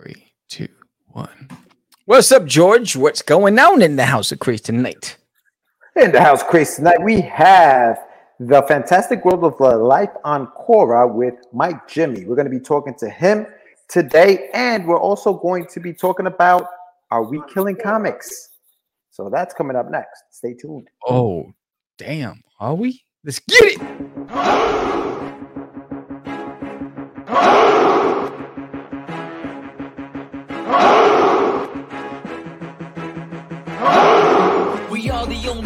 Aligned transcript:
Three, 0.00 0.32
two, 0.48 0.68
one. 1.08 1.48
What's 2.04 2.30
up, 2.30 2.44
George? 2.44 2.94
What's 2.94 3.20
going 3.20 3.58
on 3.58 3.82
in 3.82 3.96
the 3.96 4.04
House 4.04 4.30
of 4.30 4.38
Craze 4.38 4.60
tonight? 4.60 5.16
In 5.96 6.12
the 6.12 6.20
House 6.20 6.42
of 6.42 6.46
Craze 6.46 6.76
tonight, 6.76 7.02
we 7.02 7.20
have 7.22 7.98
the 8.38 8.62
fantastic 8.68 9.24
world 9.24 9.42
of 9.42 9.58
the 9.58 9.76
life 9.76 10.12
on 10.22 10.46
Quora 10.48 11.12
with 11.12 11.34
Mike 11.52 11.88
Jimmy. 11.88 12.24
We're 12.24 12.36
going 12.36 12.50
to 12.50 12.56
be 12.56 12.60
talking 12.60 12.94
to 12.98 13.10
him 13.10 13.46
today, 13.88 14.50
and 14.54 14.86
we're 14.86 15.00
also 15.00 15.34
going 15.34 15.66
to 15.66 15.80
be 15.80 15.92
talking 15.92 16.26
about 16.26 16.66
Are 17.10 17.24
We 17.24 17.42
Killing 17.52 17.74
Comics? 17.74 18.50
So 19.10 19.28
that's 19.28 19.52
coming 19.52 19.76
up 19.76 19.90
next. 19.90 20.22
Stay 20.30 20.54
tuned. 20.54 20.86
Oh, 21.08 21.52
damn. 21.96 22.40
Are 22.60 22.74
we? 22.74 23.02
Let's 23.24 23.40
get 23.40 23.80
it. 23.80 24.77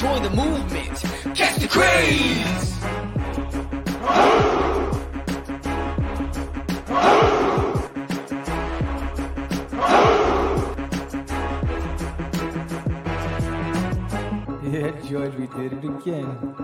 Join 0.00 0.22
the 0.22 0.30
movement, 0.30 0.98
catch 1.36 1.56
the 1.56 1.68
craze. 1.68 2.80
Yeah, 14.64 14.90
George, 15.06 15.34
we 15.34 15.48
did 15.48 15.74
it 15.74 15.84
again. 15.84 16.54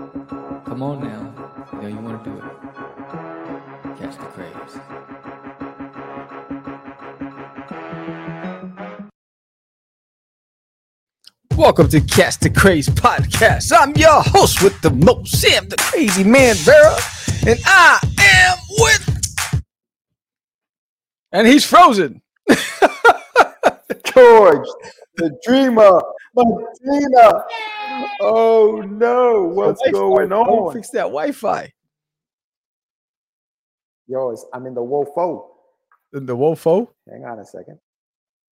Come 0.65 0.81
on 0.81 1.03
now. 1.03 1.31
You 1.73 1.81
know 1.81 1.87
you 1.89 1.97
want 1.97 2.23
to 2.23 2.29
do 2.31 2.37
it. 2.37 2.43
Catch 3.99 4.17
the 4.17 4.25
craze. 4.33 5.26
Welcome 11.57 11.89
to 11.89 12.01
Cast 12.01 12.41
the 12.41 12.51
Craze 12.51 12.87
podcast. 12.87 13.73
I'm 13.75 13.91
your 13.95 14.21
host 14.21 14.61
with 14.61 14.79
the 14.81 14.91
most, 14.91 15.41
Sam 15.41 15.67
the 15.67 15.75
Crazy 15.75 16.23
Man 16.23 16.53
Vera, 16.57 16.95
and 17.47 17.59
I 17.65 17.97
am 18.19 18.57
with. 18.77 19.63
And 21.31 21.47
he's 21.47 21.65
frozen. 21.65 22.21
George, 24.05 24.67
the 25.15 25.35
dreamer, 25.43 25.99
Medina. 26.35 27.43
Oh 28.21 28.83
no, 28.87 29.45
what's 29.45 29.81
going 29.89 30.29
Don't 30.29 30.47
on? 30.47 30.73
fix 30.73 30.91
that 30.91 31.05
Wi-Fi. 31.05 31.73
Yo, 34.05 34.35
I'm 34.53 34.67
in 34.67 34.75
the 34.75 34.81
WOFO. 34.83 35.47
In 36.13 36.27
the 36.27 36.37
Wofo. 36.37 36.89
Hang 37.09 37.25
on 37.25 37.39
a 37.39 37.45
second. 37.45 37.79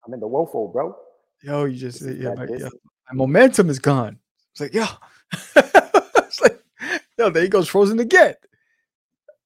I'm 0.07 0.13
in 0.15 0.19
the 0.19 0.27
WOFO, 0.27 0.73
bro. 0.73 0.95
Yo, 1.43 1.65
you 1.65 1.77
just 1.77 2.01
yeah, 2.01 2.33
yeah, 2.35 2.45
distance. 2.47 2.73
My 3.09 3.15
momentum 3.15 3.69
is 3.69 3.79
gone. 3.79 4.19
It's 4.51 4.61
like, 4.61 4.73
yo, 4.73 4.85
it's 5.55 6.41
like, 6.41 6.63
yo, 7.17 7.29
there 7.29 7.43
he 7.43 7.49
goes 7.49 7.67
frozen 7.67 7.99
again. 7.99 8.35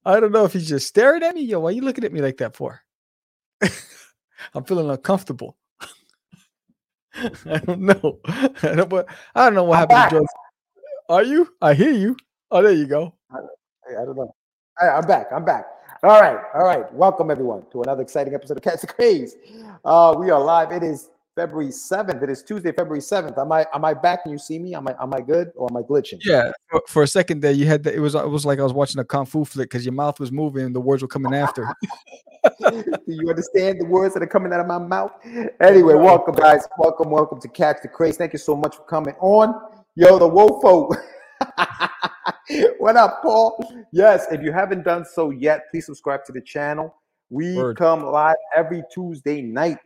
I 0.06 0.20
don't 0.20 0.32
know 0.32 0.46
if 0.46 0.54
he's 0.54 0.68
just 0.68 0.88
staring 0.88 1.24
at 1.24 1.36
me. 1.36 1.42
Yo, 1.42 1.60
why 1.60 1.70
are 1.70 1.74
you 1.74 1.82
looking 1.82 2.04
at 2.04 2.14
me 2.14 2.22
like 2.22 2.38
that 2.38 2.56
for? 2.56 2.82
I'm 4.54 4.64
feeling 4.64 4.90
uncomfortable. 4.90 5.58
I 7.16 7.58
don't 7.66 7.82
know. 7.82 8.20
I 8.26 8.76
don't, 8.76 8.90
but 8.90 9.08
I 9.36 9.46
don't 9.46 9.56
know 9.56 9.66
what 9.66 9.80
happened 9.80 9.96
back. 9.96 10.10
to 10.12 10.16
George. 10.18 10.28
Are 11.10 11.24
you? 11.24 11.50
I 11.62 11.74
hear 11.74 11.92
you. 11.92 12.16
Oh, 12.52 12.62
there 12.62 12.72
you 12.72 12.88
go. 12.88 13.14
I 13.32 14.06
don't 14.06 14.16
know. 14.16 14.34
Right, 14.80 14.98
I'm 14.98 15.06
back. 15.06 15.28
I'm 15.34 15.44
back. 15.44 15.66
All 16.02 16.22
right, 16.22 16.40
all 16.54 16.64
right. 16.64 16.92
Welcome 16.94 17.30
everyone 17.30 17.64
to 17.72 17.82
another 17.82 18.02
exciting 18.02 18.34
episode 18.34 18.58
of 18.58 18.64
Catch 18.64 18.82
the 18.82 18.88
Craze. 18.88 19.36
Uh, 19.84 20.16
we 20.18 20.30
are 20.30 20.42
live. 20.42 20.72
It 20.72 20.84
is 20.84 21.10
February 21.40 21.70
7th. 21.70 22.22
It 22.22 22.30
is 22.30 22.44
Tuesday, 22.44 22.74
February 22.74 23.00
7th. 23.00 23.38
Am 23.38 23.50
I 23.50 23.66
am 23.74 23.86
I 23.86 23.94
back 23.94 24.20
and 24.26 24.34
you 24.34 24.38
see 24.38 24.60
me? 24.60 24.76
Am 24.76 24.86
I 24.90 24.96
am 25.02 25.14
I 25.14 25.22
good 25.22 25.54
or 25.56 25.70
am 25.72 25.78
I 25.78 25.82
glitching? 25.84 26.20
Yeah. 26.26 26.52
For, 26.70 26.82
for 26.86 27.04
a 27.04 27.08
second 27.08 27.40
there, 27.40 27.54
you 27.54 27.66
had 27.66 27.82
that. 27.84 27.96
It 27.96 28.02
was 28.02 28.14
it 28.14 28.30
was 28.30 28.46
like 28.46 28.60
I 28.60 28.64
was 28.64 28.74
watching 28.74 29.00
a 29.00 29.06
kung 29.06 29.26
fu 29.26 29.46
flick 29.46 29.70
because 29.70 29.86
your 29.86 29.94
mouth 29.94 30.20
was 30.20 30.34
moving 30.34 30.66
and 30.66 30.76
the 30.76 30.82
words 30.82 31.02
were 31.02 31.08
coming 31.08 31.34
after. 31.34 31.74
Do 32.60 32.94
you 33.08 33.30
understand 33.30 33.80
the 33.80 33.86
words 33.86 34.16
that 34.16 34.24
are 34.24 34.28
coming 34.28 34.52
out 34.52 34.60
of 34.60 34.68
my 34.68 34.80
mouth? 34.80 35.12
Anyway, 35.62 35.94
welcome, 35.94 36.36
guys. 36.36 36.68
Welcome, 36.78 37.10
welcome 37.10 37.40
to 37.40 37.48
Catch 37.48 37.78
the 37.84 37.88
Craze. 37.88 38.18
Thank 38.18 38.34
you 38.34 38.40
so 38.40 38.58
much 38.58 38.76
for 38.76 38.84
coming 38.84 39.16
on. 39.22 39.54
Yo, 39.96 40.20
the 40.20 40.30
Wofo. 40.30 40.94
what 42.80 42.98
up, 42.98 43.22
Paul? 43.22 43.86
Yes, 43.94 44.28
if 44.30 44.42
you 44.42 44.52
haven't 44.52 44.84
done 44.84 45.06
so 45.06 45.30
yet, 45.30 45.72
please 45.72 45.86
subscribe 45.86 46.26
to 46.26 46.34
the 46.34 46.42
channel. 46.42 46.94
We 47.30 47.56
Word. 47.56 47.78
come 47.78 48.04
live 48.04 48.36
every 48.58 48.84
Tuesday 48.94 49.42
night, 49.42 49.78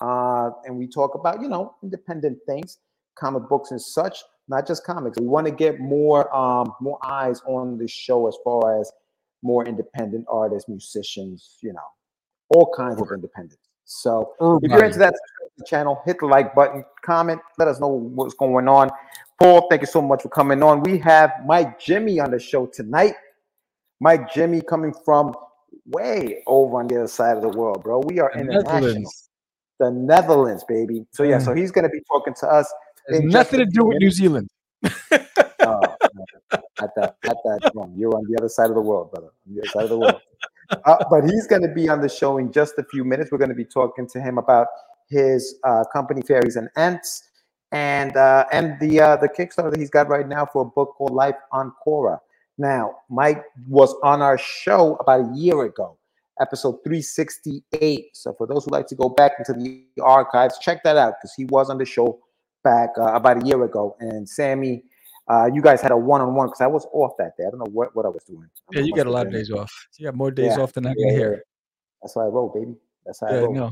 uh, 0.00 0.50
and 0.64 0.76
we 0.76 0.86
talk 0.86 1.14
about 1.14 1.40
you 1.40 1.48
know 1.48 1.74
independent 1.82 2.38
things, 2.46 2.78
comic 3.14 3.48
books 3.48 3.70
and 3.70 3.80
such. 3.80 4.18
Not 4.48 4.66
just 4.66 4.84
comics. 4.84 5.18
We 5.18 5.26
want 5.26 5.46
to 5.46 5.52
get 5.52 5.80
more 5.80 6.34
um, 6.34 6.72
more 6.80 6.98
eyes 7.04 7.40
on 7.46 7.78
the 7.78 7.88
show 7.88 8.28
as 8.28 8.36
far 8.44 8.80
as 8.80 8.92
more 9.42 9.66
independent 9.66 10.24
artists, 10.28 10.68
musicians, 10.68 11.58
you 11.62 11.72
know, 11.72 11.88
all 12.50 12.72
kinds 12.76 13.00
of 13.00 13.08
independence. 13.12 13.58
So 13.84 14.34
if 14.62 14.70
you're 14.70 14.84
into 14.84 14.98
that 14.98 15.14
subscribe 15.14 15.48
to 15.48 15.54
the 15.58 15.64
channel, 15.64 16.02
hit 16.04 16.18
the 16.18 16.26
like 16.26 16.54
button, 16.54 16.84
comment, 17.02 17.40
let 17.58 17.68
us 17.68 17.78
know 17.80 17.88
what's 17.88 18.34
going 18.34 18.68
on. 18.68 18.90
Paul, 19.40 19.68
thank 19.68 19.82
you 19.82 19.86
so 19.86 20.02
much 20.02 20.22
for 20.22 20.28
coming 20.28 20.62
on. 20.62 20.82
We 20.82 20.98
have 20.98 21.32
Mike 21.46 21.78
Jimmy 21.78 22.18
on 22.18 22.30
the 22.30 22.38
show 22.38 22.66
tonight. 22.66 23.14
Mike 24.00 24.32
Jimmy 24.32 24.60
coming 24.60 24.92
from 25.04 25.34
way 25.86 26.42
over 26.46 26.80
on 26.80 26.88
the 26.88 26.96
other 26.96 27.08
side 27.08 27.36
of 27.36 27.42
the 27.42 27.56
world, 27.56 27.84
bro. 27.84 28.00
We 28.00 28.18
are 28.18 28.32
The 28.34 28.40
international. 28.40 29.12
The 29.78 29.90
Netherlands, 29.90 30.64
baby. 30.68 31.06
So 31.12 31.22
yeah, 31.22 31.38
Mm. 31.38 31.44
so 31.44 31.54
he's 31.54 31.70
gonna 31.70 31.88
be 31.88 32.00
talking 32.10 32.34
to 32.40 32.46
us. 32.48 32.72
Nothing 33.08 33.60
to 33.60 33.66
do 33.66 33.84
with 33.84 33.98
New. 33.98 34.10
Zealand. 34.10 34.48
Oh, 34.84 34.90
no. 35.60 36.58
at 36.80 36.90
that 36.96 37.16
at 37.24 37.36
that 37.44 37.70
wrong. 37.74 37.94
You're 37.96 38.14
on 38.14 38.24
the 38.30 38.36
other 38.38 38.48
side 38.48 38.68
of 38.68 38.74
the 38.76 38.80
world, 38.80 39.10
brother. 39.12 39.28
On 39.46 39.54
the 39.54 39.60
other 39.62 39.68
side 39.68 39.84
of 39.84 39.90
the 39.90 39.98
world. 39.98 40.20
Uh, 40.84 40.96
but 41.10 41.24
he's 41.24 41.46
going 41.46 41.62
to 41.62 41.68
be 41.68 41.88
on 41.88 42.00
the 42.00 42.08
show 42.08 42.38
in 42.38 42.50
just 42.52 42.74
a 42.78 42.84
few 42.90 43.04
minutes. 43.04 43.30
We're 43.30 43.38
going 43.38 43.50
to 43.50 43.54
be 43.54 43.64
talking 43.64 44.08
to 44.08 44.20
him 44.20 44.38
about 44.38 44.66
his 45.08 45.56
uh, 45.62 45.84
company, 45.92 46.22
Fairies 46.22 46.56
and 46.56 46.68
Ants, 46.76 47.22
and 47.72 48.16
uh, 48.16 48.46
and 48.52 48.78
the 48.80 49.00
uh, 49.00 49.16
the 49.16 49.28
Kickstarter 49.28 49.70
that 49.70 49.78
he's 49.78 49.90
got 49.90 50.08
right 50.08 50.26
now 50.26 50.44
for 50.44 50.62
a 50.62 50.64
book 50.64 50.94
called 50.96 51.12
Life 51.12 51.36
on 51.52 51.72
Cora. 51.82 52.20
Now, 52.58 52.96
Mike 53.10 53.44
was 53.68 53.94
on 54.02 54.22
our 54.22 54.38
show 54.38 54.96
about 54.96 55.20
a 55.20 55.32
year 55.36 55.62
ago, 55.62 55.96
episode 56.40 56.78
368. 56.84 58.08
So 58.12 58.32
for 58.32 58.46
those 58.46 58.64
who 58.64 58.70
like 58.70 58.86
to 58.88 58.94
go 58.94 59.08
back 59.08 59.32
into 59.38 59.52
the 59.52 59.84
archives, 60.02 60.58
check 60.58 60.82
that 60.84 60.96
out 60.96 61.14
because 61.20 61.34
he 61.34 61.44
was 61.46 61.70
on 61.70 61.78
the 61.78 61.84
show 61.84 62.20
back 62.64 62.90
uh, 62.98 63.12
about 63.12 63.42
a 63.42 63.46
year 63.46 63.62
ago. 63.64 63.96
And 64.00 64.28
Sammy, 64.28 64.84
uh, 65.28 65.48
you 65.52 65.62
guys 65.62 65.80
had 65.80 65.90
a 65.90 65.96
one-on-one 65.96 66.48
because 66.48 66.60
I 66.60 66.66
was 66.66 66.86
off 66.92 67.12
that 67.18 67.36
day. 67.36 67.44
I 67.46 67.50
don't 67.50 67.58
know 67.58 67.70
what, 67.72 67.94
what 67.96 68.06
I 68.06 68.08
was 68.08 68.24
doing. 68.24 68.48
Yeah, 68.72 68.82
you 68.82 68.94
got 68.94 69.06
a 69.06 69.10
lot 69.10 69.26
of 69.26 69.32
days 69.32 69.50
off. 69.50 69.72
You 69.98 70.06
got 70.06 70.14
more 70.14 70.30
days 70.30 70.54
Yeah, 70.56 70.62
off 70.62 70.72
than 70.72 70.86
I 70.86 70.94
can 70.94 71.08
yeah, 71.08 71.12
hear. 71.12 71.42
That's 72.02 72.14
how 72.14 72.22
I 72.22 72.26
roll, 72.26 72.52
baby. 72.54 72.76
That's 73.04 73.20
how 73.20 73.28
I 73.28 73.38
roll. 73.38 73.54
no. 73.54 73.70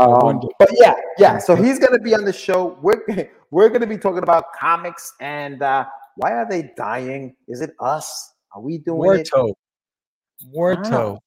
Um, 0.00 0.40
but 0.58 0.70
yeah, 0.72 0.94
yeah. 1.18 1.38
So 1.38 1.54
he's 1.54 1.78
gonna 1.78 1.98
be 1.98 2.14
on 2.14 2.24
the 2.24 2.32
show. 2.32 2.78
We're 2.80 3.28
we're 3.50 3.68
gonna 3.68 3.86
be 3.86 3.98
talking 3.98 4.22
about 4.22 4.54
comics 4.58 5.12
and 5.20 5.62
uh, 5.62 5.84
why 6.16 6.32
are 6.32 6.48
they 6.48 6.72
dying? 6.76 7.36
Is 7.46 7.60
it 7.60 7.72
us? 7.78 8.32
Are 8.54 8.60
we 8.62 8.78
doing 8.78 9.20
it? 9.20 9.28
Warto. 9.30 9.52
Warto. 10.54 11.18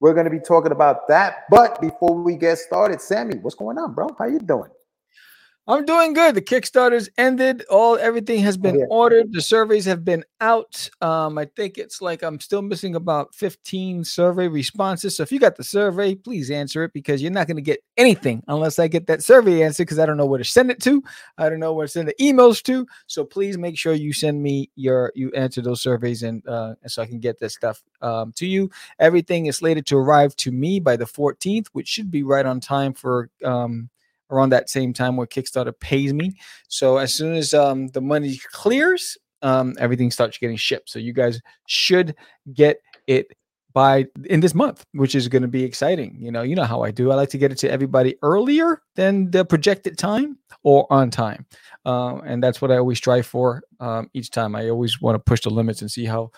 We're 0.00 0.14
gonna 0.14 0.30
be 0.30 0.40
talking 0.40 0.72
about 0.72 1.08
that. 1.08 1.44
But 1.50 1.80
before 1.80 2.14
we 2.22 2.36
get 2.36 2.58
started, 2.58 3.00
Sammy, 3.00 3.36
what's 3.38 3.56
going 3.56 3.78
on, 3.78 3.94
bro? 3.94 4.08
How 4.18 4.26
you 4.26 4.40
doing? 4.40 4.70
I'm 5.68 5.84
doing 5.84 6.14
good. 6.14 6.34
The 6.34 6.40
Kickstarter's 6.40 7.10
ended. 7.18 7.62
All 7.68 7.98
everything 7.98 8.40
has 8.40 8.56
been 8.56 8.78
yeah. 8.78 8.86
ordered. 8.88 9.34
The 9.34 9.42
surveys 9.42 9.84
have 9.84 10.02
been 10.02 10.24
out. 10.40 10.88
Um, 11.02 11.36
I 11.36 11.44
think 11.44 11.76
it's 11.76 12.00
like 12.00 12.22
I'm 12.22 12.40
still 12.40 12.62
missing 12.62 12.94
about 12.94 13.34
15 13.34 14.02
survey 14.04 14.48
responses. 14.48 15.16
So 15.16 15.22
if 15.24 15.30
you 15.30 15.38
got 15.38 15.56
the 15.56 15.64
survey, 15.64 16.14
please 16.14 16.50
answer 16.50 16.84
it 16.84 16.94
because 16.94 17.20
you're 17.20 17.30
not 17.30 17.48
going 17.48 17.58
to 17.58 17.62
get 17.62 17.84
anything 17.98 18.42
unless 18.48 18.78
I 18.78 18.88
get 18.88 19.08
that 19.08 19.22
survey 19.22 19.62
answer 19.62 19.82
because 19.82 19.98
I 19.98 20.06
don't 20.06 20.16
know 20.16 20.24
where 20.24 20.38
to 20.38 20.44
send 20.44 20.70
it 20.70 20.80
to. 20.84 21.02
I 21.36 21.50
don't 21.50 21.60
know 21.60 21.74
where 21.74 21.86
to 21.86 21.92
send 21.92 22.08
the 22.08 22.14
emails 22.18 22.62
to. 22.62 22.86
So 23.06 23.22
please 23.22 23.58
make 23.58 23.76
sure 23.76 23.92
you 23.92 24.14
send 24.14 24.42
me 24.42 24.70
your 24.74 25.12
you 25.14 25.30
answer 25.32 25.60
those 25.60 25.82
surveys 25.82 26.22
and 26.22 26.42
uh, 26.48 26.76
so 26.86 27.02
I 27.02 27.06
can 27.06 27.20
get 27.20 27.40
this 27.40 27.52
stuff 27.52 27.82
um, 28.00 28.32
to 28.36 28.46
you. 28.46 28.70
Everything 29.00 29.44
is 29.46 29.58
slated 29.58 29.84
to 29.88 29.98
arrive 29.98 30.34
to 30.36 30.50
me 30.50 30.80
by 30.80 30.96
the 30.96 31.04
14th, 31.04 31.66
which 31.72 31.88
should 31.88 32.10
be 32.10 32.22
right 32.22 32.46
on 32.46 32.58
time 32.58 32.94
for 32.94 33.28
um 33.44 33.90
around 34.30 34.50
that 34.50 34.70
same 34.70 34.92
time 34.92 35.16
where 35.16 35.26
Kickstarter 35.26 35.78
pays 35.78 36.12
me. 36.12 36.36
So 36.68 36.98
as 36.98 37.14
soon 37.14 37.34
as 37.34 37.54
um, 37.54 37.88
the 37.88 38.00
money 38.00 38.40
clears, 38.52 39.16
um, 39.42 39.74
everything 39.78 40.10
starts 40.10 40.38
getting 40.38 40.56
shipped. 40.56 40.90
So 40.90 40.98
you 40.98 41.12
guys 41.12 41.40
should 41.66 42.14
get 42.52 42.80
it 43.06 43.36
by 43.72 44.06
in 44.24 44.40
this 44.40 44.54
month, 44.54 44.84
which 44.92 45.14
is 45.14 45.28
going 45.28 45.42
to 45.42 45.48
be 45.48 45.62
exciting. 45.62 46.16
You 46.20 46.32
know, 46.32 46.42
you 46.42 46.56
know 46.56 46.64
how 46.64 46.82
I 46.82 46.90
do. 46.90 47.10
I 47.12 47.14
like 47.14 47.28
to 47.30 47.38
get 47.38 47.52
it 47.52 47.58
to 47.58 47.70
everybody 47.70 48.16
earlier 48.22 48.82
than 48.96 49.30
the 49.30 49.44
projected 49.44 49.98
time 49.98 50.38
or 50.64 50.86
on 50.90 51.10
time, 51.10 51.46
um, 51.84 52.22
and 52.26 52.42
that's 52.42 52.60
what 52.60 52.70
I 52.70 52.78
always 52.78 52.98
strive 52.98 53.26
for 53.26 53.62
um, 53.78 54.10
each 54.14 54.30
time. 54.30 54.56
I 54.56 54.68
always 54.68 55.00
want 55.00 55.14
to 55.14 55.18
push 55.20 55.42
the 55.42 55.50
limits 55.50 55.82
and 55.82 55.90
see 55.90 56.04
how 56.04 56.30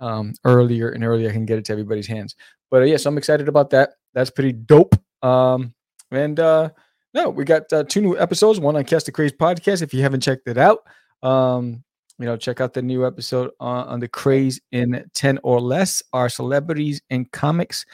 um, 0.00 0.34
earlier 0.44 0.90
and 0.90 1.04
earlier 1.04 1.28
I 1.28 1.32
can 1.32 1.46
get 1.46 1.58
it 1.58 1.64
to 1.66 1.72
everybody's 1.72 2.06
hands. 2.06 2.34
But 2.70 2.82
uh, 2.82 2.86
yes, 2.86 3.04
I'm 3.06 3.18
excited 3.18 3.48
about 3.48 3.70
that. 3.70 3.90
That's 4.14 4.30
pretty 4.30 4.52
dope. 4.52 4.94
Um, 5.22 5.74
and 6.10 6.38
uh, 6.38 6.70
no, 7.16 7.30
we 7.30 7.44
got 7.44 7.72
uh, 7.72 7.82
two 7.82 8.02
new 8.02 8.18
episodes. 8.18 8.60
One 8.60 8.76
on 8.76 8.84
Cast 8.84 9.06
the 9.06 9.12
Craze 9.12 9.32
podcast. 9.32 9.80
If 9.80 9.94
you 9.94 10.02
haven't 10.02 10.20
checked 10.20 10.46
it 10.46 10.58
out, 10.58 10.80
um, 11.22 11.82
you 12.18 12.26
know, 12.26 12.36
check 12.36 12.60
out 12.60 12.74
the 12.74 12.82
new 12.82 13.06
episode 13.06 13.52
on, 13.58 13.88
on 13.88 14.00
the 14.00 14.08
craze 14.08 14.60
in 14.70 15.02
10 15.14 15.40
or 15.42 15.58
less. 15.58 16.02
Our 16.12 16.28
celebrities 16.28 17.00
and 17.08 17.30
comics, 17.32 17.86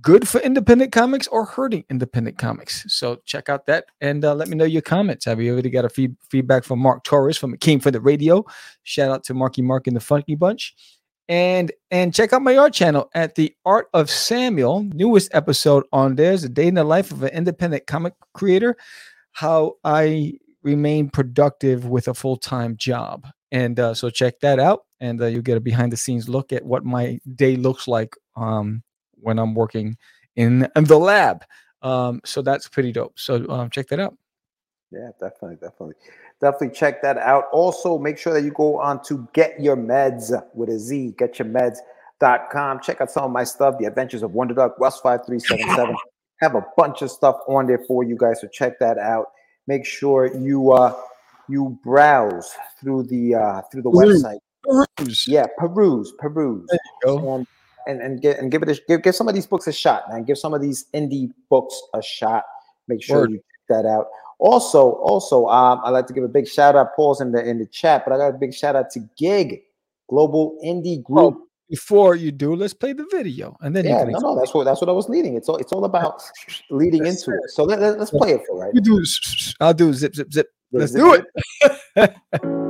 good 0.00 0.26
for 0.26 0.40
independent 0.40 0.92
comics 0.92 1.26
or 1.26 1.44
hurting 1.44 1.84
independent 1.90 2.38
comics. 2.38 2.86
So 2.88 3.20
check 3.26 3.50
out 3.50 3.66
that 3.66 3.84
and 4.00 4.24
uh, 4.24 4.34
let 4.34 4.48
me 4.48 4.56
know 4.56 4.64
your 4.64 4.82
comments. 4.82 5.26
Have 5.26 5.42
you 5.42 5.52
already 5.52 5.68
got 5.68 5.84
a 5.84 5.90
feed, 5.90 6.16
feedback 6.30 6.64
from 6.64 6.78
Mark 6.78 7.04
Torres 7.04 7.36
from 7.36 7.52
It 7.52 7.60
Came 7.60 7.80
for 7.80 7.90
the 7.90 8.00
Radio? 8.00 8.46
Shout 8.82 9.10
out 9.10 9.24
to 9.24 9.34
Marky 9.34 9.60
Mark 9.60 9.86
and 9.88 9.94
the 9.94 10.00
Funky 10.00 10.36
Bunch 10.36 10.74
and 11.28 11.72
and 11.90 12.14
check 12.14 12.32
out 12.32 12.42
my 12.42 12.56
art 12.56 12.74
channel 12.74 13.10
at 13.14 13.34
the 13.34 13.54
art 13.64 13.88
of 13.94 14.10
samuel 14.10 14.82
newest 14.92 15.34
episode 15.34 15.84
on 15.90 16.16
there's 16.16 16.44
a 16.44 16.48
day 16.48 16.66
in 16.66 16.74
the 16.74 16.84
life 16.84 17.10
of 17.10 17.22
an 17.22 17.30
independent 17.30 17.86
comic 17.86 18.12
creator 18.34 18.76
how 19.32 19.72
i 19.84 20.34
remain 20.64 21.10
productive 21.10 21.86
with 21.86 22.08
a 22.08 22.14
full-time 22.14 22.76
job. 22.76 23.28
And 23.52 23.78
uh, 23.78 23.94
so 23.94 24.10
check 24.10 24.40
that 24.40 24.58
out 24.58 24.86
and 24.98 25.20
uh, 25.22 25.26
you'll 25.26 25.42
get 25.42 25.58
a 25.58 25.60
behind 25.60 25.92
the 25.92 25.96
scenes 25.96 26.28
look 26.28 26.52
at 26.52 26.64
what 26.64 26.84
my 26.84 27.20
day 27.36 27.54
looks 27.54 27.86
like 27.86 28.16
um, 28.34 28.82
when 29.20 29.38
i'm 29.38 29.54
working 29.54 29.96
in, 30.34 30.68
in 30.74 30.84
the 30.84 30.98
lab. 30.98 31.44
Um, 31.82 32.20
so 32.24 32.42
that's 32.42 32.68
pretty 32.68 32.90
dope. 32.90 33.18
So 33.18 33.46
um, 33.48 33.70
check 33.70 33.86
that 33.88 34.00
out. 34.00 34.16
Yeah 34.90 35.10
definitely 35.20 35.56
definitely 35.56 35.94
Definitely 36.40 36.76
check 36.76 37.00
that 37.02 37.16
out. 37.16 37.44
Also, 37.52 37.98
make 37.98 38.18
sure 38.18 38.32
that 38.32 38.42
you 38.42 38.50
go 38.50 38.78
on 38.80 39.02
to 39.04 39.26
Get 39.32 39.60
Your 39.60 39.76
Meds 39.76 40.32
with 40.54 40.68
a 40.68 40.78
Z, 40.78 41.14
getyourmeds.com. 41.18 42.80
Check 42.80 43.00
out 43.00 43.10
some 43.10 43.24
of 43.24 43.30
my 43.30 43.44
stuff, 43.44 43.78
The 43.78 43.86
Adventures 43.86 44.22
of 44.22 44.32
Wonder 44.32 44.54
Duck, 44.54 44.78
Russ 44.78 45.00
5377. 45.00 45.96
Have 46.40 46.56
a 46.56 46.66
bunch 46.76 47.00
of 47.00 47.10
stuff 47.10 47.36
on 47.48 47.66
there 47.66 47.82
for 47.86 48.02
you 48.02 48.16
guys, 48.18 48.40
so 48.40 48.48
check 48.48 48.78
that 48.80 48.98
out. 48.98 49.26
Make 49.66 49.86
sure 49.86 50.36
you 50.36 50.72
uh 50.72 50.94
you 51.48 51.78
browse 51.84 52.54
through 52.80 53.04
the 53.04 53.36
uh 53.36 53.62
through 53.70 53.82
the 53.82 53.90
website. 53.90 54.38
Peruse. 54.64 55.26
Yeah, 55.28 55.46
peruse, 55.56 56.12
peruse. 56.18 56.66
There 56.68 56.78
you 57.04 57.18
go. 57.20 57.34
And 57.34 57.46
and, 57.86 58.00
and 58.00 58.20
get 58.20 58.38
and 58.38 58.50
give 58.50 58.62
it 58.62 58.68
a 58.68 58.80
give, 58.88 59.02
give 59.02 59.14
some 59.14 59.28
of 59.28 59.34
these 59.34 59.46
books 59.46 59.66
a 59.66 59.72
shot, 59.72 60.04
man. 60.10 60.24
Give 60.24 60.36
some 60.36 60.54
of 60.54 60.60
these 60.60 60.86
indie 60.92 61.30
books 61.48 61.80
a 61.94 62.02
shot. 62.02 62.44
Make 62.88 63.02
sure 63.02 63.20
Word. 63.20 63.30
you 63.30 63.36
check 63.36 63.68
that 63.68 63.86
out. 63.86 64.08
Also, 64.38 64.92
also, 64.92 65.46
um, 65.46 65.80
I'd 65.84 65.90
like 65.90 66.06
to 66.06 66.12
give 66.12 66.24
a 66.24 66.28
big 66.28 66.48
shout 66.48 66.76
out. 66.76 66.94
Paul's 66.96 67.20
in 67.20 67.32
the 67.32 67.42
in 67.48 67.58
the 67.58 67.66
chat, 67.66 68.04
but 68.04 68.12
I 68.12 68.18
got 68.18 68.34
a 68.34 68.38
big 68.38 68.54
shout 68.54 68.76
out 68.76 68.90
to 68.90 69.00
Gig 69.16 69.60
Global 70.08 70.58
Indie 70.64 71.02
Group. 71.02 71.34
Oh, 71.36 71.46
before 71.70 72.14
you 72.14 72.30
do, 72.30 72.54
let's 72.54 72.74
play 72.74 72.92
the 72.92 73.06
video, 73.10 73.56
and 73.60 73.74
then 73.74 73.84
yeah, 73.84 74.00
you 74.00 74.04
can 74.04 74.12
no, 74.12 74.18
no, 74.18 74.38
that's 74.38 74.52
what 74.52 74.64
that's 74.64 74.80
what 74.80 74.90
I 74.90 74.92
was 74.92 75.08
leading. 75.08 75.34
It's 75.34 75.48
all 75.48 75.56
it's 75.56 75.72
all 75.72 75.84
about 75.84 76.22
leading 76.70 77.06
into 77.06 77.30
it. 77.30 77.50
So 77.50 77.64
let, 77.64 77.80
let, 77.80 77.98
us 77.98 78.10
play 78.10 78.32
it 78.32 78.42
for 78.46 78.58
right. 78.58 78.74
You 78.74 78.80
do. 78.80 79.04
I'll 79.60 79.74
do 79.74 79.92
zip, 79.92 80.14
zip, 80.14 80.32
zip. 80.32 80.48
Let's 80.72 80.92
zip, 80.92 81.00
do 81.00 81.22
it. 81.96 82.14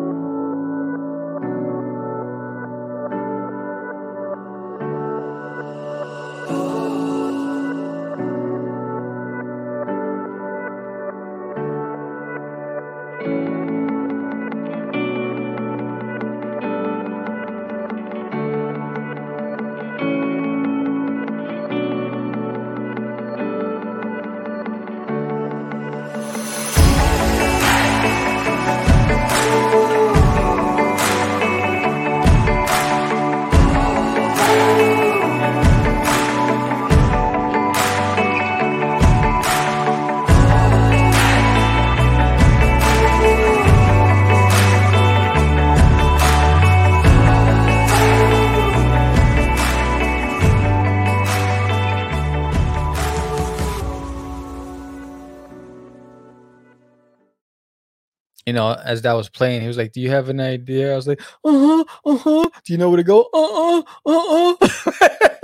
know, 58.55 58.73
as 58.85 59.03
that 59.03 59.13
was 59.13 59.29
playing, 59.29 59.61
he 59.63 59.69
was 59.69 59.77
like, 59.77 59.93
"Do 59.93 60.01
you 60.01 60.11
have 60.11 60.29
an 60.29 60.41
idea?" 60.41 60.93
I 60.93 60.97
was 60.97 61.09
like, 61.09 61.21
"Uh 61.45 61.53
huh, 61.53 61.85
uh 62.07 62.17
huh." 62.17 62.51
Do 62.65 62.73
you 62.73 62.79
know 62.79 62.91
where 62.91 62.97
to 62.97 63.03
go? 63.03 63.29
Uh 63.33 63.79
uh, 63.79 63.83
uh 64.07 64.55
uh. 64.61 65.21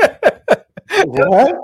What? 1.05 1.57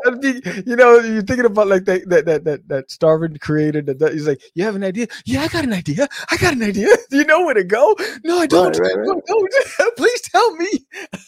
You 0.67 0.77
know, 0.77 0.99
you're 0.99 1.23
thinking 1.23 1.47
about 1.47 1.67
like 1.67 1.85
that 1.87 2.09
that 2.09 2.27
that 2.27 2.45
that, 2.45 2.69
that 2.69 2.91
starving 2.91 3.37
creator 3.39 3.83
that, 3.83 3.99
that 3.99 4.13
he's 4.13 4.27
like, 4.27 4.41
"You 4.55 4.65
have 4.65 4.77
an 4.77 4.85
idea? 4.85 5.09
Yeah, 5.25 5.43
I 5.43 5.49
got 5.49 5.65
an 5.65 5.73
idea. 5.73 6.09
I 6.31 6.37
got 6.37 6.55
an 6.55 6.63
idea. 6.63 6.89
Do 7.11 7.19
you 7.19 7.25
know 7.25 7.45
where 7.45 7.55
to 7.55 7.65
go? 7.65 7.97
No, 8.25 8.39
I 8.39 8.47
don't. 8.47 8.79
right, 8.79 8.97
right. 8.97 9.07
No, 9.07 9.21
don't. 9.27 9.97
Please 9.97 10.21
tell 10.23 10.55
me." 10.57 10.69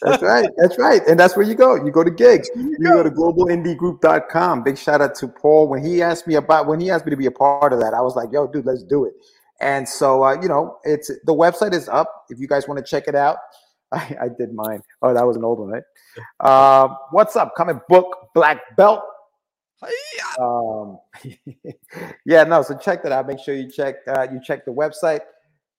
That's 0.01 0.23
right. 0.23 0.49
That's 0.57 0.77
right. 0.77 1.01
And 1.07 1.19
that's 1.19 1.35
where 1.35 1.45
you 1.45 1.55
go. 1.55 1.75
You 1.75 1.91
go 1.91 2.03
to 2.03 2.11
gigs. 2.11 2.49
You 2.55 2.75
You 2.79 2.89
go 2.89 3.03
to 3.03 3.11
globalindiegroup.com. 3.11 4.63
Big 4.63 4.77
shout 4.77 5.01
out 5.01 5.15
to 5.15 5.27
Paul. 5.27 5.67
When 5.67 5.83
he 5.83 6.01
asked 6.01 6.25
me 6.25 6.35
about 6.35 6.67
when 6.67 6.79
he 6.79 6.89
asked 6.89 7.05
me 7.05 7.09
to 7.11 7.17
be 7.17 7.25
a 7.25 7.31
part 7.31 7.73
of 7.73 7.79
that, 7.81 7.93
I 7.93 8.01
was 8.01 8.15
like, 8.15 8.29
yo, 8.31 8.47
dude, 8.47 8.65
let's 8.65 8.83
do 8.83 9.05
it. 9.05 9.13
And 9.61 9.87
so 9.87 10.23
uh, 10.23 10.39
you 10.41 10.47
know, 10.47 10.77
it's 10.83 11.07
the 11.07 11.33
website 11.33 11.73
is 11.73 11.89
up. 11.89 12.25
If 12.29 12.39
you 12.39 12.47
guys 12.47 12.67
want 12.67 12.83
to 12.83 12.89
check 12.89 13.07
it 13.07 13.15
out. 13.15 13.37
I, 13.91 14.15
I 14.21 14.27
did 14.37 14.53
mine. 14.53 14.83
Oh, 15.01 15.13
that 15.13 15.25
was 15.25 15.35
an 15.35 15.43
old 15.43 15.59
one, 15.59 15.69
right? 15.69 15.83
Uh, 16.39 16.93
what's 17.11 17.35
up? 17.35 17.55
Comic 17.55 17.87
book 17.87 18.29
black 18.35 18.75
belt. 18.77 19.01
Um, 20.39 20.99
yeah, 22.25 22.43
no. 22.43 22.61
So 22.61 22.77
check 22.77 23.01
that 23.03 23.11
out. 23.11 23.27
Make 23.27 23.39
sure 23.39 23.55
you 23.55 23.69
check 23.69 23.95
uh, 24.07 24.27
you 24.31 24.39
check 24.43 24.65
the 24.65 24.71
website. 24.71 25.21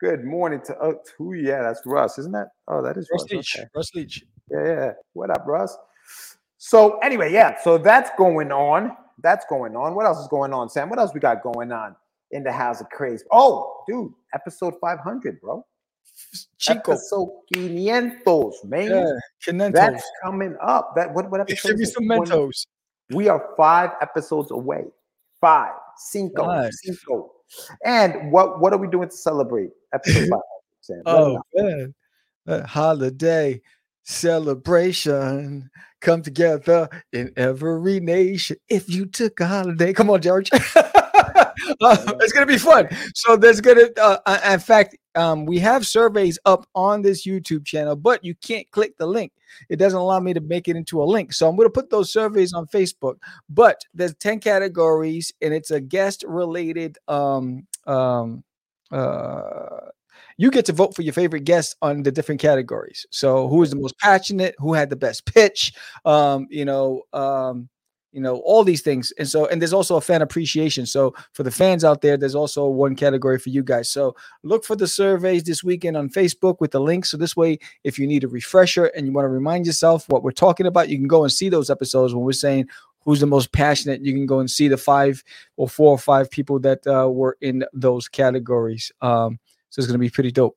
Good 0.00 0.24
morning 0.24 0.60
to 0.64 0.76
oh, 0.82 1.00
who? 1.18 1.34
Yeah, 1.34 1.62
that's 1.62 1.82
Russ, 1.84 2.18
isn't 2.18 2.32
that? 2.32 2.48
Oh, 2.66 2.82
that 2.82 2.96
is 2.96 3.08
Russ 3.12 3.22
Russ. 3.22 3.32
Leach. 3.32 3.56
Okay. 3.58 3.68
Russ 3.74 3.94
Leach. 3.94 4.24
Yeah, 4.50 4.64
yeah. 4.64 4.92
What 5.12 5.30
up, 5.30 5.44
Russ? 5.46 5.76
So 6.58 6.98
anyway, 6.98 7.32
yeah. 7.32 7.60
So 7.62 7.78
that's 7.78 8.10
going 8.16 8.50
on. 8.50 8.96
That's 9.22 9.44
going 9.48 9.76
on. 9.76 9.94
What 9.94 10.06
else 10.06 10.18
is 10.18 10.28
going 10.28 10.52
on, 10.52 10.68
Sam? 10.68 10.88
What 10.88 10.98
else 10.98 11.12
we 11.14 11.20
got 11.20 11.42
going 11.42 11.70
on 11.70 11.94
in 12.30 12.42
the 12.42 12.52
House 12.52 12.80
of 12.80 12.88
Craze? 12.90 13.24
Oh, 13.30 13.82
dude, 13.88 14.12
episode 14.34 14.74
500, 14.80 15.40
bro. 15.40 15.64
Chico. 16.58 16.92
Episode 16.92 17.28
500, 17.54 18.52
man. 18.64 18.90
Yeah. 19.46 19.68
That's 19.70 20.04
coming 20.22 20.56
up. 20.60 20.94
That 20.96 21.12
what 21.14 21.30
what 21.30 21.40
episode? 21.40 21.68
Give 21.68 21.78
me 21.78 21.84
some 21.86 22.04
Mentos. 22.04 22.66
We 23.10 23.28
are 23.28 23.54
five 23.56 23.90
episodes 24.00 24.50
away. 24.50 24.84
Five, 25.40 25.72
cinco, 25.96 26.68
cinco. 26.70 27.32
And 27.84 28.30
what 28.30 28.60
what 28.60 28.72
are 28.72 28.78
we 28.78 28.88
doing 28.88 29.08
to 29.08 29.16
celebrate 29.16 29.70
episode 29.92 30.28
500, 30.28 30.40
Sam? 30.80 31.02
Oh 31.06 31.40
man, 31.54 31.94
that 32.46 32.66
holiday 32.66 33.60
celebration 34.04 35.70
come 36.00 36.22
together 36.22 36.88
in 37.12 37.32
every 37.36 38.00
nation. 38.00 38.56
If 38.68 38.88
you 38.88 39.06
took 39.06 39.40
a 39.40 39.46
holiday, 39.46 39.92
come 39.92 40.10
on, 40.10 40.20
George. 40.20 40.50
Uh, 41.80 41.96
it's 42.20 42.32
gonna 42.32 42.46
be 42.46 42.58
fun. 42.58 42.88
So 43.14 43.36
there's 43.36 43.60
gonna, 43.60 43.88
uh, 44.00 44.18
uh, 44.26 44.40
in 44.52 44.60
fact, 44.60 44.96
um, 45.14 45.46
we 45.46 45.58
have 45.60 45.86
surveys 45.86 46.38
up 46.44 46.66
on 46.74 47.02
this 47.02 47.26
YouTube 47.26 47.64
channel, 47.64 47.96
but 47.96 48.24
you 48.24 48.34
can't 48.36 48.70
click 48.70 48.96
the 48.98 49.06
link. 49.06 49.32
It 49.68 49.76
doesn't 49.76 49.98
allow 49.98 50.20
me 50.20 50.34
to 50.34 50.40
make 50.40 50.68
it 50.68 50.76
into 50.76 51.02
a 51.02 51.04
link. 51.04 51.32
So 51.32 51.48
I'm 51.48 51.56
going 51.56 51.66
to 51.66 51.72
put 51.72 51.90
those 51.90 52.12
surveys 52.12 52.52
on 52.52 52.66
Facebook. 52.66 53.16
But 53.48 53.82
there's 53.94 54.14
10 54.14 54.40
categories, 54.40 55.32
and 55.40 55.52
it's 55.54 55.70
a 55.70 55.80
guest 55.80 56.24
related 56.26 56.98
um, 57.08 57.66
um, 57.86 58.44
uh, 58.92 59.90
you 60.36 60.50
get 60.50 60.64
to 60.66 60.72
vote 60.72 60.94
for 60.94 61.02
your 61.02 61.12
favorite 61.12 61.44
guests 61.44 61.76
on 61.82 62.02
the 62.02 62.10
different 62.10 62.40
categories. 62.40 63.06
So 63.10 63.46
who 63.48 63.62
is 63.62 63.70
the 63.70 63.76
most 63.76 63.98
passionate? 63.98 64.54
Who 64.58 64.72
had 64.72 64.88
the 64.88 64.96
best 64.96 65.26
pitch? 65.26 65.74
Um, 66.04 66.46
you 66.50 66.64
know, 66.64 67.02
um, 67.12 67.68
you 68.12 68.20
know, 68.20 68.38
all 68.38 68.64
these 68.64 68.82
things. 68.82 69.12
And 69.18 69.28
so, 69.28 69.46
and 69.46 69.60
there's 69.62 69.72
also 69.72 69.96
a 69.96 70.00
fan 70.00 70.20
appreciation. 70.22 70.84
So 70.84 71.14
for 71.32 71.44
the 71.44 71.50
fans 71.50 71.84
out 71.84 72.00
there, 72.00 72.16
there's 72.16 72.34
also 72.34 72.66
one 72.66 72.96
category 72.96 73.38
for 73.38 73.50
you 73.50 73.62
guys. 73.62 73.88
So 73.88 74.16
look 74.42 74.64
for 74.64 74.74
the 74.74 74.88
surveys 74.88 75.44
this 75.44 75.62
weekend 75.62 75.96
on 75.96 76.08
Facebook 76.08 76.56
with 76.60 76.72
the 76.72 76.80
link. 76.80 77.06
So 77.06 77.16
this 77.16 77.36
way, 77.36 77.58
if 77.84 77.98
you 77.98 78.06
need 78.08 78.24
a 78.24 78.28
refresher 78.28 78.86
and 78.86 79.06
you 79.06 79.12
want 79.12 79.26
to 79.26 79.28
remind 79.30 79.64
yourself 79.66 80.08
what 80.08 80.22
we're 80.24 80.32
talking 80.32 80.66
about, 80.66 80.88
you 80.88 80.98
can 80.98 81.06
go 81.06 81.22
and 81.22 81.32
see 81.32 81.48
those 81.48 81.70
episodes 81.70 82.12
when 82.14 82.24
we're 82.24 82.32
saying 82.32 82.68
who's 83.04 83.20
the 83.20 83.26
most 83.26 83.52
passionate. 83.52 84.04
You 84.04 84.12
can 84.12 84.26
go 84.26 84.40
and 84.40 84.50
see 84.50 84.66
the 84.68 84.76
five 84.76 85.22
or 85.56 85.68
four 85.68 85.90
or 85.90 85.98
five 85.98 86.30
people 86.30 86.58
that 86.60 86.84
uh, 86.86 87.08
were 87.08 87.36
in 87.40 87.64
those 87.72 88.08
categories. 88.08 88.90
Um, 89.00 89.38
so 89.70 89.78
it's 89.78 89.86
going 89.86 89.94
to 89.94 89.98
be 89.98 90.10
pretty 90.10 90.32
dope. 90.32 90.56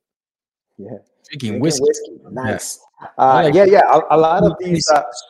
Yeah. 0.77 0.87
Drinking 1.29 1.59
Drinking 1.59 1.59
whiskey. 1.61 1.83
whiskey. 1.83 2.11
Nice. 2.31 2.79
I 3.17 3.39
Uh, 3.41 3.43
like 3.43 3.53
yeah, 3.53 3.65
yeah. 3.65 3.81
A, 4.09 4.15
a 4.15 4.17
lot 4.17 4.43
of 4.43 4.53
these. 4.59 4.87
Uh, 4.89 5.03
s- 5.07 5.23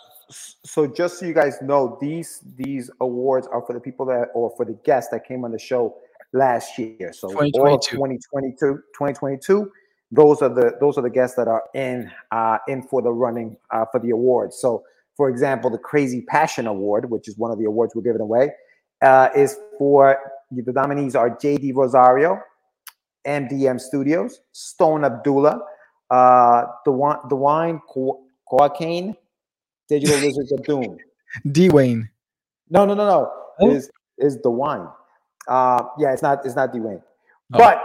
so 0.65 0.87
just 0.87 1.19
so 1.19 1.25
you 1.25 1.33
guys 1.33 1.61
know, 1.61 1.97
these 1.99 2.41
these 2.55 2.89
awards 3.01 3.47
are 3.47 3.61
for 3.65 3.73
the 3.73 3.79
people 3.79 4.05
that, 4.07 4.29
or 4.33 4.53
for 4.55 4.65
the 4.65 4.77
guests 4.85 5.11
that 5.11 5.27
came 5.27 5.43
on 5.43 5.51
the 5.51 5.59
show 5.59 5.97
last 6.31 6.77
year. 6.77 7.11
So 7.11 7.27
all 7.27 7.75
of 7.75 7.81
2022. 7.81 7.97
2022, 7.97 8.57
2022. 8.93 9.71
Those 10.11 10.41
are 10.41 10.49
the 10.49 10.77
those 10.79 10.97
are 10.97 11.01
the 11.01 11.09
guests 11.09 11.35
that 11.35 11.47
are 11.47 11.63
in 11.73 12.09
uh, 12.31 12.59
in 12.67 12.83
for 12.83 13.01
the 13.01 13.11
running 13.11 13.57
uh, 13.71 13.85
for 13.91 13.99
the 13.99 14.11
awards. 14.11 14.57
So, 14.57 14.83
for 15.17 15.29
example, 15.29 15.69
the 15.69 15.77
Crazy 15.77 16.21
Passion 16.21 16.67
Award, 16.67 17.09
which 17.09 17.27
is 17.27 17.37
one 17.37 17.51
of 17.51 17.57
the 17.57 17.65
awards 17.65 17.93
we're 17.95 18.03
giving 18.03 18.21
away, 18.21 18.51
uh, 19.01 19.29
is 19.35 19.57
for 19.77 20.17
the 20.51 20.71
nominees 20.71 21.15
are 21.15 21.29
JD 21.29 21.75
Rosario, 21.75 22.39
MDM 23.25 23.81
Studios, 23.81 24.41
Stone 24.51 25.03
Abdullah, 25.03 25.59
uh, 26.09 26.65
the 26.85 26.91
wine, 26.91 27.17
the 27.27 27.35
wine, 27.35 27.81
Cocaine, 28.49 29.15
Digital 29.89 30.17
Lizards 30.19 30.51
of 30.51 30.63
Doom. 30.63 30.97
D 31.51 31.69
Wayne. 31.69 32.09
No, 32.69 32.85
no, 32.85 32.93
no, 32.93 33.05
no. 33.07 33.31
Oh. 33.59 33.71
Is 33.71 33.89
is 34.17 34.41
the 34.41 34.49
wine? 34.49 34.87
Uh, 35.47 35.83
yeah, 35.99 36.13
it's 36.13 36.21
not. 36.21 36.45
It's 36.45 36.55
not 36.55 36.71
Dwayne. 36.73 37.01
Oh. 37.53 37.57
But 37.57 37.83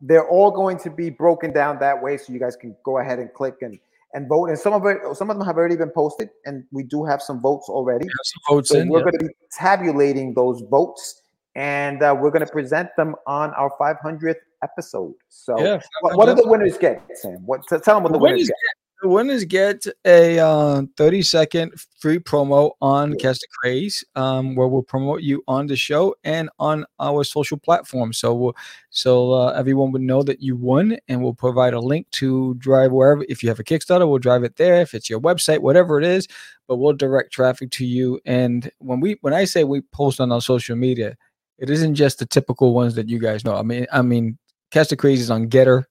they're 0.00 0.28
all 0.28 0.50
going 0.50 0.78
to 0.78 0.90
be 0.90 1.10
broken 1.10 1.52
down 1.52 1.78
that 1.80 2.00
way, 2.02 2.16
so 2.16 2.32
you 2.32 2.38
guys 2.38 2.56
can 2.56 2.74
go 2.84 2.98
ahead 2.98 3.18
and 3.18 3.32
click 3.34 3.56
and 3.62 3.78
and 4.14 4.28
vote. 4.28 4.48
And 4.48 4.58
some 4.58 4.72
of 4.72 4.84
it, 4.86 4.98
some 5.16 5.30
of 5.30 5.36
them 5.38 5.46
have 5.46 5.56
already 5.56 5.76
been 5.76 5.90
posted, 5.90 6.30
and 6.44 6.64
we 6.72 6.82
do 6.82 7.04
have 7.04 7.20
some 7.20 7.40
votes 7.40 7.68
already. 7.68 8.06
Some 8.22 8.56
votes 8.56 8.70
So 8.70 8.78
in. 8.78 8.88
we're 8.88 8.98
yeah. 9.00 9.04
going 9.04 9.18
to 9.18 9.24
be 9.26 9.34
tabulating 9.52 10.32
those 10.34 10.62
votes, 10.70 11.22
and 11.54 12.02
uh, 12.02 12.16
we're 12.18 12.30
going 12.30 12.44
to 12.46 12.52
present 12.52 12.88
them 12.96 13.14
on 13.26 13.50
our 13.54 13.70
500th 13.78 14.36
episode. 14.62 15.14
So, 15.28 15.58
Yeah, 15.62 15.80
what, 16.00 16.16
what 16.16 16.26
do 16.26 16.34
the 16.34 16.48
winners 16.48 16.78
get, 16.78 17.02
Sam? 17.14 17.44
What 17.46 17.66
tell 17.68 17.78
them 17.96 18.02
what 18.04 18.12
the 18.12 18.18
The 18.18 18.18
winners 18.18 18.36
winners 18.38 18.48
get? 18.48 18.56
The 19.02 19.08
winners 19.10 19.44
get 19.44 19.84
a 20.06 20.38
uh, 20.38 20.82
30 20.96 21.20
second 21.20 21.72
free 22.00 22.18
promo 22.18 22.72
on 22.80 23.14
Cast 23.18 23.46
Craze, 23.60 24.02
um, 24.14 24.54
where 24.54 24.68
we'll 24.68 24.82
promote 24.82 25.20
you 25.20 25.44
on 25.46 25.66
the 25.66 25.76
show 25.76 26.14
and 26.24 26.48
on 26.58 26.86
our 26.98 27.22
social 27.22 27.58
platform. 27.58 28.14
So, 28.14 28.34
we'll, 28.34 28.56
so 28.88 29.32
uh, 29.34 29.50
everyone 29.50 29.92
would 29.92 30.00
know 30.00 30.22
that 30.22 30.40
you 30.40 30.56
won, 30.56 30.96
and 31.08 31.22
we'll 31.22 31.34
provide 31.34 31.74
a 31.74 31.80
link 31.80 32.10
to 32.12 32.54
drive 32.54 32.90
wherever. 32.90 33.22
If 33.28 33.42
you 33.42 33.50
have 33.50 33.60
a 33.60 33.64
Kickstarter, 33.64 34.08
we'll 34.08 34.18
drive 34.18 34.44
it 34.44 34.56
there. 34.56 34.80
If 34.80 34.94
it's 34.94 35.10
your 35.10 35.20
website, 35.20 35.58
whatever 35.58 36.00
it 36.00 36.04
is, 36.06 36.26
but 36.66 36.76
we'll 36.76 36.94
direct 36.94 37.34
traffic 37.34 37.70
to 37.72 37.84
you. 37.84 38.18
And 38.24 38.70
when 38.78 39.00
we 39.00 39.18
when 39.20 39.34
I 39.34 39.44
say 39.44 39.64
we 39.64 39.82
post 39.92 40.20
on 40.20 40.32
our 40.32 40.40
social 40.40 40.74
media, 40.74 41.18
it 41.58 41.68
isn't 41.68 41.96
just 41.96 42.18
the 42.18 42.26
typical 42.26 42.72
ones 42.72 42.94
that 42.94 43.10
you 43.10 43.18
guys 43.18 43.44
know. 43.44 43.56
I 43.56 43.62
mean, 43.62 43.86
I 43.92 44.00
mean, 44.00 44.38
Cast 44.70 44.96
Craze 44.96 45.20
is 45.20 45.30
on 45.30 45.48
GETTR, 45.48 45.84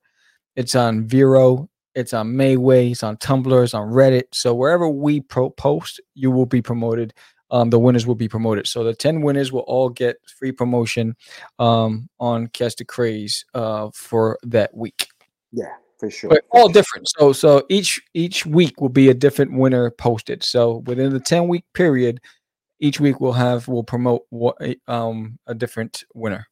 it's 0.56 0.74
on 0.74 1.06
Vero, 1.08 1.70
it's 1.96 2.14
on 2.14 2.34
MeWe, 2.34 2.92
it's 2.92 3.04
on 3.04 3.18
Tumblr, 3.18 3.64
it's 3.64 3.74
on 3.74 3.90
Reddit. 3.90 4.24
So 4.34 4.54
wherever 4.54 4.88
we 4.88 5.22
pro- 5.22 5.50
post, 5.50 6.02
you 6.14 6.30
will 6.30 6.46
be 6.46 6.62
promoted. 6.62 7.14
Um, 7.52 7.70
the 7.70 7.80
winners 7.80 8.06
will 8.06 8.16
be 8.16 8.28
promoted. 8.28 8.68
So 8.68 8.84
the 8.84 8.94
10 8.94 9.22
winners 9.22 9.52
will 9.52 9.62
all 9.62 9.90
get 9.90 10.18
free 10.38 10.52
promotion 10.52 11.16
um, 11.60 12.10
on 12.20 12.48
Cast 12.48 12.80
the 12.80 12.86
Craze 12.86 13.46
uh, 13.54 13.90
for 13.94 14.38
that 14.44 14.76
week. 14.76 15.08
Yeah, 15.52 15.74
for 16.00 16.10
sure. 16.10 16.30
But 16.32 16.44
all 16.52 16.68
different. 16.68 17.08
So 17.18 17.32
so 17.32 17.64
each 17.70 18.02
each 18.14 18.46
week 18.46 18.82
will 18.82 18.90
be 18.90 19.10
a 19.10 19.14
different 19.14 19.54
winner 19.54 19.92
posted. 19.92 20.44
So 20.44 20.84
within 20.86 21.14
the 21.14 21.20
10 21.20 21.48
week 21.48 21.64
period, 21.74 22.20
each 22.80 23.00
week 23.00 23.22
we'll 23.22 23.34
have 23.34 23.68
we'll 23.68 23.84
promote 23.84 24.24
what 24.30 24.58
um 24.88 25.40
a 25.48 25.54
different 25.54 26.04
winner. 26.14 26.48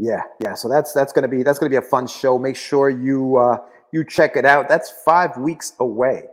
Yeah, 0.00 0.22
yeah. 0.40 0.54
So 0.54 0.68
that's 0.68 0.92
that's 0.94 1.12
gonna 1.12 1.28
be 1.28 1.42
that's 1.42 1.58
gonna 1.58 1.70
be 1.70 1.76
a 1.76 1.82
fun 1.82 2.06
show. 2.06 2.38
Make 2.38 2.56
sure 2.56 2.88
you 2.88 3.36
uh, 3.36 3.58
you 3.92 4.02
check 4.04 4.34
it 4.34 4.46
out. 4.46 4.68
That's 4.68 4.90
five 5.04 5.36
weeks 5.36 5.74
away. 5.78 6.24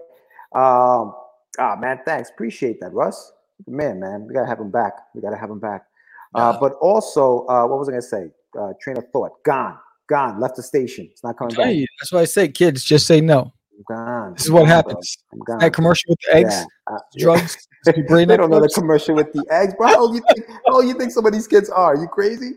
Um, 0.56 1.14
ah, 1.60 1.76
man, 1.78 2.00
thanks. 2.06 2.30
Appreciate 2.30 2.80
that, 2.80 2.94
Russ. 2.94 3.34
Man, 3.68 4.00
man, 4.00 4.26
we 4.26 4.34
gotta 4.34 4.48
have 4.48 4.60
him 4.60 4.72
back. 4.72 4.94
We 5.14 5.22
gotta 5.22 5.36
have 5.36 5.50
him 5.50 5.60
back. 5.60 5.86
Uh, 6.34 6.58
but 6.60 6.74
also, 6.74 7.46
uh, 7.48 7.66
what 7.66 7.80
was 7.80 7.90
I 7.90 7.92
gonna 7.92 8.02
say? 8.02 8.32
Uh, 8.58 8.74
train 8.80 8.98
of 8.98 9.06
thought. 9.12 9.44
Gone, 9.44 9.78
gone. 10.08 10.40
Left 10.40 10.56
the 10.56 10.64
station. 10.64 11.10
It's 11.12 11.24
not 11.24 11.38
coming 11.38 11.56
back. 11.56 11.66
Hey, 11.66 11.86
that's 12.00 12.12
why 12.12 12.22
I 12.22 12.26
say 12.26 12.48
kids 12.48 12.84
just 12.84 13.06
say 13.06 13.20
no. 13.20 13.52
I'm 13.74 13.96
gone. 13.96 14.34
This 14.34 14.44
is 14.44 14.48
I'm 14.48 14.54
what 14.54 14.60
gone, 14.62 14.68
happens. 14.70 15.18
I'm 15.34 15.40
gone. 15.40 15.60
That 15.60 15.74
commercial 15.74 16.12
with 16.12 16.20
the 16.26 16.36
eggs, 16.36 16.66
Yeah, 16.90 16.98
drugs, 17.18 17.68
they 17.96 18.26
don't 18.38 18.50
know 18.50 18.60
the 18.60 18.68
uploads. 18.68 18.74
commercial 18.74 19.16
with 19.16 19.32
the 19.34 19.46
eggs, 19.50 19.74
bro. 19.78 19.88
How 19.88 20.00
old 20.02 20.16
you 20.16 20.22
think? 20.34 20.48
How 20.66 20.74
old 20.76 20.86
you 20.86 20.94
think 20.94 21.12
some 21.12 21.26
of 21.26 21.34
these 21.34 21.48
kids 21.48 21.70
are? 21.70 21.96
you 21.96 22.08
crazy? 22.08 22.52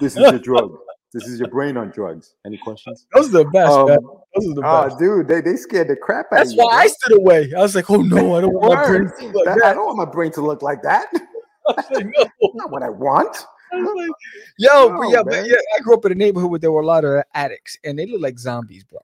This 0.00 0.16
is 0.16 0.20
your 0.22 0.38
drug. 0.38 0.78
This 1.12 1.24
is 1.28 1.38
your 1.40 1.48
brain 1.48 1.76
on 1.76 1.90
drugs. 1.90 2.34
Any 2.44 2.58
questions? 2.58 3.06
Those 3.14 3.28
are 3.28 3.38
the 3.38 3.44
best. 3.46 3.72
Um, 3.72 3.86
man. 3.86 3.98
Those 4.34 4.48
are 4.50 4.54
the 4.54 4.62
Oh, 4.64 4.84
best. 4.88 4.98
dude, 4.98 5.28
they, 5.28 5.40
they 5.40 5.56
scared 5.56 5.88
the 5.88 5.96
crap 5.96 6.26
out 6.26 6.36
That's 6.38 6.50
of 6.50 6.56
you. 6.56 6.64
why 6.64 6.82
I 6.82 6.86
stood 6.88 7.16
away. 7.18 7.52
I 7.56 7.60
was 7.60 7.74
like, 7.74 7.88
oh 7.90 8.02
no, 8.02 8.34
I 8.36 8.40
don't 8.42 8.52
want 8.52 8.74
my 8.74 8.86
brain 8.86 9.08
to 9.18 9.26
look 9.28 9.46
like 9.46 9.56
That- 9.56 9.64
I 9.64 9.74
don't 9.74 9.86
want 9.86 9.96
my 9.98 10.04
brain 10.04 10.32
to 10.32 10.40
look 10.42 10.62
like 10.62 10.82
that. 10.82 11.06
I 11.68 11.72
like, 11.94 12.06
no. 12.06 12.26
Not 12.54 12.70
what 12.70 12.82
I 12.82 12.90
want. 12.90 13.34
I 13.72 13.76
was 13.80 13.94
like, 13.96 14.10
Yo, 14.58 14.88
but 14.90 14.96
No, 15.00 15.10
yeah, 15.10 15.22
but 15.24 15.46
yeah, 15.46 15.56
I 15.76 15.80
grew 15.80 15.94
up 15.94 16.04
in 16.04 16.12
a 16.12 16.14
neighborhood 16.16 16.50
where 16.50 16.60
there 16.60 16.72
were 16.72 16.82
a 16.82 16.86
lot 16.86 17.04
of 17.04 17.22
addicts, 17.34 17.78
and 17.82 17.98
they 17.98 18.06
looked 18.06 18.22
like 18.22 18.38
zombies, 18.38 18.84
bro. 18.84 18.98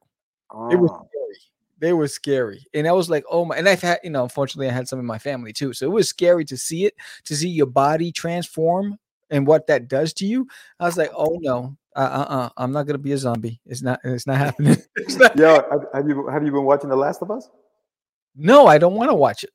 It 0.71 0.77
was 0.77 0.91
Oh, 0.93 1.09
scary. 1.09 1.39
They 1.83 1.93
were 1.93 2.07
scary, 2.07 2.65
and 2.73 2.87
I 2.87 2.93
was 2.93 3.11
like, 3.11 3.25
"Oh 3.29 3.45
my!" 3.45 3.57
And 3.57 3.69
I've 3.69 3.83
had, 3.83 3.99
you 4.05 4.11
know, 4.11 4.23
unfortunately, 4.23 4.69
I 4.69 4.73
had 4.73 4.87
some 4.87 5.01
in 5.01 5.05
my 5.05 5.19
family 5.19 5.53
too, 5.53 5.73
so 5.73 5.85
it 5.85 5.91
was 5.91 6.09
scary 6.09 6.45
to 6.45 6.57
see 6.57 6.85
it, 6.85 6.95
to 7.25 7.35
see 7.35 7.49
your 7.49 7.67
body 7.67 8.13
transform 8.13 9.01
and 9.31 9.49
what 9.49 9.67
that 9.67 9.89
does 9.89 10.13
to 10.15 10.25
you. 10.25 10.47
I 10.79 10.85
was 10.85 10.97
like, 10.97 11.11
"Oh 11.13 11.39
no, 11.41 11.77
uh, 11.97 11.99
uh, 11.99 12.33
uh 12.33 12.49
I'm 12.57 12.71
not 12.71 12.87
gonna 12.87 12.99
be 12.99 13.11
a 13.11 13.19
zombie. 13.19 13.61
It's 13.67 13.83
not. 13.83 13.99
It's 14.05 14.29
not 14.29 14.39
happening." 14.39 14.77
It's 14.97 15.17
not- 15.17 15.37
Yo, 15.37 15.55
have, 15.73 15.87
have 15.93 16.09
you 16.09 16.29
have 16.29 16.45
you 16.45 16.53
been 16.53 16.63
watching 16.63 16.89
The 16.89 16.95
Last 16.95 17.21
of 17.21 17.33
Us? 17.33 17.51
no, 18.37 18.69
I 18.69 18.79
don't 18.79 18.95
want 18.95 19.11
to 19.11 19.15
watch 19.17 19.43
it. 19.43 19.51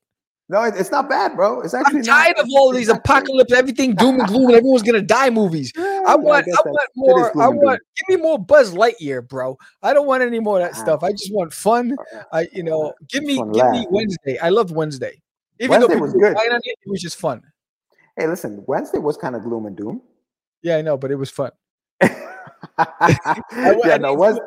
No, 0.50 0.64
it's 0.64 0.92
not 0.92 1.10
bad, 1.10 1.36
bro. 1.36 1.60
It's 1.60 1.74
actually 1.74 2.00
I'm 2.00 2.06
not- 2.06 2.24
tired 2.24 2.40
of 2.40 2.48
all 2.56 2.72
these 2.72 2.88
not 2.88 3.00
apocalypse, 3.00 3.52
everything 3.52 3.96
doom 3.96 4.20
and 4.20 4.28
gloom, 4.30 4.46
and 4.46 4.56
everyone's 4.56 4.84
gonna 4.84 5.02
die 5.02 5.30
movies. 5.30 5.74
Yeah, 5.76 6.04
I 6.08 6.16
want, 6.16 6.46
guess 6.46 6.56
I 6.56 6.70
want 6.70 6.90
more. 6.96 7.42
I 7.44 7.50
want, 7.50 7.82
give 7.98 8.18
me 8.18 8.24
more 8.24 8.40
Buzz 8.40 8.74
Lightyear, 8.74 9.28
bro. 9.28 9.58
I 9.84 9.94
don't 9.94 10.08
want 10.08 10.24
any 10.24 10.40
more 10.40 10.62
of 10.62 10.64
that 10.64 10.78
Ah. 10.80 10.82
stuff. 10.82 11.04
I 11.04 11.12
just 11.12 11.34
want 11.34 11.52
fun. 11.54 11.98
I, 12.32 12.48
you 12.54 12.64
know, 12.64 12.94
give 13.10 13.24
me, 13.24 13.36
give 13.54 13.70
me. 13.72 13.88
Wednesday. 13.90 14.38
I 14.40 14.48
loved 14.50 14.72
Wednesday. 14.72 15.22
Even 15.60 15.72
Wednesday 15.72 15.96
though 15.96 16.02
was 16.02 16.14
good. 16.14 16.38
it, 16.38 16.62
it 16.64 16.78
was 16.90 17.02
just 17.02 17.18
fun. 17.18 17.42
Hey, 18.16 18.28
listen, 18.28 18.64
Wednesday 18.68 19.00
was 19.00 19.18
kind 19.18 19.36
of 19.36 19.44
gloom 19.44 19.66
and 19.66 19.76
doom. 19.76 20.02
Yeah, 20.62 20.78
I 20.78 20.82
know, 20.82 20.98
but 20.98 21.12
it 21.12 21.16
was 21.16 21.30
fun. 21.30 21.52
yeah, 22.02 22.16
I 22.80 23.98
no, 24.00 24.14
was 24.14 24.40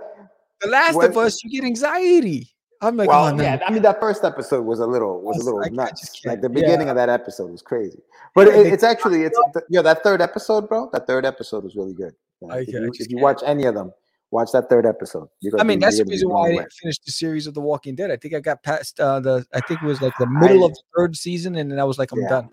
The 0.62 0.69
Last 0.69 0.97
of 1.02 1.16
Us, 1.16 1.45
you 1.45 1.50
get 1.50 1.64
anxiety. 1.66 2.49
I'm 2.82 2.96
like, 2.96 3.08
well, 3.08 3.26
oh, 3.26 3.34
no. 3.34 3.42
yeah. 3.42 3.58
I 3.66 3.70
mean, 3.70 3.82
that 3.82 4.00
first 4.00 4.25
episode 4.25 4.62
was 4.62 4.80
a 4.80 4.87
little 4.87 5.20
was 5.20 5.38
a 5.38 5.44
little 5.44 5.60
I- 5.60 5.66
I 5.66 5.68
nuts. 5.68 6.25
like 6.25 6.40
the 6.40 6.49
yeah. 6.49 6.54
beginning 6.60 6.88
of 6.88 6.96
that 6.96 7.08
episode 7.08 7.50
was 7.50 7.62
crazy. 7.62 8.00
But 8.34 8.49
it, 8.49 8.66
it's 8.66 8.82
actually 8.82 9.22
it's 9.22 9.38
yeah 9.68 9.82
that 9.82 10.02
third 10.02 10.22
episode, 10.22 10.68
bro. 10.68 10.88
That 10.92 11.06
third 11.06 11.26
episode 11.26 11.64
was 11.64 11.76
really 11.76 11.92
good. 11.94 12.14
Yeah, 12.40 12.54
I 12.54 12.58
if, 12.60 12.68
you, 12.68 12.90
if 12.94 13.10
you 13.10 13.18
watch 13.18 13.42
any 13.44 13.64
of 13.64 13.75
them, 13.75 13.92
watch 14.30 14.52
that 14.52 14.70
third 14.70 14.87
episode. 14.87 15.28
I 15.58 15.62
mean, 15.62 15.78
that's 15.78 15.99
the 15.99 16.04
reason 16.04 16.30
why 16.30 16.49
I 16.49 16.52
didn't 16.52 16.72
finish 16.72 16.99
the 16.99 17.12
series 17.12 17.46
of 17.46 17.54
The 17.54 17.60
Walking 17.60 17.94
Dead. 17.94 18.10
I 18.10 18.16
think 18.16 18.34
I 18.34 18.40
got 18.40 18.62
past 18.62 18.99
uh, 18.99 19.20
the, 19.20 19.46
I 19.52 19.60
think 19.60 19.82
it 19.82 19.87
was 19.87 20.00
like 20.00 20.14
the 20.18 20.26
middle 20.26 20.64
of 20.64 20.72
the 20.72 20.82
third 20.96 21.16
season, 21.16 21.56
and 21.56 21.70
then 21.70 21.78
I 21.78 21.84
was 21.84 21.99
like, 21.99 22.12
I'm 22.12 22.20
Yeah. 22.20 22.28
done. 22.28 22.50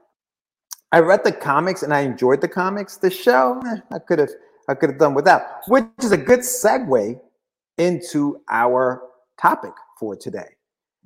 I 0.91 1.00
read 1.00 1.24
the 1.24 1.31
comics 1.31 1.84
and 1.84 1.93
I 1.93 2.01
enjoyed 2.01 2.41
the 2.41 2.48
comics. 2.48 2.98
The 2.98 3.10
show, 3.10 3.62
eh, 3.65 3.77
I 3.91 4.00
could 4.00 4.19
have 4.19 4.29
I 4.69 4.74
could 4.74 4.89
have 4.89 5.00
done 5.00 5.13
without, 5.13 5.41
which 5.67 5.86
is 6.01 6.12
a 6.12 6.17
good 6.17 6.39
segue 6.41 7.19
into 7.77 8.41
our 8.50 9.03
topic 9.39 9.74
for 10.00 10.16
today. 10.16 10.50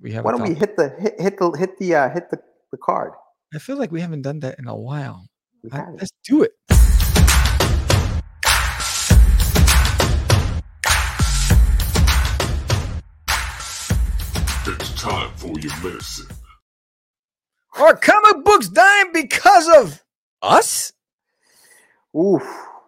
we 0.01 0.11
have. 0.13 0.25
Why 0.25 0.31
don't 0.31 0.47
we 0.47 0.53
hit 0.55 0.75
the 0.77 0.89
hit, 0.99 1.19
hit 1.19 1.37
the 1.39 1.51
hit 1.51 1.77
the 1.79 1.95
uh, 1.95 2.09
hit 2.09 2.29
the, 2.31 2.39
the 2.71 2.77
card? 2.77 3.13
I 3.53 3.59
feel 3.59 3.77
like 3.77 3.91
we 3.91 4.01
haven't 4.01 4.21
done 4.23 4.39
that 4.41 4.59
in 4.59 4.67
a 4.67 4.75
while. 4.75 5.27
We 5.63 5.71
I- 5.71 5.89
let's 5.91 6.11
do 6.27 6.43
it. 6.43 6.51
It's 14.67 15.01
time 15.01 15.31
for 15.35 15.47
your 15.59 15.75
medicine. 15.83 16.27
Are 17.79 17.95
comic 17.95 18.43
books 18.45 18.67
dying 18.69 19.11
because 19.13 19.67
of 19.69 20.03
us? 20.41 20.93
Oof, 22.15 22.43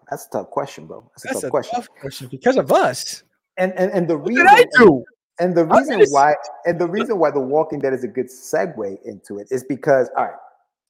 that's 0.09 0.27
a 0.27 0.29
tough 0.29 0.49
question, 0.49 0.85
bro. 0.87 1.09
That's 1.15 1.25
a 1.25 1.27
That's 1.27 1.41
tough 1.41 1.47
a 1.47 1.49
question. 1.51 1.75
tough 1.75 1.89
question. 1.99 2.27
Because 2.29 2.57
of 2.57 2.71
us. 2.71 3.23
And 3.57 3.71
and 3.73 3.91
and 3.91 4.07
the 4.07 4.17
What 4.17 4.29
reason 4.29 4.45
did 4.45 4.53
I 4.53 4.65
do? 4.77 5.03
And 5.39 5.55
the 5.55 5.65
reason 5.65 5.99
just- 5.99 6.13
why 6.13 6.35
and 6.65 6.79
the 6.79 6.87
reason 6.87 7.17
why 7.17 7.31
The 7.31 7.39
Walking 7.39 7.79
Dead 7.79 7.93
is 7.93 8.03
a 8.03 8.07
good 8.07 8.27
segue 8.27 8.97
into 9.03 9.39
it 9.39 9.47
is 9.51 9.63
because 9.63 10.09
all 10.17 10.25
right. 10.25 10.33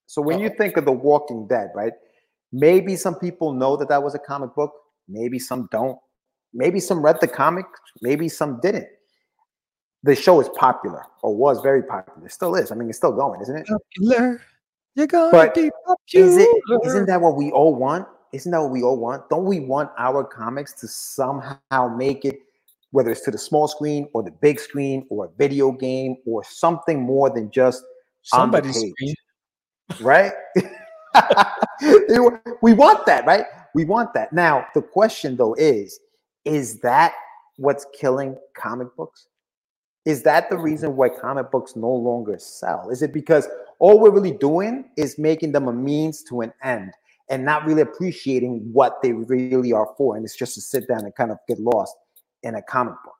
So 0.07 0.21
when 0.21 0.39
you 0.39 0.49
think 0.49 0.77
of 0.77 0.85
The 0.85 0.91
Walking 0.91 1.47
Dead, 1.47 1.71
right? 1.73 1.93
Maybe 2.51 2.95
some 2.95 3.15
people 3.15 3.51
know 3.53 3.75
that 3.77 3.89
that 3.89 4.03
was 4.03 4.13
a 4.13 4.19
comic 4.19 4.53
book. 4.53 4.71
Maybe 5.07 5.39
some 5.39 5.67
don't. 5.71 5.97
Maybe 6.53 6.79
some 6.79 7.01
read 7.01 7.19
the 7.19 7.27
comic. 7.27 7.65
Maybe 8.01 8.29
some 8.29 8.59
didn't. 8.61 8.87
The 10.03 10.15
show 10.15 10.39
is 10.39 10.49
popular 10.49 11.03
or 11.23 11.35
was 11.35 11.61
very 11.61 11.81
popular. 11.81 12.27
It 12.27 12.31
still 12.31 12.55
is. 12.55 12.71
I 12.71 12.75
mean, 12.75 12.89
it's 12.89 12.97
still 12.97 13.13
going, 13.13 13.41
isn't 13.41 13.55
it? 13.55 13.67
Popular. 13.67 14.41
You're 14.95 15.07
gonna 15.07 15.31
But 15.31 15.55
be 15.55 15.71
Is 16.13 16.37
it? 16.37 16.49
Isn't 16.85 17.07
that 17.07 17.19
what 17.19 17.35
we 17.35 17.51
all 17.51 17.73
want? 17.73 18.07
Isn't 18.33 18.51
that 18.51 18.61
what 18.61 18.71
we 18.71 18.83
all 18.83 18.97
want? 18.97 19.29
Don't 19.29 19.45
we 19.45 19.59
want 19.59 19.89
our 19.97 20.23
comics 20.23 20.73
to 20.73 20.87
somehow 20.87 21.87
make 21.95 22.25
it, 22.25 22.39
whether 22.93 23.09
it's 23.09 23.21
to 23.21 23.31
the 23.31 23.37
small 23.39 23.67
screen 23.67 24.07
or 24.13 24.21
the 24.21 24.29
big 24.29 24.59
screen 24.59 25.03
or 25.09 25.25
a 25.25 25.29
video 25.35 25.71
game 25.71 26.15
or 26.27 26.43
something 26.43 27.01
more 27.01 27.27
than 27.27 27.49
just 27.49 27.83
on 28.31 28.51
the 28.51 28.61
somebody's 28.61 28.83
page. 28.83 28.93
screen. 28.93 29.15
right? 30.07 30.31
we 32.61 32.73
want 32.73 33.03
that, 33.07 33.25
right? 33.25 33.45
We 33.73 33.83
want 33.83 34.13
that. 34.13 34.31
Now, 34.31 34.67
the 34.75 34.83
question 34.83 35.35
though 35.35 35.55
is 35.55 35.99
is 36.45 36.81
that 36.81 37.13
what's 37.57 37.87
killing 37.99 38.37
comic 38.55 38.95
books? 38.95 39.25
Is 40.05 40.21
that 40.23 40.51
the 40.51 40.57
reason 40.57 40.95
why 40.95 41.09
comic 41.09 41.49
books 41.49 41.75
no 41.75 41.91
longer 41.91 42.37
sell? 42.37 42.91
Is 42.91 43.01
it 43.01 43.11
because 43.11 43.47
all 43.79 43.99
we're 43.99 44.11
really 44.11 44.37
doing 44.37 44.85
is 44.97 45.17
making 45.17 45.51
them 45.51 45.67
a 45.67 45.73
means 45.73 46.21
to 46.29 46.41
an 46.41 46.53
end 46.61 46.91
and 47.29 47.43
not 47.43 47.65
really 47.65 47.81
appreciating 47.81 48.69
what 48.71 49.01
they 49.01 49.13
really 49.13 49.73
are 49.73 49.89
for? 49.97 50.15
And 50.15 50.23
it's 50.23 50.37
just 50.37 50.53
to 50.55 50.61
sit 50.61 50.87
down 50.87 51.05
and 51.05 51.15
kind 51.15 51.31
of 51.31 51.39
get 51.47 51.59
lost 51.59 51.95
in 52.43 52.55
a 52.55 52.61
comic 52.61 52.95
book. 53.03 53.13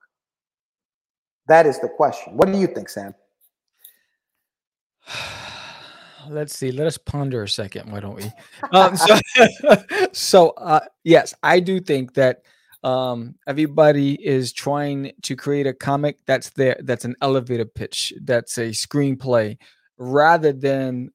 That 1.48 1.65
is 1.65 1.80
the 1.80 1.89
question. 1.89 2.38
What 2.38 2.51
do 2.51 2.58
you 2.58 2.68
think, 2.68 2.89
Sam? 2.89 3.13
Let's 6.30 6.58
see. 6.58 6.72
Let 6.72 6.88
us 6.88 6.98
ponder 6.98 7.44
a 7.44 7.50
second. 7.50 7.92
Why 7.92 8.00
don't 8.00 8.15
we? 8.15 8.32
Um, 8.72 8.96
so, 8.96 9.20
so 10.13 10.50
uh, 10.51 10.80
yes, 11.03 11.34
I 11.44 11.60
do 11.60 11.82
think 11.82 12.13
that 12.13 12.44
um, 12.84 13.36
everybody 13.48 14.13
is 14.25 14.53
trying 14.53 15.12
to 15.24 15.36
create 15.36 15.68
a 15.68 15.74
comic 15.74 16.20
that's 16.25 16.50
there. 16.51 16.77
That's 16.82 17.06
an 17.06 17.15
elevator 17.22 17.65
pitch. 17.65 18.13
That's 18.22 18.58
a 18.58 18.70
screenplay, 18.70 19.58
rather 19.98 20.53
than. 20.53 21.12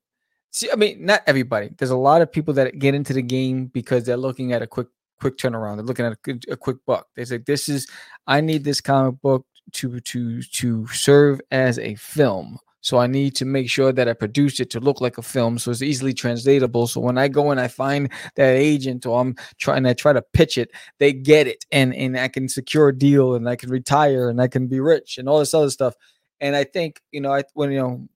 See, 0.50 0.70
I 0.72 0.76
mean, 0.76 1.04
not 1.04 1.22
everybody. 1.26 1.70
There's 1.76 1.90
a 1.90 1.96
lot 1.96 2.22
of 2.22 2.32
people 2.32 2.54
that 2.54 2.78
get 2.78 2.94
into 2.94 3.12
the 3.12 3.22
game 3.22 3.66
because 3.66 4.04
they're 4.04 4.16
looking 4.16 4.52
at 4.52 4.62
a 4.62 4.66
quick, 4.66 4.88
quick 5.20 5.36
turnaround. 5.36 5.76
They're 5.76 5.84
looking 5.84 6.06
at 6.06 6.12
a, 6.26 6.52
a 6.52 6.56
quick 6.56 6.78
buck. 6.86 7.08
They 7.16 7.24
say, 7.24 7.38
"This 7.38 7.68
is, 7.68 7.86
I 8.26 8.40
need 8.40 8.64
this 8.64 8.80
comic 8.80 9.20
book 9.20 9.46
to 9.72 10.00
to 10.00 10.42
to 10.42 10.86
serve 10.88 11.40
as 11.50 11.78
a 11.78 11.94
film." 11.96 12.58
So 12.80 12.98
I 12.98 13.06
need 13.06 13.34
to 13.36 13.44
make 13.44 13.68
sure 13.68 13.92
that 13.92 14.08
I 14.08 14.12
produce 14.12 14.60
it 14.60 14.70
to 14.70 14.80
look 14.80 15.00
like 15.00 15.18
a 15.18 15.22
film, 15.22 15.58
so 15.58 15.70
it's 15.70 15.82
easily 15.82 16.14
translatable. 16.14 16.86
So 16.86 17.00
when 17.00 17.18
I 17.18 17.28
go 17.28 17.50
and 17.50 17.60
I 17.60 17.68
find 17.68 18.10
that 18.36 18.54
agent, 18.54 19.04
or 19.04 19.20
I'm 19.20 19.34
trying 19.58 19.82
to 19.84 19.94
try 19.94 20.12
to 20.12 20.22
pitch 20.32 20.56
it, 20.56 20.70
they 20.98 21.12
get 21.12 21.46
it, 21.46 21.64
and 21.72 21.94
and 21.94 22.18
I 22.18 22.28
can 22.28 22.48
secure 22.48 22.88
a 22.88 22.96
deal, 22.96 23.34
and 23.34 23.48
I 23.48 23.56
can 23.56 23.70
retire, 23.70 24.30
and 24.30 24.40
I 24.40 24.48
can 24.48 24.68
be 24.68 24.80
rich, 24.80 25.18
and 25.18 25.28
all 25.28 25.40
this 25.40 25.54
other 25.54 25.70
stuff. 25.70 25.94
And 26.40 26.54
I 26.54 26.64
think 26.64 27.00
you 27.12 27.20
know, 27.20 27.32
I 27.32 27.42
when 27.54 27.72
you 27.72 27.78
know, 27.80 28.08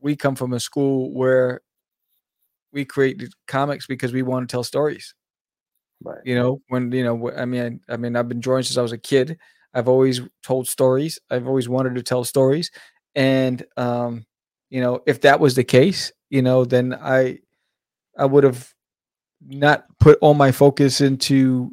we 0.00 0.16
come 0.16 0.36
from 0.36 0.52
a 0.52 0.60
school 0.60 1.12
where 1.12 1.62
we 2.72 2.84
created 2.84 3.32
comics 3.48 3.86
because 3.86 4.12
we 4.12 4.22
want 4.22 4.48
to 4.48 4.52
tell 4.52 4.64
stories 4.64 5.14
Right. 6.02 6.18
you 6.24 6.34
know 6.34 6.62
when 6.68 6.90
you 6.92 7.04
know 7.04 7.30
i 7.32 7.44
mean 7.44 7.80
i 7.88 7.96
mean 7.96 8.16
i've 8.16 8.28
been 8.28 8.40
drawing 8.40 8.62
since 8.62 8.78
i 8.78 8.82
was 8.82 8.92
a 8.92 8.98
kid. 8.98 9.38
I've 9.74 9.86
always 9.88 10.20
told 10.42 10.66
stories. 10.66 11.18
I've 11.30 11.46
always 11.46 11.68
wanted 11.68 11.94
to 11.94 12.02
tell 12.02 12.24
stories. 12.24 12.70
And 13.14 13.64
um 13.76 14.24
you 14.70 14.80
know 14.80 15.02
if 15.06 15.20
that 15.22 15.40
was 15.40 15.54
the 15.56 15.64
case 15.64 16.12
you 16.30 16.42
know 16.42 16.64
then 16.64 16.94
i 16.94 17.38
i 18.18 18.24
would 18.26 18.44
have 18.44 18.72
not 19.42 19.86
put 20.00 20.18
all 20.22 20.34
my 20.34 20.52
focus 20.52 21.00
into 21.02 21.72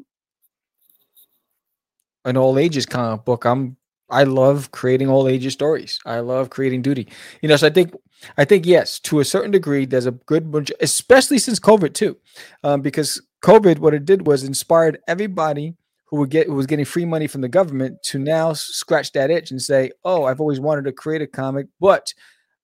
an 2.25 2.37
all 2.37 2.57
ages 2.59 2.85
comic 2.85 3.25
book. 3.25 3.45
I'm 3.45 3.77
i 4.09 4.23
love 4.23 4.71
creating 4.71 5.09
all 5.09 5.27
ages 5.27 5.53
stories. 5.53 5.99
I 6.05 6.19
love 6.19 6.49
creating 6.49 6.81
duty. 6.81 7.07
You 7.41 7.49
know 7.49 7.55
so 7.57 7.67
i 7.67 7.69
think 7.69 7.93
i 8.37 8.45
think 8.45 8.65
yes 8.65 8.99
to 9.01 9.19
a 9.19 9.25
certain 9.25 9.51
degree 9.51 9.85
there's 9.85 10.05
a 10.07 10.11
good 10.11 10.49
bunch 10.51 10.71
especially 10.81 11.37
since 11.37 11.59
covid 11.59 11.93
too 11.93 12.17
um, 12.63 12.81
because 12.81 13.21
COVID, 13.43 13.79
what 13.79 13.93
it 13.93 14.05
did 14.05 14.25
was 14.25 14.43
inspired 14.43 14.99
everybody 15.07 15.75
who 16.05 16.17
would 16.17 16.29
get 16.29 16.47
who 16.47 16.55
was 16.55 16.65
getting 16.65 16.85
free 16.85 17.05
money 17.05 17.27
from 17.27 17.41
the 17.41 17.49
government 17.49 18.01
to 18.01 18.17
now 18.17 18.53
scratch 18.53 19.11
that 19.11 19.29
itch 19.29 19.51
and 19.51 19.61
say, 19.61 19.91
"Oh, 20.03 20.23
I've 20.23 20.39
always 20.39 20.59
wanted 20.59 20.85
to 20.85 20.93
create 20.93 21.21
a 21.21 21.27
comic, 21.27 21.67
but 21.79 22.13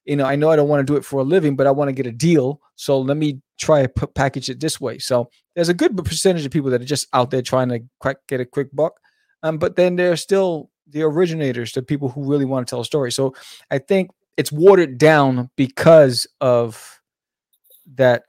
you 0.05 0.15
know, 0.15 0.25
I 0.25 0.36
know 0.36 0.49
I 0.49 0.55
don't 0.55 0.67
want 0.67 0.86
to 0.86 0.91
do 0.91 0.97
it 0.97 1.05
for 1.05 1.21
a 1.21 1.23
living, 1.23 1.55
but 1.55 1.67
I 1.67 1.71
want 1.71 1.89
to 1.89 1.93
get 1.93 2.07
a 2.07 2.12
deal. 2.12 2.59
So 2.75 2.99
let 2.99 3.17
me 3.17 3.41
try 3.57 3.86
to 3.86 4.07
package 4.07 4.49
it 4.49 4.59
this 4.59 4.79
way." 4.79 4.97
So 4.97 5.29
there's 5.55 5.69
a 5.69 5.73
good 5.73 5.95
percentage 5.97 6.45
of 6.45 6.51
people 6.51 6.69
that 6.71 6.81
are 6.81 6.86
just 6.86 7.07
out 7.13 7.31
there 7.31 7.41
trying 7.41 7.69
to 7.69 8.15
get 8.27 8.39
a 8.39 8.45
quick 8.45 8.69
buck, 8.73 8.99
um, 9.43 9.57
but 9.57 9.75
then 9.75 9.95
there's 9.97 10.21
still 10.21 10.69
the 10.88 11.03
originators, 11.03 11.73
the 11.73 11.81
people 11.81 12.09
who 12.09 12.29
really 12.29 12.45
want 12.45 12.65
to 12.65 12.69
tell 12.69 12.81
a 12.81 12.86
story. 12.86 13.12
So 13.12 13.36
I 13.71 13.79
think 13.79 14.12
it's 14.38 14.51
watered 14.51 14.97
down 14.97 15.49
because 15.55 16.27
of 16.39 17.01
that 17.95 18.23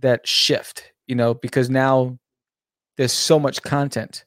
that 0.00 0.26
shift 0.26 0.92
you 1.10 1.16
know 1.16 1.34
because 1.34 1.68
now 1.68 2.18
there's 2.96 3.12
so 3.12 3.38
much 3.38 3.62
content 3.62 4.24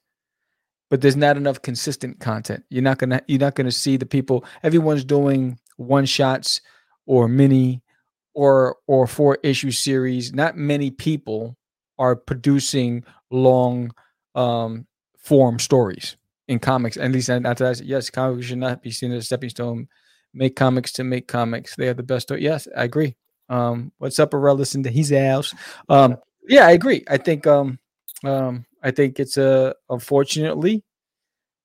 but 0.93 1.01
there's 1.01 1.15
not 1.15 1.37
enough 1.37 1.59
consistent 1.63 2.19
content. 2.19 2.63
You're 2.69 2.83
not 2.83 2.99
gonna 2.99 3.19
you're 3.27 3.39
not 3.39 3.55
gonna 3.55 3.71
see 3.71 3.97
the 3.97 4.05
people 4.05 4.45
everyone's 4.61 5.03
doing 5.03 5.57
one 5.77 6.05
shots 6.05 6.61
or 7.07 7.27
mini 7.27 7.81
or 8.35 8.77
or 8.85 9.07
four 9.07 9.39
issue 9.41 9.71
series. 9.71 10.33
Not 10.35 10.55
many 10.55 10.91
people 10.91 11.57
are 11.97 12.15
producing 12.15 13.05
long 13.31 13.91
um 14.35 14.85
form 15.17 15.57
stories 15.57 16.15
in 16.47 16.59
comics 16.59 16.97
at 16.97 17.11
least 17.11 17.29
not 17.29 17.57
that 17.57 17.81
yes 17.81 18.11
comics 18.11 18.45
should 18.45 18.59
not 18.59 18.83
be 18.83 18.91
seen 18.91 19.11
as 19.13 19.23
a 19.23 19.25
stepping 19.25 19.49
stone. 19.49 19.87
Make 20.31 20.55
comics 20.55 20.91
to 20.91 21.03
make 21.03 21.27
comics. 21.27 21.75
They 21.75 21.87
are 21.87 21.95
the 21.95 22.03
best. 22.03 22.27
Sto- 22.27 22.35
yes 22.35 22.67
i 22.77 22.83
agree. 22.83 23.15
Um 23.49 23.91
what's 23.97 24.19
up 24.19 24.35
Aurelius 24.35 24.75
into 24.75 24.91
his 24.91 25.09
house. 25.09 25.55
Um 25.89 26.17
yeah 26.47 26.67
i 26.67 26.71
agree 26.71 27.03
i 27.09 27.17
think 27.17 27.45
um 27.47 27.79
um 28.23 28.65
i 28.83 28.91
think 28.91 29.19
it's 29.19 29.37
uh 29.37 29.73
unfortunately 29.89 30.83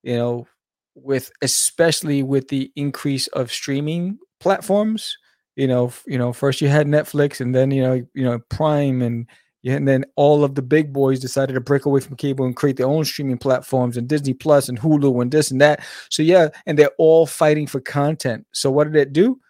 you 0.02 0.16
know 0.16 0.46
with 0.94 1.30
especially 1.42 2.22
with 2.22 2.48
the 2.48 2.72
increase 2.76 3.26
of 3.28 3.52
streaming 3.52 4.18
platforms 4.40 5.16
you 5.56 5.66
know 5.66 5.86
f- 5.86 6.04
you 6.06 6.18
know 6.18 6.32
first 6.32 6.60
you 6.60 6.68
had 6.68 6.86
netflix 6.86 7.40
and 7.40 7.54
then 7.54 7.70
you 7.70 7.82
know 7.82 7.94
you 8.14 8.24
know 8.24 8.38
prime 8.50 9.02
and 9.02 9.26
and 9.66 9.86
then 9.88 10.04
all 10.16 10.44
of 10.44 10.54
the 10.54 10.62
big 10.62 10.92
boys 10.92 11.20
decided 11.20 11.52
to 11.52 11.60
break 11.60 11.84
away 11.84 12.00
from 12.00 12.16
cable 12.16 12.44
and 12.46 12.56
create 12.56 12.76
their 12.76 12.86
own 12.86 13.04
streaming 13.04 13.38
platforms 13.38 13.96
and 13.96 14.08
Disney 14.08 14.32
Plus 14.32 14.68
and 14.68 14.80
Hulu 14.80 15.20
and 15.20 15.30
this 15.30 15.50
and 15.50 15.60
that. 15.60 15.84
So 16.10 16.22
yeah, 16.22 16.48
and 16.64 16.78
they're 16.78 16.92
all 16.96 17.26
fighting 17.26 17.66
for 17.66 17.80
content. 17.80 18.46
So 18.52 18.70
what 18.70 18.84
did 18.84 18.96
it 18.96 19.12
do? 19.12 19.40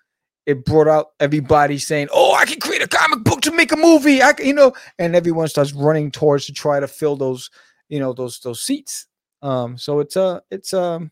It 0.48 0.64
brought 0.64 0.88
out 0.88 1.08
everybody 1.20 1.76
saying, 1.76 2.08
"Oh, 2.10 2.32
I 2.34 2.46
can 2.46 2.58
create 2.58 2.80
a 2.82 2.88
comic 2.88 3.22
book 3.22 3.42
to 3.42 3.52
make 3.52 3.70
a 3.70 3.76
movie." 3.76 4.22
I, 4.22 4.32
can, 4.32 4.46
you 4.46 4.54
know, 4.54 4.72
and 4.98 5.14
everyone 5.14 5.46
starts 5.48 5.74
running 5.74 6.10
towards 6.10 6.46
to 6.46 6.54
try 6.54 6.80
to 6.80 6.88
fill 6.88 7.16
those, 7.16 7.50
you 7.90 8.00
know, 8.00 8.14
those 8.14 8.40
those 8.40 8.62
seats. 8.62 9.06
Um, 9.42 9.76
so 9.76 10.00
it's 10.00 10.16
uh 10.16 10.40
it's 10.50 10.72
um 10.72 11.10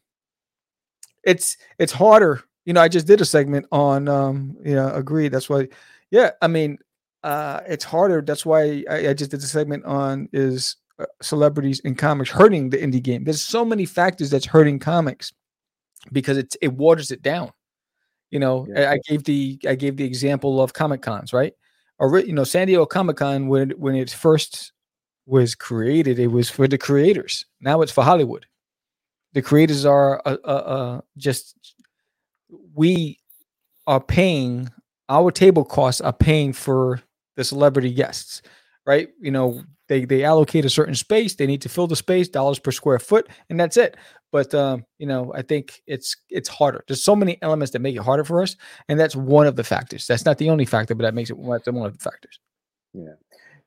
it's 1.23 1.59
it's 1.79 1.93
harder. 1.93 2.43
You 2.65 2.73
know, 2.73 2.81
I 2.81 2.89
just 2.89 3.07
did 3.07 3.21
a 3.21 3.27
segment 3.27 3.67
on 3.71 4.09
um, 4.09 4.57
you 4.65 4.75
know, 4.75 4.89
agreed. 4.95 5.33
That's 5.33 5.51
why, 5.51 5.69
yeah. 6.11 6.31
I 6.41 6.47
mean, 6.49 6.79
uh, 7.23 7.61
it's 7.69 7.85
harder. 7.85 8.23
That's 8.23 8.47
why 8.47 8.85
I, 8.89 9.09
I 9.09 9.15
just 9.15 9.33
did 9.33 9.41
a 9.41 9.47
segment 9.47 9.85
on 9.85 10.31
is 10.33 10.77
uh, 10.99 11.05
celebrities 11.21 11.81
in 11.81 11.95
comics 11.95 12.31
hurting 12.31 12.71
the 12.71 12.79
indie 12.79 13.03
game. 13.03 13.25
There's 13.25 13.43
so 13.43 13.67
many 13.67 13.85
factors 13.85 14.31
that's 14.31 14.47
hurting 14.47 14.79
comics 14.79 15.35
because 16.11 16.39
it's 16.39 16.57
it 16.63 16.73
waters 16.73 17.11
it 17.11 17.21
down. 17.21 17.53
You 18.31 18.41
know, 18.41 18.67
Yeah. 18.69 18.91
I, 18.91 18.95
I 18.95 18.99
gave 19.09 19.25
the 19.25 19.59
I 19.69 19.75
gave 19.75 19.97
the 19.97 20.05
example 20.05 20.61
of 20.63 20.73
comic 20.75 21.03
cons, 21.03 21.33
right? 21.33 21.53
Or 21.99 22.19
you 22.21 22.33
know, 22.33 22.45
San 22.45 22.67
Diego 22.67 22.87
Comic 22.87 23.17
Con 23.19 23.49
when 23.49 23.71
it- 23.73 23.79
when 23.79 23.95
it 23.97 24.11
first 24.11 24.73
was 25.27 25.55
created, 25.55 26.19
it 26.19 26.29
was 26.29 26.51
for 26.51 26.69
the 26.69 26.79
creators. 26.79 27.47
Now 27.61 27.83
it's 27.83 27.93
for 27.93 28.05
Hollywood. 28.05 28.47
The 29.35 29.43
creators 29.43 29.85
are 29.87 30.21
uh, 30.27 30.37
uh, 30.45 30.49
uh, 30.49 31.01
just 31.19 31.57
we 32.75 33.19
are 33.87 34.01
paying 34.01 34.71
our 35.09 35.31
table 35.31 35.65
costs 35.65 36.01
are 36.01 36.13
paying 36.13 36.53
for 36.53 37.01
the 37.37 37.45
celebrity 37.45 37.93
guests, 37.93 38.43
right? 38.87 39.09
You 39.21 39.31
know, 39.33 39.63
they 39.89 40.05
they 40.05 40.25
allocate 40.25 40.65
a 40.65 40.71
certain 40.71 40.95
space, 40.95 41.35
they 41.35 41.47
need 41.47 41.63
to 41.63 41.69
fill 41.69 41.87
the 41.87 41.97
space, 41.97 42.29
dollars 42.29 42.59
per 42.59 42.71
square 42.71 42.99
foot, 42.99 43.29
and 43.51 43.59
that's 43.59 43.77
it. 43.77 43.97
But 44.33 44.55
um, 44.55 44.85
you 44.99 45.07
know, 45.07 45.33
I 45.35 45.43
think 45.43 45.83
it's 45.87 46.17
it's 46.29 46.49
harder. 46.49 46.85
There's 46.87 47.03
so 47.03 47.17
many 47.17 47.39
elements 47.43 47.73
that 47.73 47.81
make 47.81 47.97
it 47.97 48.03
harder 48.03 48.25
for 48.25 48.43
us, 48.43 48.57
and 48.89 48.99
that's 48.99 49.17
one 49.17 49.47
of 49.47 49.57
the 49.57 49.65
factors. 49.65 50.07
That's 50.07 50.25
not 50.25 50.39
the 50.39 50.51
only 50.51 50.65
factor, 50.65 50.95
but 50.95 51.03
that 51.03 51.15
makes 51.15 51.31
it 51.31 51.39
one 51.39 51.61
of 51.65 51.65
the 51.65 51.99
factors. 51.99 52.41
Yeah. 52.93 53.15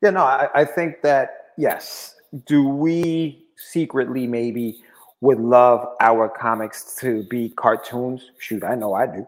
Yeah, 0.02 0.12
no, 0.12 0.24
I, 0.24 0.48
I 0.56 0.66
think 0.66 1.02
that 1.02 1.30
yes. 1.58 2.16
Do 2.46 2.68
we 2.68 3.46
secretly 3.58 4.28
maybe 4.28 4.84
would 5.22 5.40
love 5.40 5.86
our 6.00 6.30
comics 6.30 6.96
to 7.02 7.24
be 7.24 7.50
cartoons? 7.50 8.32
Shoot, 8.38 8.64
I 8.64 8.76
know 8.76 8.94
I 8.94 9.08
do. 9.08 9.28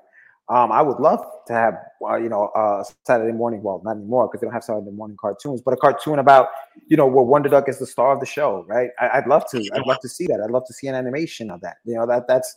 Um, 0.51 0.69
I 0.69 0.81
would 0.81 0.99
love 0.99 1.23
to 1.47 1.53
have, 1.53 1.75
uh, 2.05 2.17
you 2.17 2.27
know, 2.27 2.47
uh, 2.47 2.83
Saturday 3.07 3.31
morning. 3.31 3.63
Well, 3.63 3.81
not 3.85 3.95
anymore 3.95 4.27
because 4.27 4.41
they 4.41 4.45
don't 4.45 4.53
have 4.53 4.65
Saturday 4.65 4.91
morning 4.91 5.15
cartoons, 5.19 5.61
but 5.61 5.73
a 5.73 5.77
cartoon 5.77 6.19
about, 6.19 6.49
you 6.87 6.97
know, 6.97 7.07
where 7.07 7.23
Wonder 7.23 7.47
Duck 7.47 7.69
is 7.69 7.79
the 7.79 7.87
star 7.87 8.13
of 8.13 8.19
the 8.19 8.25
show, 8.25 8.65
right? 8.67 8.89
I, 8.99 9.21
would 9.21 9.29
love 9.29 9.49
to. 9.51 9.59
I'd 9.73 9.85
love 9.85 9.99
to 10.01 10.09
see 10.09 10.27
that. 10.27 10.41
I'd 10.43 10.51
love 10.51 10.67
to 10.67 10.73
see 10.73 10.87
an 10.87 10.95
animation 10.95 11.49
of 11.51 11.61
that. 11.61 11.77
You 11.85 11.95
know, 11.95 12.05
that 12.05 12.27
that's 12.27 12.53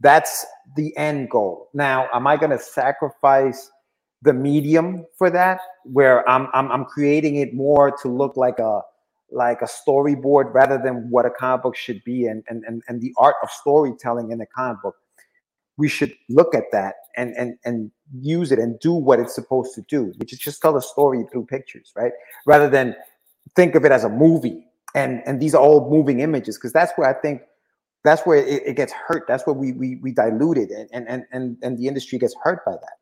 that's 0.00 0.44
the 0.74 0.96
end 0.96 1.30
goal. 1.30 1.68
Now, 1.74 2.08
am 2.12 2.26
I 2.26 2.36
going 2.36 2.50
to 2.50 2.58
sacrifice 2.58 3.70
the 4.22 4.32
medium 4.32 5.06
for 5.16 5.30
that, 5.30 5.60
where 5.84 6.28
I'm, 6.28 6.48
I'm 6.54 6.72
I'm 6.72 6.84
creating 6.86 7.36
it 7.36 7.54
more 7.54 7.96
to 8.02 8.08
look 8.08 8.36
like 8.36 8.58
a 8.58 8.80
like 9.30 9.62
a 9.62 9.68
storyboard 9.68 10.52
rather 10.52 10.76
than 10.82 11.08
what 11.08 11.24
a 11.24 11.30
comic 11.30 11.62
book 11.62 11.76
should 11.76 12.02
be, 12.02 12.26
and 12.26 12.42
and 12.48 12.64
and, 12.66 12.82
and 12.88 13.00
the 13.00 13.14
art 13.16 13.36
of 13.44 13.50
storytelling 13.50 14.32
in 14.32 14.40
a 14.40 14.46
comic 14.46 14.82
book? 14.82 14.96
we 15.78 15.88
should 15.88 16.12
look 16.28 16.54
at 16.54 16.64
that 16.72 16.96
and 17.18 17.36
and 17.36 17.58
and 17.64 17.90
use 18.20 18.52
it 18.52 18.58
and 18.58 18.78
do 18.80 18.92
what 18.92 19.20
it's 19.20 19.34
supposed 19.34 19.74
to 19.74 19.82
do, 19.82 20.12
which 20.16 20.32
is 20.32 20.38
just 20.38 20.62
tell 20.62 20.76
a 20.76 20.82
story 20.82 21.24
through 21.30 21.46
pictures, 21.46 21.92
right? 21.94 22.12
Rather 22.46 22.70
than 22.70 22.96
think 23.54 23.74
of 23.74 23.84
it 23.84 23.92
as 23.92 24.04
a 24.04 24.08
movie 24.08 24.68
and 24.94 25.22
and 25.26 25.40
these 25.40 25.54
are 25.54 25.62
all 25.62 25.90
moving 25.90 26.20
images 26.20 26.56
because 26.56 26.72
that's 26.72 26.92
where 26.96 27.08
I 27.08 27.20
think 27.20 27.42
that's 28.04 28.24
where 28.24 28.38
it, 28.38 28.62
it, 28.64 28.76
gets 28.76 28.92
hurt. 28.92 29.24
That's 29.26 29.46
where 29.46 29.54
we 29.54 29.72
we 29.72 29.96
we 29.96 30.12
dilute 30.12 30.58
it 30.58 30.70
and 30.92 31.08
and 31.08 31.24
and 31.32 31.56
and 31.62 31.78
the 31.78 31.86
industry 31.86 32.18
gets 32.18 32.34
hurt 32.42 32.64
by 32.64 32.72
that. 32.72 32.98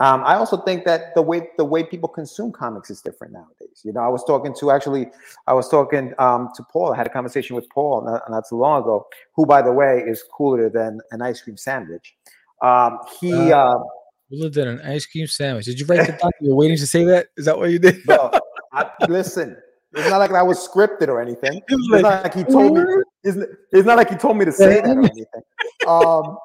Um, 0.00 0.22
I 0.24 0.34
also 0.34 0.56
think 0.56 0.84
that 0.86 1.14
the 1.14 1.22
way 1.22 1.48
the 1.56 1.64
way 1.64 1.84
people 1.84 2.08
consume 2.08 2.50
comics 2.50 2.90
is 2.90 3.00
different 3.00 3.32
nowadays. 3.32 3.80
You 3.84 3.92
know, 3.92 4.00
I 4.00 4.08
was 4.08 4.24
talking 4.24 4.52
to 4.58 4.70
actually, 4.72 5.06
I 5.46 5.54
was 5.54 5.68
talking 5.68 6.12
um, 6.18 6.50
to 6.56 6.64
Paul. 6.64 6.92
I 6.92 6.96
had 6.96 7.06
a 7.06 7.10
conversation 7.10 7.54
with 7.54 7.68
Paul 7.70 8.04
not, 8.04 8.28
not, 8.28 8.44
too 8.48 8.56
long 8.56 8.82
ago, 8.82 9.06
who, 9.36 9.46
by 9.46 9.62
the 9.62 9.72
way, 9.72 10.02
is 10.04 10.24
cooler 10.36 10.68
than 10.68 11.00
an 11.12 11.22
ice 11.22 11.40
cream 11.40 11.56
sandwich. 11.56 12.16
Um, 12.62 12.98
he 13.20 13.52
uh, 13.52 13.58
uh, 13.58 13.78
cooler 14.30 14.50
than 14.50 14.68
an 14.68 14.80
ice 14.82 15.06
cream 15.06 15.26
sandwich. 15.26 15.66
Did 15.66 15.80
you 15.80 15.86
write 15.86 16.06
that 16.06 16.20
down? 16.20 16.30
You 16.40 16.50
were 16.50 16.56
waiting 16.56 16.76
to 16.78 16.86
say 16.86 17.04
that. 17.04 17.28
Is 17.36 17.46
that 17.46 17.58
what 17.58 17.70
you 17.70 17.78
did? 17.78 18.06
no, 18.06 18.30
I, 18.72 18.90
listen. 19.08 19.56
It's 19.96 20.10
not 20.10 20.18
like 20.18 20.32
I 20.32 20.42
was 20.42 20.66
scripted 20.66 21.08
or 21.08 21.20
anything. 21.20 21.62
It's 21.68 22.02
not 22.02 22.24
like 22.24 22.34
he 22.34 22.44
told 22.44 22.76
me. 22.76 22.82
It's, 23.22 23.38
it's 23.72 23.86
not 23.86 23.96
like 23.96 24.10
he 24.10 24.16
told 24.16 24.36
me 24.36 24.44
to 24.44 24.52
say 24.52 24.80
that 24.80 24.96
or 24.96 24.98
anything. 24.98 25.26
Um, 25.86 26.36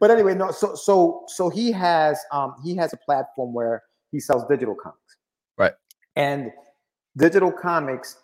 but 0.00 0.10
anyway, 0.10 0.34
no. 0.34 0.50
So 0.50 0.74
so 0.74 1.24
so 1.28 1.48
he 1.48 1.72
has 1.72 2.20
um 2.32 2.54
he 2.62 2.76
has 2.76 2.92
a 2.92 2.98
platform 2.98 3.54
where 3.54 3.82
he 4.12 4.20
sells 4.20 4.44
digital 4.48 4.74
comics. 4.74 5.16
Right. 5.56 5.72
And 6.16 6.50
digital 7.16 7.50
comics, 7.50 8.18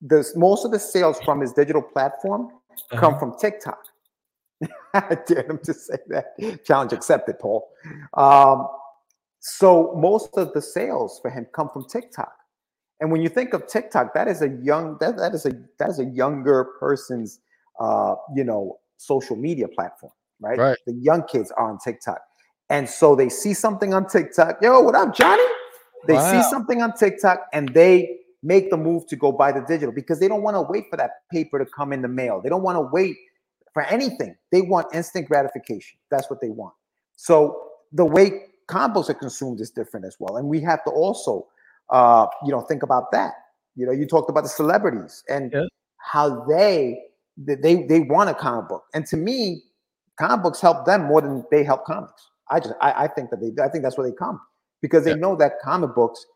the 0.00 0.26
most 0.36 0.64
of 0.64 0.70
the 0.70 0.78
sales 0.78 1.20
from 1.24 1.40
his 1.40 1.52
digital 1.52 1.82
platform 1.82 2.48
uh-huh. 2.70 3.00
come 3.00 3.18
from 3.18 3.38
TikTok. 3.38 3.78
I 4.94 5.16
dare 5.26 5.46
him 5.46 5.58
to 5.64 5.74
say 5.74 5.98
that. 6.08 6.64
Challenge 6.64 6.92
accepted, 6.92 7.38
Paul. 7.38 7.68
Um, 8.14 8.66
so 9.40 9.94
most 9.96 10.36
of 10.36 10.52
the 10.52 10.62
sales 10.62 11.18
for 11.20 11.30
him 11.30 11.46
come 11.54 11.70
from 11.72 11.86
TikTok. 11.88 12.32
And 13.00 13.12
when 13.12 13.22
you 13.22 13.28
think 13.28 13.54
of 13.54 13.68
TikTok, 13.68 14.14
that 14.14 14.26
is 14.26 14.42
a 14.42 14.48
young 14.62 14.96
that, 15.00 15.16
that 15.18 15.34
is 15.34 15.46
a 15.46 15.52
that 15.78 15.88
is 15.88 16.00
a 16.00 16.04
younger 16.04 16.64
person's 16.80 17.38
uh, 17.78 18.16
you 18.34 18.42
know 18.42 18.78
social 18.96 19.36
media 19.36 19.68
platform 19.68 20.12
right? 20.40 20.58
right? 20.58 20.78
The 20.86 20.94
young 20.94 21.24
kids 21.24 21.50
are 21.52 21.70
on 21.70 21.78
TikTok. 21.78 22.20
And 22.70 22.88
so 22.88 23.16
they 23.16 23.28
see 23.28 23.54
something 23.54 23.94
on 23.94 24.06
TikTok. 24.06 24.58
Yo, 24.62 24.80
what 24.80 24.94
up, 24.94 25.14
Johnny? 25.14 25.42
They 26.06 26.14
wow. 26.14 26.32
see 26.42 26.50
something 26.50 26.82
on 26.82 26.94
TikTok 26.96 27.46
and 27.52 27.68
they 27.70 28.18
make 28.42 28.70
the 28.70 28.76
move 28.76 29.06
to 29.08 29.16
go 29.16 29.32
buy 29.32 29.52
the 29.52 29.60
digital 29.62 29.92
because 29.92 30.20
they 30.20 30.28
don't 30.28 30.42
want 30.42 30.54
to 30.54 30.62
wait 30.62 30.84
for 30.90 30.96
that 30.96 31.10
paper 31.32 31.58
to 31.58 31.66
come 31.66 31.92
in 31.92 32.02
the 32.02 32.08
mail. 32.08 32.40
They 32.42 32.48
don't 32.48 32.62
want 32.62 32.76
to 32.76 32.82
wait 32.92 33.16
for 33.78 33.84
anything. 33.84 34.34
They 34.50 34.60
want 34.60 34.92
instant 34.92 35.28
gratification. 35.28 35.98
That's 36.10 36.28
what 36.28 36.40
they 36.40 36.48
want. 36.48 36.74
So 37.14 37.68
the 37.92 38.04
way 38.04 38.46
combos 38.68 39.08
are 39.08 39.14
consumed 39.14 39.60
is 39.60 39.70
different 39.70 40.04
as 40.04 40.16
well. 40.18 40.38
And 40.38 40.48
we 40.48 40.60
have 40.62 40.82
to 40.82 40.90
also, 40.90 41.46
uh, 41.90 42.26
you 42.44 42.50
know, 42.50 42.60
think 42.62 42.82
about 42.82 43.12
that. 43.12 43.34
You 43.76 43.86
know, 43.86 43.92
you 43.92 44.04
talked 44.04 44.30
about 44.30 44.42
the 44.42 44.48
celebrities 44.48 45.22
and 45.28 45.52
yeah. 45.52 45.66
how 45.98 46.44
they 46.46 46.98
they 47.36 47.84
they 47.84 48.00
want 48.00 48.30
a 48.30 48.34
comic 48.34 48.68
book. 48.68 48.82
And 48.94 49.06
to 49.06 49.16
me, 49.16 49.62
comic 50.18 50.42
books 50.42 50.60
help 50.60 50.84
them 50.84 51.04
more 51.04 51.20
than 51.20 51.44
they 51.52 51.62
help 51.62 51.84
comics. 51.84 52.30
I 52.50 52.58
just 52.58 52.74
I, 52.80 53.04
I 53.04 53.06
think 53.06 53.30
that 53.30 53.40
they 53.40 53.62
I 53.62 53.68
think 53.68 53.84
that's 53.84 53.96
where 53.96 54.10
they 54.10 54.16
come 54.16 54.40
because 54.82 55.04
they 55.04 55.12
yeah. 55.12 55.18
know 55.18 55.36
that 55.36 55.60
comic 55.62 55.94
books 55.94 56.26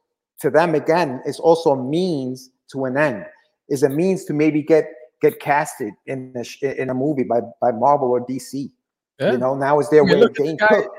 to 0.42 0.50
them 0.50 0.76
again 0.76 1.20
is 1.26 1.40
also 1.40 1.70
a 1.70 1.82
means 1.82 2.50
to 2.70 2.84
an 2.84 2.96
end, 2.96 3.24
is 3.68 3.82
a 3.82 3.88
means 3.88 4.26
to 4.26 4.32
maybe 4.32 4.62
get 4.62 4.84
get 5.22 5.40
casted 5.40 5.94
in 6.06 6.34
a 6.36 6.80
in 6.82 6.90
a 6.90 6.94
movie 6.94 7.22
by 7.22 7.40
by 7.60 7.70
Marvel 7.72 8.08
or 8.08 8.26
DC. 8.26 8.70
Yeah. 9.18 9.32
You 9.32 9.38
know, 9.38 9.54
now 9.54 9.78
is 9.78 9.88
their 9.88 10.04
way. 10.04 10.26
Dane 10.34 10.58
Cook. 10.58 10.92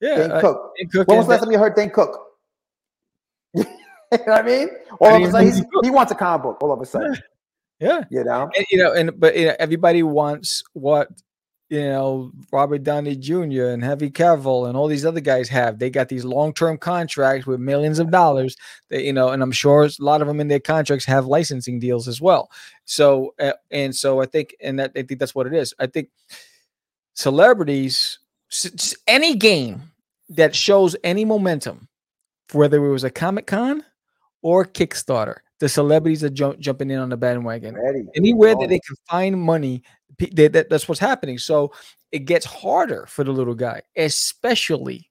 Yeah, 0.00 0.16
Dane 0.16 0.30
uh, 0.30 0.40
Cook. 0.40 0.72
Dane 0.78 0.88
Cook 0.88 1.08
when 1.08 1.16
was 1.18 1.26
the 1.26 1.32
last 1.32 1.42
time 1.42 1.52
you 1.52 1.58
heard 1.58 1.74
Dane 1.74 1.90
Cook? 1.90 2.18
you 3.54 3.64
know 3.64 4.18
what 4.24 4.28
I 4.28 4.42
mean? 4.42 4.68
All 5.00 5.16
of 5.16 5.22
a 5.22 5.30
sudden, 5.30 5.66
he 5.82 5.90
wants 5.90 6.12
a 6.12 6.14
comic 6.14 6.44
book. 6.44 6.62
All 6.62 6.72
of 6.72 6.80
a 6.80 6.86
sudden. 6.86 7.16
Yeah. 7.80 8.04
You 8.10 8.24
know, 8.24 8.50
and, 8.56 8.66
you 8.70 8.78
know, 8.78 8.92
and 8.92 9.18
but 9.18 9.36
you 9.36 9.46
know, 9.46 9.56
everybody 9.58 10.02
wants 10.02 10.62
what 10.72 11.08
you 11.74 11.88
know 11.88 12.30
Robert 12.52 12.84
Downey 12.84 13.16
Jr. 13.16 13.64
and 13.64 13.82
Henry 13.82 14.10
Cavill 14.10 14.68
and 14.68 14.76
all 14.76 14.86
these 14.86 15.04
other 15.04 15.20
guys 15.20 15.48
have. 15.48 15.78
They 15.78 15.90
got 15.90 16.08
these 16.08 16.24
long-term 16.24 16.78
contracts 16.78 17.46
with 17.46 17.60
millions 17.60 17.98
of 17.98 18.10
dollars. 18.10 18.56
That 18.90 19.02
you 19.02 19.12
know, 19.12 19.30
and 19.30 19.42
I'm 19.42 19.52
sure 19.52 19.84
a 19.84 19.90
lot 19.98 20.22
of 20.22 20.28
them 20.28 20.40
in 20.40 20.48
their 20.48 20.60
contracts 20.60 21.04
have 21.06 21.26
licensing 21.26 21.80
deals 21.80 22.06
as 22.06 22.20
well. 22.20 22.50
So 22.84 23.34
uh, 23.40 23.52
and 23.70 23.94
so 23.94 24.20
I 24.20 24.26
think, 24.26 24.54
and 24.62 24.78
that 24.78 24.92
I 24.94 25.02
think 25.02 25.18
that's 25.18 25.34
what 25.34 25.46
it 25.46 25.52
is. 25.52 25.74
I 25.78 25.86
think 25.86 26.10
celebrities, 27.14 28.18
any 29.06 29.34
game 29.34 29.82
that 30.28 30.54
shows 30.54 30.94
any 31.02 31.24
momentum, 31.24 31.88
whether 32.52 32.84
it 32.84 32.90
was 32.92 33.04
a 33.04 33.10
Comic 33.10 33.46
Con 33.46 33.84
or 34.44 34.64
Kickstarter, 34.64 35.38
the 35.58 35.68
celebrities 35.68 36.22
are 36.22 36.30
jump, 36.30 36.60
jumping 36.60 36.90
in 36.90 37.00
on 37.00 37.08
the 37.08 37.16
bandwagon. 37.16 37.74
Ready. 37.74 38.04
Anywhere 38.14 38.54
that 38.54 38.68
they 38.68 38.78
can 38.78 38.96
find 39.08 39.40
money 39.40 39.82
they, 40.18 40.48
that, 40.48 40.68
that's 40.68 40.88
what's 40.88 41.00
happening. 41.00 41.38
So 41.38 41.72
it 42.12 42.20
gets 42.20 42.46
harder 42.46 43.06
for 43.06 43.24
the 43.24 43.32
little 43.32 43.54
guy, 43.54 43.82
especially 43.96 45.10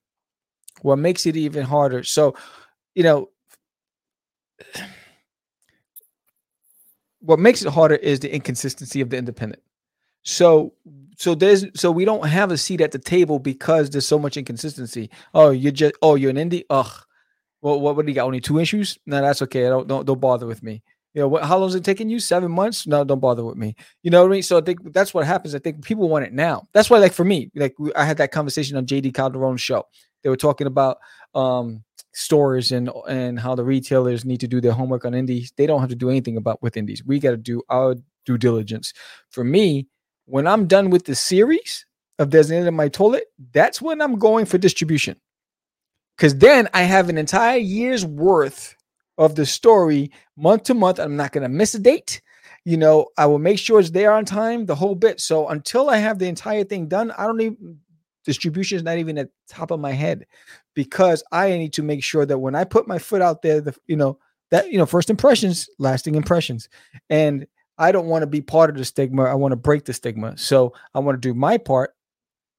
what 0.82 0.98
makes 0.98 1.26
it 1.26 1.36
even 1.36 1.64
harder. 1.64 2.04
So, 2.04 2.36
you 2.96 3.04
know, 3.04 3.30
what 7.20 7.40
makes 7.40 7.64
it 7.64 7.70
harder 7.72 7.96
is 7.96 8.20
the 8.20 8.34
inconsistency 8.34 9.02
of 9.02 9.10
the 9.10 9.18
independent. 9.18 9.62
So, 10.24 10.74
so 11.18 11.36
there's 11.36 11.66
so 11.76 11.92
we 11.92 12.06
don't 12.06 12.26
have 12.26 12.52
a 12.52 12.58
seat 12.58 12.82
at 12.82 12.92
the 12.92 13.00
table 13.00 13.40
because 13.40 13.90
there's 13.90 14.08
so 14.08 14.20
much 14.20 14.38
inconsistency. 14.38 15.10
Oh, 15.34 15.52
you're 15.52 15.72
just 15.72 15.96
oh 16.02 16.16
you're 16.16 16.32
an 16.32 16.38
indie. 16.38 16.64
Ugh. 16.70 16.92
Well, 17.64 17.80
what 17.80 17.96
what 17.96 18.06
do 18.06 18.12
you 18.12 18.16
got? 18.16 18.26
Only 18.26 18.42
two 18.42 18.60
issues? 18.60 19.00
No, 19.06 19.22
that's 19.22 19.42
okay. 19.44 19.64
don't 19.64 19.88
don't 19.88 20.06
don't 20.06 20.20
bother 20.20 20.46
with 20.46 20.62
me. 20.62 20.84
You 21.14 21.22
know, 21.22 21.30
what, 21.30 21.46
how 21.46 21.58
long 21.58 21.70
is 21.70 21.76
it 21.76 21.86
taking 21.86 22.10
you? 22.10 22.20
Seven 22.20 22.52
months? 22.52 22.86
No, 22.86 23.06
don't 23.06 23.22
bother 23.22 23.46
with 23.46 23.56
me. 23.56 23.76
You 24.02 24.12
know 24.12 24.22
what 24.22 24.28
I 24.28 24.32
mean? 24.32 24.44
So 24.44 24.58
I 24.58 24.62
think 24.62 24.92
that's 24.92 25.14
what 25.14 25.26
happens. 25.26 25.56
I 25.56 25.60
think 25.60 25.86
people 25.86 26.10
want 26.10 26.26
it 26.26 26.34
now. 26.34 26.68
That's 26.74 26.90
why, 26.90 26.98
like 26.98 27.14
for 27.14 27.24
me, 27.24 27.52
like 27.56 27.74
I 27.96 28.04
had 28.04 28.18
that 28.18 28.34
conversation 28.34 28.76
on 28.76 28.86
JD 28.86 29.14
Calderon's 29.14 29.62
show. 29.62 29.86
They 30.24 30.30
were 30.30 30.36
talking 30.36 30.68
about 30.68 30.98
um 31.36 31.86
stores 32.14 32.74
and 32.74 32.90
and 33.08 33.40
how 33.40 33.56
the 33.56 33.64
retailers 33.64 34.26
need 34.26 34.42
to 34.42 34.48
do 34.48 34.60
their 34.60 34.74
homework 34.74 35.06
on 35.06 35.14
indies. 35.14 35.54
They 35.56 35.66
don't 35.66 35.80
have 35.80 35.90
to 35.90 35.96
do 35.96 36.10
anything 36.10 36.36
about 36.36 36.62
with 36.62 36.76
indies. 36.76 37.02
We 37.06 37.18
got 37.20 37.32
to 37.32 37.38
do 37.38 37.62
our 37.70 37.96
due 38.26 38.38
diligence. 38.38 38.92
For 39.30 39.46
me, 39.46 39.88
when 40.26 40.48
I'm 40.48 40.68
done 40.68 40.90
with 40.90 41.06
the 41.06 41.16
series 41.16 41.86
of 42.20 42.30
Designated 42.30 42.68
in 42.68 42.74
My 42.74 42.90
Toilet, 42.90 43.24
that's 43.54 43.82
when 43.82 44.02
I'm 44.02 44.20
going 44.20 44.46
for 44.48 44.58
distribution. 44.58 45.16
Because 46.18 46.38
then 46.38 46.68
I 46.74 46.84
have 46.84 47.10
an 47.10 47.18
entire 47.18 47.58
year's 47.58 48.06
worth 48.06 48.76
of 49.18 49.36
the 49.36 49.46
story 49.46 50.12
month 50.38 50.64
to 50.64 50.74
month. 50.74 51.00
I'm 51.00 51.16
not 51.16 51.32
going 51.32 51.44
to 51.44 51.50
miss 51.50 51.76
a 51.76 51.80
date. 51.80 52.22
You 52.66 52.78
know, 52.78 53.08
I 53.18 53.26
will 53.26 53.40
make 53.40 53.60
sure 53.60 53.80
it's 53.80 53.90
there 53.92 54.12
on 54.12 54.26
time, 54.26 54.66
the 54.66 54.76
whole 54.76 54.96
bit. 54.96 55.20
So 55.20 55.50
until 55.50 55.90
I 55.90 55.98
have 55.98 56.20
the 56.20 56.28
entire 56.28 56.64
thing 56.64 56.88
done, 56.88 57.12
I 57.12 57.26
don't 57.26 57.42
even 57.42 57.80
distribution 58.26 58.78
is 58.78 58.84
not 58.84 58.98
even 58.98 59.18
at 59.18 59.28
the 59.28 59.54
top 59.54 59.72
of 59.72 59.80
my 59.80 59.92
head 59.92 60.26
because 60.76 61.24
I 61.32 61.50
need 61.50 61.74
to 61.74 61.84
make 61.84 62.04
sure 62.04 62.26
that 62.26 62.38
when 62.38 62.56
I 62.56 62.64
put 62.64 62.88
my 62.88 63.00
foot 63.00 63.22
out 63.22 63.42
there, 63.42 63.62
the 63.62 63.76
you 63.86 63.96
know 63.96 64.18
that 64.52 64.72
you 64.72 64.78
know 64.78 64.86
first 64.86 65.10
impressions, 65.10 65.70
lasting 65.80 66.16
impressions, 66.16 66.70
and 67.10 67.46
I 67.78 67.92
don't 67.92 68.08
want 68.08 68.22
to 68.24 68.28
be 68.28 68.42
part 68.42 68.70
of 68.70 68.78
the 68.78 68.86
stigma. 68.86 69.24
I 69.24 69.34
want 69.34 69.52
to 69.52 69.58
break 69.58 69.86
the 69.86 69.94
stigma. 69.94 70.38
So 70.38 70.74
I 70.94 71.00
want 71.00 71.22
to 71.22 71.28
do 71.28 71.34
my 71.34 71.58
part 71.58 71.96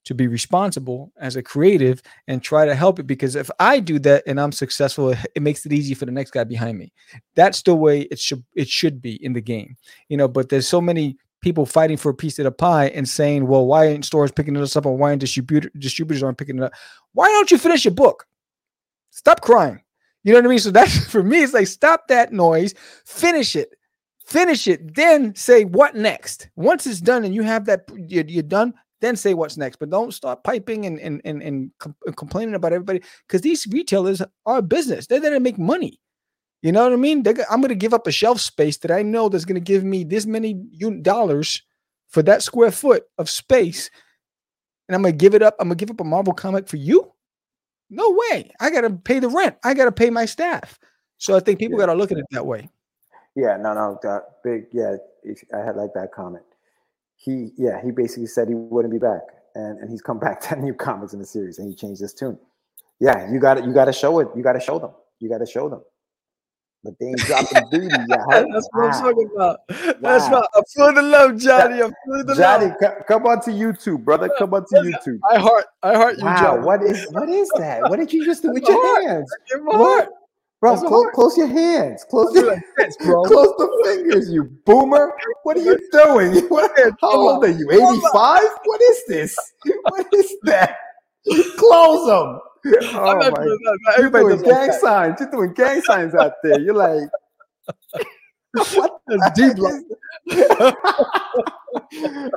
to 0.05 0.15
be 0.15 0.27
responsible 0.27 1.13
as 1.19 1.37
a 1.37 1.43
creative 1.43 2.03
and 2.29 2.43
try 2.43 2.67
to 2.67 2.75
help 2.75 2.99
it 2.99 3.07
because 3.07 3.37
if 3.37 3.51
I 3.59 3.81
do 3.81 3.99
that 4.01 4.23
and 4.27 4.41
I'm 4.41 4.53
successful, 4.53 5.11
it, 5.35 5.43
makes 5.43 5.65
it 5.65 5.73
easy 5.73 5.95
for 5.95 6.05
the 6.05 6.13
next 6.13 6.33
guy 6.33 6.45
behind 6.45 6.79
me. 6.79 6.93
That's 7.35 7.63
the 7.63 7.75
way 7.75 8.03
it 8.03 8.19
should 8.19 8.45
it 8.55 8.69
should 8.69 9.01
be 9.01 9.23
in 9.25 9.33
the 9.33 9.41
game, 9.41 9.77
you 10.09 10.17
know. 10.17 10.29
But 10.29 10.49
there's 10.49 10.69
so 10.69 10.81
many 10.81 11.17
people 11.41 11.67
fighting 11.67 11.97
for 11.97 12.11
a 12.11 12.15
piece 12.15 12.39
of 12.39 12.45
the 12.45 12.53
pie 12.53 12.89
and 12.89 13.09
saying, 13.09 13.47
"Well, 13.47 13.67
why 13.67 13.89
aren't 13.89 14.05
stores 14.05 14.33
picking 14.33 14.55
this 14.55 14.77
up, 14.77 14.87
or 14.87 14.97
why 14.97 15.11
aren't 15.11 15.21
distributor 15.21 15.71
distributors 15.79 16.23
aren't 16.23 16.39
picking 16.39 16.59
it 16.59 16.63
up? 16.63 16.73
Why 17.13 17.27
don't 17.27 17.51
you 17.51 17.59
finish 17.59 17.85
your 17.85 17.95
book? 17.95 18.27
Stop 19.11 19.41
crying." 19.41 19.81
You 20.25 20.33
know 20.33 20.39
what 20.39 20.47
I 20.47 20.49
mean? 20.49 20.59
So 20.59 20.71
that's 20.71 21.07
for 21.11 21.23
me. 21.23 21.43
It's 21.43 21.55
like 21.55 21.67
stop 21.67 22.09
that 22.09 22.33
noise, 22.33 22.75
finish 23.05 23.55
it, 23.57 23.75
finish 24.27 24.67
it, 24.67 24.95
then 24.95 25.35
say 25.35 25.65
what 25.65 25.95
next. 25.95 26.49
Once 26.57 26.87
it's 26.87 27.01
done 27.01 27.25
and 27.25 27.35
you 27.35 27.43
have 27.43 27.67
that, 27.67 27.83
you're, 27.95 28.25
you're 28.25 28.43
done. 28.43 28.75
Then 29.05 29.17
say 29.17 29.35
what's 29.35 29.59
next, 29.59 29.77
but 29.77 29.91
don't 29.91 30.15
start 30.15 30.45
piping 30.45 30.87
and 30.87 30.99
and 30.99 31.21
and, 31.27 31.43
and 31.43 31.71
com- 31.79 31.95
complaining 32.17 32.55
about 32.55 32.73
everybody 32.73 33.03
because 33.29 33.43
these 33.43 33.67
retailers 33.67 34.23
are 34.47 34.59
a 34.59 34.63
business. 34.63 35.07
They're 35.07 35.21
there 35.21 35.33
to 35.33 35.41
make 35.41 35.59
money. 35.59 36.01
You 36.63 36.73
know 36.73 36.85
what 36.85 36.95
I 36.95 36.97
mean? 36.97 37.23
They're, 37.23 37.35
I'm 37.51 37.61
going 37.61 37.69
to 37.69 37.75
give 37.75 37.93
up 37.93 38.07
a 38.07 38.11
shelf 38.11 38.41
space 38.41 38.79
that 38.79 38.91
I 38.91 39.03
know 39.03 39.29
that's 39.29 39.45
going 39.45 39.61
to 39.63 39.73
give 39.73 39.85
me 39.85 40.05
this 40.05 40.25
many 40.25 40.55
dollars 41.03 41.63
for 42.09 42.23
that 42.23 42.43
square 42.43 42.71
foot 42.71 43.05
of 43.19 43.29
space, 43.29 43.91
and 44.89 44.97
I'm 44.97 45.03
going 45.03 45.13
to 45.13 45.19
give 45.19 45.35
it 45.35 45.43
up. 45.43 45.55
I'm 45.61 45.69
going 45.69 45.77
to 45.77 45.85
give 45.85 45.95
up 45.95 46.01
a 46.01 46.05
Marvel 46.05 46.33
comic 46.33 46.67
for 46.67 46.79
you. 46.79 47.13
No 47.91 48.19
way. 48.31 48.51
I 48.59 48.71
got 48.71 48.81
to 48.81 48.91
pay 48.91 49.19
the 49.19 49.29
rent. 49.29 49.57
I 49.65 49.75
got 49.75 49.85
to 49.85 49.93
pay 49.93 50.09
my 50.09 50.25
staff. 50.25 50.79
So 51.19 51.37
I 51.37 51.41
think 51.41 51.59
people 51.59 51.79
Yeah. 51.79 51.85
got 51.85 51.93
to 51.93 51.99
look 51.99 52.11
at 52.11 52.17
it 52.17 52.25
that 52.31 52.47
way. 52.47 52.71
Yeah, 53.37 53.59
no, 53.59 53.75
no, 53.75 54.23
big. 54.43 54.69
Yeah, 54.73 54.97
I 55.53 55.59
had 55.59 55.77
like 55.77 55.93
that 55.93 56.13
comment. 56.13 56.45
He, 57.25 57.53
yeah, 57.57 57.81
he 57.83 57.91
basically 57.91 58.27
said 58.27 58.49
he 58.49 58.55
wouldn't 58.55 58.93
be 58.93 58.99
back, 58.99 59.21
and 59.55 59.79
and 59.79 59.91
he's 59.91 60.03
come 60.03 60.19
back 60.27 60.41
ten 60.41 60.63
new 60.63 60.75
comics 60.75 61.13
in 61.15 61.19
the 61.21 61.27
series, 61.27 61.59
and 61.59 61.69
he 61.69 61.75
changed 61.75 62.01
his 62.01 62.13
tune. 62.15 62.39
Yeah, 63.01 63.31
you 63.33 63.41
got 63.41 63.55
to 63.55 63.63
You 63.65 63.73
got 63.73 63.87
to 63.87 63.93
show 63.93 64.19
it. 64.21 64.29
You 64.37 64.43
got 64.43 64.53
to 64.55 64.61
show 64.61 64.79
them. 64.79 64.91
You 65.21 65.29
got 65.29 65.39
to 65.39 65.47
show 65.47 65.69
them. 65.69 65.81
But 66.85 66.95
they 67.01 67.07
ain't 67.07 67.25
dropping 67.25 67.69
duty. 67.71 67.97
Yeah, 68.07 68.19
That's 68.53 68.69
what 68.73 68.85
I'm 68.85 69.03
talking 69.03 69.31
about. 69.35 69.61
That's 69.69 70.29
Wow. 70.29 70.41
right. 70.41 70.49
I'm 70.55 70.63
feeling 70.75 70.95
the 70.97 71.03
love, 71.03 71.39
Johnny. 71.39 71.83
I'm 71.83 71.95
feeling 72.05 72.27
the 72.27 72.35
Johnny, 72.35 72.67
love. 72.67 72.77
co- 72.81 73.03
come 73.09 73.27
onto 73.27 73.51
YouTube, 73.53 74.05
brother. 74.05 74.29
Come 74.39 74.53
onto 74.55 74.77
Listen, 74.77 74.93
YouTube. 74.93 75.21
I 75.33 75.39
heart, 75.39 75.65
I 75.83 75.95
heart 75.95 76.19
you, 76.19 76.25
Wow, 76.25 76.41
Johnny. 76.41 76.67
what 76.67 76.83
is 76.83 77.09
what 77.13 77.29
is 77.31 77.51
that? 77.59 77.89
What 77.89 77.99
did 77.99 78.13
you 78.13 78.25
just 78.25 78.43
do 78.43 78.51
with 78.53 78.65
That's 78.65 78.69
your 78.69 78.87
heart. 78.87 79.05
hands, 79.05 79.33
What? 79.67 80.09
Bro? 80.65 80.89
Close, 80.89 81.07
close 81.15 81.37
your 81.37 81.47
hands. 81.47 82.05
Close 82.09 82.35
your 82.35 82.47
like 82.47 82.63
this, 82.77 82.97
bro. 83.05 83.23
close 83.25 83.55
the 83.59 83.83
fingers, 83.85 84.31
you 84.31 84.45
boomer. 84.65 85.13
What 85.43 85.57
are 85.57 85.61
you 85.61 85.79
doing? 85.93 86.49
What, 86.49 86.71
how 87.01 87.13
old 87.13 87.45
are 87.45 87.49
you? 87.49 87.71
85? 87.71 88.43
What 88.65 88.81
is 88.83 89.03
this? 89.09 89.37
What 89.89 90.07
is 90.15 90.35
that? 90.45 90.77
Close 91.57 92.07
them. 92.07 92.41
Oh 92.95 93.17
my 93.17 93.31
doing. 93.31 93.47
You're 93.47 93.95
Everybody 93.99 94.25
doing 94.25 94.43
like 94.43 94.47
gang 94.47 94.73
signs. 94.81 95.21
You're 95.21 95.31
doing 95.31 95.53
gang 95.53 95.83
signs 95.83 96.15
out 96.15 96.33
there. 96.43 96.61
You're 96.61 96.75
like, 96.75 97.09
what 98.75 99.01
That's 99.07 99.39
deep 99.39 99.57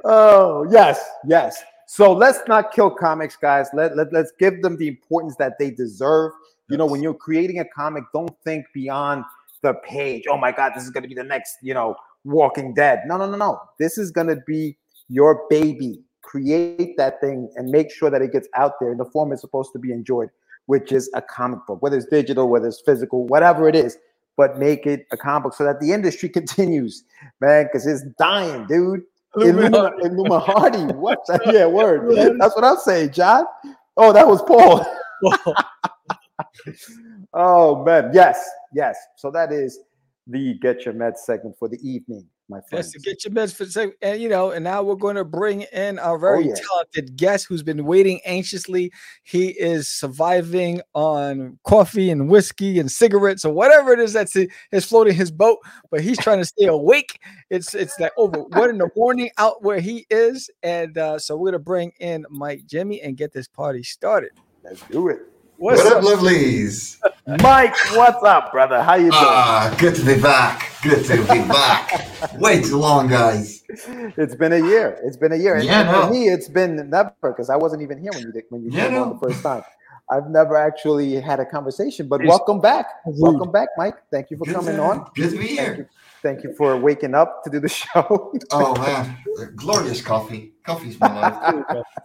oh 0.03 0.67
yes, 0.69 0.99
yes. 1.25 1.63
So 1.87 2.11
let's 2.11 2.39
not 2.47 2.73
kill 2.73 2.89
comics, 2.89 3.37
guys. 3.37 3.67
Let, 3.73 3.95
let 3.95 4.11
let's 4.11 4.33
give 4.37 4.61
them 4.61 4.77
the 4.77 4.87
importance 4.89 5.35
that 5.37 5.57
they 5.57 5.71
deserve. 5.71 6.33
You 6.69 6.77
know, 6.77 6.85
when 6.85 7.01
you're 7.01 7.13
creating 7.13 7.59
a 7.59 7.65
comic, 7.65 8.03
don't 8.13 8.31
think 8.43 8.65
beyond 8.73 9.23
the 9.61 9.73
page. 9.85 10.23
Oh 10.29 10.37
my 10.37 10.51
God, 10.51 10.73
this 10.75 10.83
is 10.83 10.89
gonna 10.89 11.07
be 11.07 11.15
the 11.15 11.23
next, 11.23 11.57
you 11.61 11.73
know, 11.73 11.95
Walking 12.23 12.73
Dead. 12.73 13.03
No, 13.05 13.17
no, 13.17 13.29
no, 13.29 13.37
no. 13.37 13.59
This 13.79 13.97
is 13.97 14.11
gonna 14.11 14.37
be 14.45 14.77
your 15.07 15.45
baby. 15.49 16.01
Create 16.21 16.97
that 16.97 17.21
thing 17.21 17.49
and 17.55 17.69
make 17.69 17.89
sure 17.89 18.09
that 18.09 18.21
it 18.21 18.33
gets 18.33 18.49
out 18.55 18.73
there 18.81 18.91
in 18.91 18.97
the 18.97 19.05
form 19.05 19.31
it's 19.31 19.41
supposed 19.41 19.71
to 19.73 19.79
be 19.79 19.91
enjoyed, 19.93 20.29
which 20.65 20.91
is 20.91 21.09
a 21.13 21.21
comic 21.21 21.59
book, 21.65 21.81
whether 21.81 21.95
it's 21.97 22.07
digital, 22.07 22.49
whether 22.49 22.67
it's 22.67 22.81
physical, 22.85 23.25
whatever 23.27 23.69
it 23.69 23.75
is. 23.75 23.97
But 24.35 24.59
make 24.59 24.85
it 24.85 25.07
a 25.11 25.17
comic 25.17 25.43
book 25.43 25.53
so 25.55 25.63
that 25.63 25.79
the 25.79 25.93
industry 25.93 26.27
continues, 26.39 27.05
man, 27.39 27.65
because 27.65 27.87
it's 27.87 28.03
dying, 28.19 28.67
dude. 28.67 29.03
Illumina- 29.37 29.93
Illuminati. 30.01 30.93
What? 30.95 31.19
Yeah, 31.45 31.65
word. 31.67 32.13
That's 32.39 32.55
what 32.55 32.63
I'm 32.63 32.77
saying, 32.77 33.11
John. 33.11 33.45
Oh, 33.95 34.11
that 34.11 34.27
was 34.27 34.41
Paul. 34.43 34.85
oh 37.33 37.83
man, 37.83 38.11
yes, 38.13 38.47
yes. 38.73 38.97
So 39.17 39.31
that 39.31 39.51
is 39.51 39.79
the 40.27 40.55
Get 40.55 40.85
Your 40.85 40.93
Meds 40.93 41.19
segment 41.19 41.55
for 41.57 41.69
the 41.69 41.79
evening, 41.87 42.27
my. 42.49 42.59
That's 42.69 42.91
to 42.91 42.99
get 42.99 43.23
your 43.23 43.33
meds 43.33 43.55
for 43.55 43.63
the 43.63 43.71
sake. 43.71 43.93
And 44.01 44.21
you 44.21 44.27
know, 44.27 44.51
and 44.51 44.61
now 44.61 44.83
we're 44.83 44.95
going 44.95 45.15
to 45.15 45.23
bring 45.23 45.61
in 45.61 45.97
our 45.99 46.17
very 46.17 46.43
Oh, 46.43 46.47
yeah. 46.49 46.53
talented 46.55 47.15
guest 47.15 47.45
who's 47.47 47.63
been 47.63 47.85
waiting 47.85 48.19
anxiously. 48.25 48.91
He 49.23 49.47
is 49.51 49.87
surviving 49.87 50.81
on 50.93 51.57
coffee 51.63 52.09
and 52.11 52.29
whiskey 52.29 52.77
and 52.77 52.91
cigarettes 52.91 53.45
or 53.45 53.53
whatever 53.53 53.93
it 53.93 53.99
is 53.99 54.11
that's 54.11 54.35
is 54.35 54.85
floating 54.85 55.15
his 55.15 55.31
boat, 55.31 55.59
but 55.89 56.01
he's 56.01 56.17
trying 56.17 56.39
to 56.39 56.45
stay 56.45 56.65
awake. 56.65 57.19
It's 57.49 57.73
it's 57.73 57.97
like 57.97 58.11
over 58.17 58.41
one 58.41 58.69
in 58.69 58.77
the 58.79 58.89
morning 58.97 59.29
out 59.37 59.63
where 59.63 59.79
he 59.79 60.05
is, 60.09 60.49
and 60.61 60.97
uh, 60.97 61.19
so 61.19 61.37
we're 61.37 61.51
gonna 61.51 61.59
bring 61.59 61.93
in 62.01 62.25
Mike 62.29 62.65
Jimmy 62.65 63.01
and 63.01 63.15
get 63.15 63.31
this 63.31 63.47
party 63.47 63.81
started. 63.81 64.31
Let's 64.61 64.81
do 64.91 65.07
it. 65.07 65.19
What's 65.57 65.83
what 65.83 65.93
up, 65.93 66.03
up? 66.03 66.19
lovelies? 66.19 66.97
Mike, 67.41 67.75
what's 67.95 68.23
up, 68.23 68.51
brother? 68.51 68.81
How 68.83 68.95
you 68.95 69.05
doing? 69.05 69.13
Ah, 69.15 69.75
good 69.79 69.95
to 69.95 70.05
be 70.05 70.19
back. 70.21 70.71
Good 70.83 71.03
to 71.05 71.17
be 71.23 71.39
back. 71.47 72.33
Way 72.39 72.61
too 72.61 72.77
long, 72.77 73.07
guys. 73.07 73.63
it's 73.69 74.35
been 74.35 74.53
a 74.53 74.59
year. 74.59 74.99
It's 75.03 75.17
been 75.17 75.31
a 75.31 75.35
year. 75.35 75.55
And, 75.55 75.65
Yeah, 75.65 75.83
no. 75.83 76.07
for 76.07 76.13
me, 76.13 76.27
it's 76.29 76.47
been 76.47 76.89
never 76.89 77.13
because 77.21 77.49
I 77.49 77.55
wasn't 77.55 77.81
even 77.81 77.99
here 77.99 78.11
when 78.13 78.23
you 78.23 78.31
did 78.31 78.43
when 78.49 78.63
you 78.63 78.69
Yeah, 78.71 78.89
came 78.89 78.97
on 79.01 79.09
the 79.09 79.19
first 79.19 79.41
time. 79.41 79.63
I've 80.11 80.27
never 80.29 80.55
actually 80.55 81.19
had 81.19 81.39
a 81.39 81.45
conversation, 81.45 82.07
but 82.07 82.21
It's 82.21 82.29
welcome 82.29 82.61
back. 82.61 82.85
rude. 83.05 83.15
Welcome 83.19 83.51
back, 83.51 83.69
Mike. 83.77 83.95
Thank 84.11 84.29
you 84.31 84.37
for 84.37 84.45
Good 84.45 84.55
coming 84.55 84.75
to, 84.77 84.81
on. 84.83 85.05
Good 85.15 85.31
to 85.31 85.37
be 85.37 85.47
here. 85.47 85.89
Thank 86.27 86.43
you 86.43 86.53
for 86.55 86.75
waking 86.75 87.15
up 87.15 87.41
to 87.45 87.49
do 87.49 87.61
the 87.61 87.69
show. 87.81 88.33
Oh 88.51 88.75
man, 88.75 89.15
glorious 89.55 90.01
coffee. 90.01 90.51
Coffee's 90.65 90.99
my 90.99 91.07
life. 91.21 91.63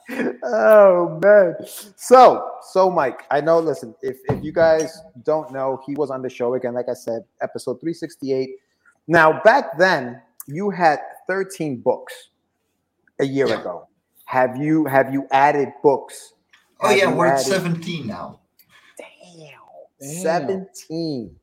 oh 0.45 1.19
man. 1.21 1.57
So, 1.97 2.49
so 2.71 2.89
Mike, 2.89 3.25
I 3.33 3.41
know, 3.41 3.59
listen, 3.59 3.97
if 4.01 4.19
if 4.29 4.45
you 4.45 4.53
guys 4.53 4.97
don't 5.25 5.51
know, 5.53 5.81
he 5.85 5.95
was 5.97 6.13
on 6.13 6.23
the 6.23 6.29
show 6.31 6.55
again, 6.55 6.73
like 6.73 6.87
I 6.89 6.95
said, 6.95 7.25
episode 7.41 7.81
368. 7.81 8.51
Now, 9.09 9.43
back 9.43 9.77
then, 9.77 10.23
you 10.47 10.71
had 10.71 11.01
13 11.27 11.81
books 11.81 12.15
a 13.19 13.25
year 13.25 13.49
Yeah. 13.49 13.61
ago. 13.61 13.89
Have 14.27 14.57
you 14.57 14.85
have 14.85 15.13
you 15.13 15.27
added 15.33 15.71
books? 15.83 16.35
Oh 16.81 16.87
Have 16.91 16.97
yeah, 16.97 17.13
we're 17.13 17.27
at 17.27 17.41
17 17.41 18.07
now. 18.07 18.39
Damn. 18.97 19.49
Damn. 20.01 20.69
17. 20.79 21.37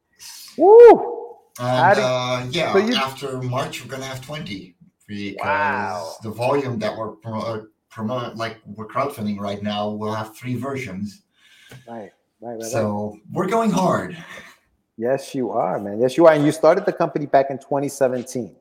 Woo! 0.57 1.18
And 1.59 1.99
uh, 1.99 2.45
yeah, 2.49 2.73
so 2.73 2.79
you- 2.79 2.95
after 2.95 3.41
March 3.41 3.83
we're 3.83 3.91
gonna 3.91 4.05
have 4.05 4.25
20 4.25 4.75
because 5.07 5.35
Wow. 5.43 6.13
the 6.23 6.29
volume 6.29 6.79
that 6.79 6.95
we're 6.95 7.09
promote, 7.09 7.69
promote 7.89 8.35
like 8.35 8.57
we're 8.65 8.87
crowdfunding 8.87 9.39
right 9.39 9.61
now 9.61 9.89
we'll 9.89 10.13
have 10.13 10.35
three 10.35 10.55
versions. 10.55 11.23
Right, 11.87 11.95
right, 11.97 12.11
right, 12.41 12.53
right. 12.53 12.63
So 12.63 13.17
we're 13.31 13.47
going 13.47 13.71
hard. 13.71 14.15
Yes, 14.97 15.33
you 15.33 15.51
are, 15.51 15.79
man. 15.79 15.99
Yes, 16.01 16.17
you 16.17 16.25
are. 16.27 16.33
And 16.33 16.45
you 16.45 16.51
started 16.51 16.85
the 16.85 16.91
company 16.91 17.25
back 17.25 17.49
in 17.49 17.57
2017. 17.57 18.53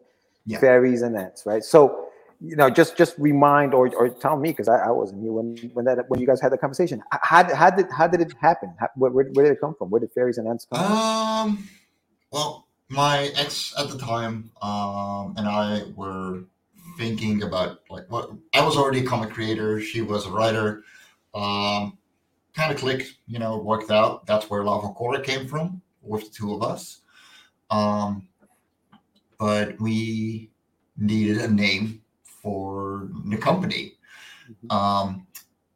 Yeah. 0.46 0.60
Fairies 0.60 1.02
and 1.02 1.16
Ants, 1.16 1.44
right? 1.44 1.64
So, 1.64 2.06
you 2.40 2.54
know, 2.54 2.70
just 2.70 2.96
just 2.96 3.18
remind 3.18 3.74
or, 3.74 3.92
or 3.96 4.08
tell 4.08 4.36
me 4.36 4.50
because 4.50 4.68
I, 4.68 4.78
I 4.78 4.90
wasn't 4.90 5.20
here 5.22 5.32
when 5.32 5.56
when 5.74 5.84
that 5.84 6.08
when 6.08 6.20
you 6.20 6.26
guys 6.26 6.40
had 6.40 6.52
the 6.52 6.56
conversation. 6.56 7.02
How 7.10 7.42
did 7.42 7.56
how 7.56 7.70
did 7.70 7.86
how 7.90 8.06
did 8.06 8.20
it 8.20 8.32
happen? 8.40 8.72
How, 8.78 8.88
where, 8.94 9.10
where, 9.10 9.24
did 9.24 9.52
it 9.52 9.60
come 9.60 9.74
from? 9.74 9.90
Where 9.90 10.00
did 10.00 10.12
Fairies 10.12 10.38
and 10.38 10.46
Ants 10.48 10.64
come 10.72 10.86
from? 10.86 10.96
Um, 10.96 11.68
well, 12.30 12.67
my 12.88 13.30
ex 13.36 13.74
at 13.78 13.90
the 13.90 13.98
time, 13.98 14.50
um, 14.62 15.34
and 15.36 15.46
I 15.46 15.84
were 15.94 16.44
thinking 16.96 17.42
about 17.42 17.80
like 17.90 18.10
what 18.10 18.30
I 18.54 18.64
was 18.64 18.76
already 18.76 19.00
a 19.00 19.06
comic 19.06 19.30
creator. 19.30 19.80
She 19.80 20.00
was 20.02 20.26
a 20.26 20.30
writer. 20.30 20.82
Um, 21.34 21.98
kind 22.54 22.72
of 22.72 22.78
clicked, 22.78 23.14
you 23.26 23.38
know, 23.38 23.58
worked 23.58 23.90
out. 23.90 24.26
That's 24.26 24.50
where 24.50 24.64
Lava 24.64 24.88
Cora 24.88 25.20
came 25.20 25.46
from 25.46 25.80
with 26.02 26.24
the 26.24 26.30
two 26.30 26.54
of 26.54 26.62
us. 26.62 27.02
Um, 27.70 28.28
but 29.38 29.80
we 29.80 30.50
needed 30.96 31.38
a 31.38 31.48
name 31.48 32.02
for 32.24 33.10
the 33.26 33.36
company. 33.36 33.94
Um, 34.70 35.26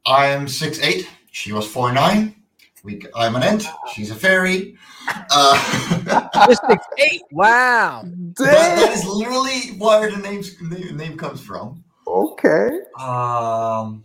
I'm 0.06 0.48
six 0.48 0.80
eight. 0.80 1.08
She 1.30 1.52
was 1.52 1.66
four 1.66 1.92
nine. 1.92 2.41
We, 2.82 3.00
I'm 3.14 3.36
an 3.36 3.42
ant. 3.44 3.64
She's 3.94 4.10
a 4.10 4.14
fairy. 4.14 4.76
Uh, 5.30 6.48
Eight. 6.98 7.22
Wow. 7.32 8.02
that 8.38 8.90
is 8.92 9.04
literally 9.06 9.76
where 9.78 10.10
the 10.10 10.18
name's, 10.18 10.60
name, 10.60 10.96
name 10.96 11.16
comes 11.16 11.40
from. 11.40 11.84
Okay. 12.06 12.70
Um, 12.98 14.04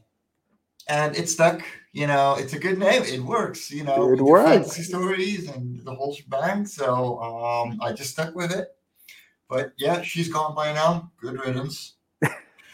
and 0.88 1.16
it 1.16 1.28
stuck. 1.30 1.62
You 1.94 2.06
know, 2.06 2.36
it's 2.38 2.54
a 2.54 2.60
good 2.60 2.78
name. 2.78 3.02
It 3.04 3.22
works. 3.22 3.72
You 3.72 3.84
know, 3.84 4.13
It 4.13 4.22
works. 4.22 4.86
stories 4.88 5.50
and 5.50 5.84
the 5.84 5.96
whole 5.96 6.13
shebang. 6.13 6.66
So 6.68 7.20
um, 7.20 7.80
I 7.82 7.92
just 7.94 8.12
stuck 8.12 8.36
with 8.36 8.52
it. 8.52 8.68
But 9.50 9.74
yeah, 9.78 10.02
she's 10.04 10.30
gone 10.30 10.54
by 10.54 10.74
now. 10.74 11.12
Good 11.20 11.40
riddance. 11.40 11.94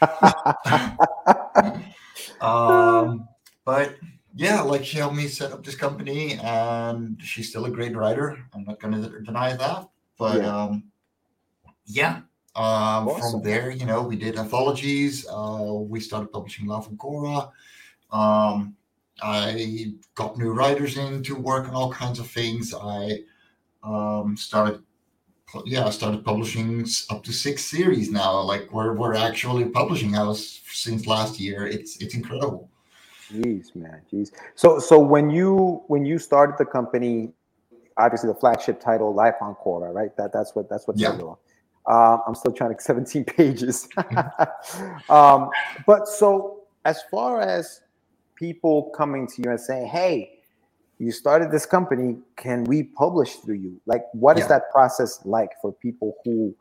Um, 2.40 3.28
but 3.64 3.94
yeah, 4.34 4.60
like 4.62 4.84
she 4.84 4.98
helped 4.98 5.16
me 5.16 5.28
set 5.28 5.52
up 5.52 5.64
this 5.64 5.76
company, 5.76 6.34
and 6.42 7.20
she's 7.22 7.48
still 7.50 7.66
a 7.66 7.70
great 7.70 7.96
writer. 7.96 8.36
I'm 8.54 8.64
not 8.64 8.80
going 8.80 9.00
to 9.00 9.20
deny 9.20 9.54
that. 9.56 9.88
But 10.18 10.42
Yeah. 10.42 10.56
um, 10.56 10.84
yeah, 11.86 12.16
um, 12.56 13.08
Awesome. 13.08 13.32
from 13.32 13.42
there, 13.42 13.70
you 13.70 13.86
know, 13.86 14.02
we 14.02 14.16
did 14.16 14.38
anthologies. 14.38 15.26
Uh, 15.28 15.72
we 15.74 16.00
started 16.00 16.32
publishing 16.32 16.66
Love 16.66 16.88
and 16.88 16.98
Cora. 16.98 17.50
Um, 18.10 18.76
I 19.22 19.94
got 20.14 20.38
new 20.38 20.52
writers 20.52 20.96
in 20.96 21.22
to 21.24 21.34
work 21.36 21.68
on 21.68 21.74
all 21.74 21.92
kinds 21.92 22.18
of 22.18 22.28
things. 22.30 22.74
I 22.74 23.20
um, 23.82 24.36
started, 24.36 24.82
yeah, 25.66 25.86
I 25.86 25.90
started 25.90 26.24
publishing 26.24 26.84
up 27.10 27.22
to 27.24 27.32
six 27.32 27.64
series 27.64 28.10
now. 28.10 28.40
Like 28.40 28.72
we're 28.72 28.94
we're 28.94 29.14
actually 29.14 29.66
publishing 29.70 30.12
house 30.14 30.60
since 30.66 31.06
last 31.06 31.38
year. 31.40 31.66
It's 31.66 31.96
it's 32.02 32.14
incredible. 32.14 32.70
Jeez, 33.32 33.74
man, 33.74 34.02
jeez. 34.12 34.30
So, 34.54 34.78
so 34.78 34.98
when 34.98 35.30
you 35.30 35.82
when 35.88 36.04
you 36.04 36.18
started 36.18 36.56
the 36.58 36.64
company, 36.66 37.32
obviously 37.96 38.28
the 38.28 38.34
flagship 38.38 38.80
title, 38.80 39.14
Life 39.14 39.36
on 39.40 39.54
Quora, 39.56 39.92
right? 39.92 40.16
That 40.16 40.32
that's 40.32 40.54
what 40.54 40.68
that's 40.68 40.86
what 40.86 40.98
Yeah. 40.98 41.10
Um, 41.86 42.22
I'm 42.26 42.34
still 42.34 42.52
trying 42.52 42.74
to 42.76 42.82
17 42.82 43.24
pages. 43.24 43.88
um, 45.08 45.50
but 45.86 46.06
so 46.08 46.64
as 46.84 47.02
far 47.10 47.40
as 47.40 47.80
people 48.36 48.90
coming 48.96 49.26
to 49.28 49.42
you 49.42 49.50
and 49.50 49.60
saying, 49.60 49.86
"Hey, 49.88 50.40
you 50.98 51.12
started 51.12 51.50
this 51.50 51.66
company, 51.66 52.18
can 52.36 52.64
we 52.64 52.84
publish 52.84 53.36
through 53.36 53.56
you?" 53.56 53.80
Like, 53.86 54.04
what 54.12 54.38
is 54.38 54.44
Yeah. 54.44 54.48
that 54.48 54.70
process 54.70 55.20
like 55.24 55.50
for 55.62 55.72
people 55.72 56.14
who 56.24 56.54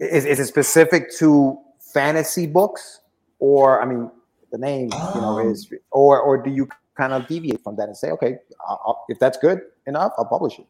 is, 0.00 0.24
is 0.24 0.40
it 0.40 0.46
specific 0.46 1.10
to 1.18 1.58
fantasy 1.94 2.46
books, 2.46 3.00
or 3.40 3.80
I 3.82 3.86
mean, 3.86 4.10
the 4.56 4.66
name 4.70 4.88
you 5.14 5.20
know 5.20 5.34
Um, 5.40 5.50
is, 5.50 5.58
or 5.90 6.20
or 6.20 6.34
do 6.42 6.50
you 6.50 6.64
kind 7.00 7.12
of 7.12 7.26
deviate 7.28 7.62
from 7.64 7.76
that 7.76 7.88
and 7.88 7.96
say, 7.96 8.10
"Okay, 8.16 8.32
I'll, 8.68 8.80
I'll- 8.86 9.04
if 9.08 9.18
that's 9.18 9.38
good 9.46 9.58
enough, 9.86 10.12
I'll 10.18 10.30
publish 10.36 10.58
it." 10.58 10.66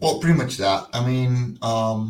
Well, 0.00 0.18
pretty 0.20 0.38
much 0.42 0.56
that. 0.64 0.80
I 0.92 1.00
mean, 1.10 1.58
um, 1.62 2.00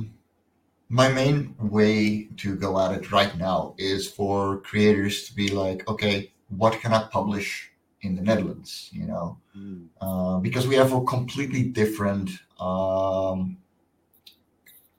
my 0.89 1.09
main 1.21 1.55
way 1.59 2.29
to 2.43 2.49
go 2.57 2.79
at 2.83 2.91
it 2.99 3.11
right 3.11 3.35
now 3.37 3.75
is 3.79 4.09
for 4.09 4.61
creators 4.61 5.15
to 5.27 5.35
be 5.35 5.49
like, 5.63 5.89
okay, 5.89 6.33
what 6.61 6.73
can 6.81 6.93
I 6.93 7.03
publish 7.19 7.49
in 8.03 8.15
the 8.17 8.23
Netherlands? 8.23 8.91
You 8.93 9.07
know, 9.07 9.27
uh, 10.01 10.39
because 10.47 10.67
we 10.69 10.77
have 10.77 10.93
a 10.93 11.01
completely 11.03 11.63
different 11.81 12.31
um, 12.61 13.57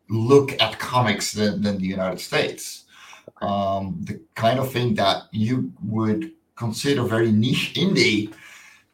look 0.09 0.49
at 0.61 0.79
comics 0.79 1.31
than, 1.33 1.61
than 1.61 1.77
the 1.77 1.87
United 1.97 2.19
States. 2.19 2.85
Um, 3.41 3.97
the 4.01 4.21
kind 4.35 4.59
of 4.59 4.71
thing 4.71 4.95
that 4.95 5.23
you 5.31 5.73
would 5.83 6.31
consider 6.55 7.03
very 7.03 7.31
niche 7.31 7.73
indie, 7.75 8.33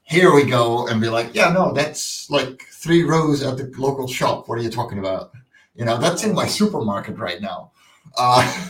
here 0.03 0.33
we 0.33 0.43
go 0.43 0.87
and 0.87 1.01
be 1.01 1.09
like, 1.09 1.35
yeah, 1.35 1.51
no, 1.51 1.73
that's 1.73 2.29
like 2.29 2.61
three 2.71 3.03
rows 3.03 3.43
at 3.43 3.57
the 3.57 3.71
local 3.77 4.07
shop. 4.07 4.47
What 4.47 4.57
are 4.57 4.61
you 4.61 4.69
talking 4.69 4.99
about? 4.99 5.31
You 5.75 5.85
know, 5.85 5.97
that's 5.97 6.23
in 6.23 6.33
my 6.33 6.47
supermarket 6.47 7.17
right 7.17 7.41
now. 7.41 7.71
Uh, 8.17 8.69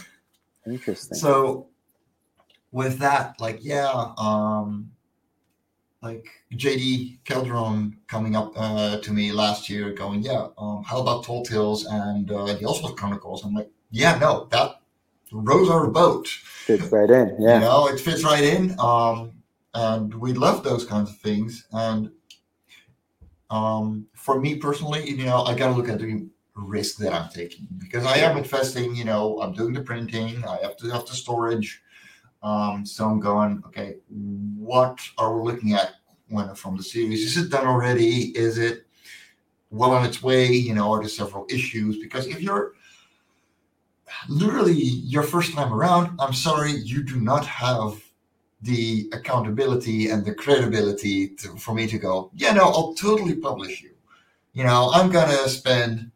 Interesting. 0.65 1.17
so 1.17 1.67
with 2.71 2.97
that, 2.99 3.39
like, 3.39 3.59
yeah, 3.61 4.13
um, 4.17 4.91
like 6.01 6.27
JD 6.53 7.19
Calderon 7.25 7.97
coming 8.07 8.35
up 8.35 8.53
uh, 8.55 8.99
to 8.99 9.11
me 9.11 9.31
last 9.31 9.69
year, 9.69 9.93
going, 9.93 10.23
yeah, 10.23 10.47
um, 10.57 10.83
how 10.83 11.01
about 11.01 11.23
Tall 11.23 11.43
Tales 11.43 11.85
and 11.85 12.31
uh, 12.31 12.45
the 12.45 12.65
Oswald 12.65 12.97
Chronicles? 12.97 13.43
I'm 13.43 13.53
like, 13.53 13.69
yeah, 13.91 14.17
no, 14.17 14.47
that 14.51 14.76
rows 15.31 15.69
our 15.69 15.87
boat. 15.87 16.27
Fits 16.27 16.91
right 16.91 17.09
in. 17.09 17.35
Yeah. 17.39 17.55
You 17.55 17.61
know, 17.61 17.87
it 17.87 17.99
fits 17.99 18.23
right 18.23 18.43
in. 18.43 18.75
Um, 18.79 19.33
and 19.73 20.13
we 20.15 20.33
love 20.33 20.63
those 20.63 20.85
kinds 20.85 21.09
of 21.09 21.17
things. 21.17 21.67
And 21.71 22.11
um, 23.49 24.07
for 24.13 24.39
me 24.39 24.55
personally, 24.55 25.09
you 25.09 25.25
know, 25.25 25.43
I 25.43 25.55
got 25.55 25.67
to 25.67 25.73
look 25.73 25.89
at 25.89 25.99
the 25.99 26.27
risk 26.55 26.97
that 26.97 27.13
I'm 27.13 27.29
taking 27.29 27.67
because 27.77 28.05
I 28.05 28.17
am 28.17 28.37
investing. 28.37 28.95
You 28.95 29.05
know, 29.05 29.39
I'm 29.41 29.53
doing 29.53 29.73
the 29.73 29.81
printing. 29.81 30.43
I 30.45 30.57
have 30.63 30.77
to 30.77 30.89
have 30.89 31.05
the 31.05 31.13
storage. 31.13 31.81
Um, 32.43 32.85
so 32.85 33.05
I'm 33.05 33.19
going, 33.19 33.63
okay, 33.67 33.95
what 34.09 34.99
are 35.17 35.37
we 35.37 35.51
looking 35.51 35.73
at 35.73 35.95
when 36.29 36.53
from 36.55 36.77
the 36.77 36.83
series? 36.83 37.23
Is 37.23 37.37
it 37.37 37.51
done 37.51 37.67
already? 37.67 38.37
Is 38.37 38.57
it 38.57 38.85
well 39.69 39.91
on 39.91 40.05
its 40.05 40.21
way? 40.21 40.47
You 40.51 40.73
know, 40.73 40.91
are 40.91 40.99
there 40.99 41.09
several 41.09 41.45
issues? 41.49 41.97
Because 41.97 42.27
if 42.27 42.41
you're 42.41 42.73
literally 44.29 44.73
your 44.73 45.23
first 45.23 45.53
time 45.53 45.73
around, 45.73 46.17
I'm 46.19 46.33
sorry, 46.33 46.71
you 46.71 47.03
do 47.03 47.19
not 47.19 47.45
have 47.45 48.01
the 48.61 49.09
accountability 49.13 50.09
and 50.09 50.25
the 50.25 50.33
credibility 50.33 51.29
to, 51.29 51.55
for 51.57 51.73
me 51.73 51.87
to 51.87 51.97
go, 51.97 52.31
yeah, 52.35 52.53
no, 52.53 52.63
I'll 52.63 52.93
totally 52.93 53.35
publish 53.35 53.81
you. 53.81 53.91
You 54.53 54.63
know, 54.63 54.89
I'm 54.93 55.11
gonna 55.11 55.47
spend 55.47 56.11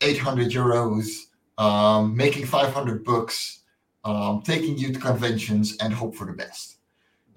800 0.00 0.50
euros 0.50 1.26
um, 1.58 2.16
making 2.16 2.46
500 2.46 3.04
books, 3.04 3.60
um, 4.04 4.42
taking 4.42 4.76
you 4.76 4.92
to 4.92 4.98
conventions, 4.98 5.76
and 5.80 5.92
hope 5.92 6.16
for 6.16 6.26
the 6.26 6.32
best. 6.32 6.78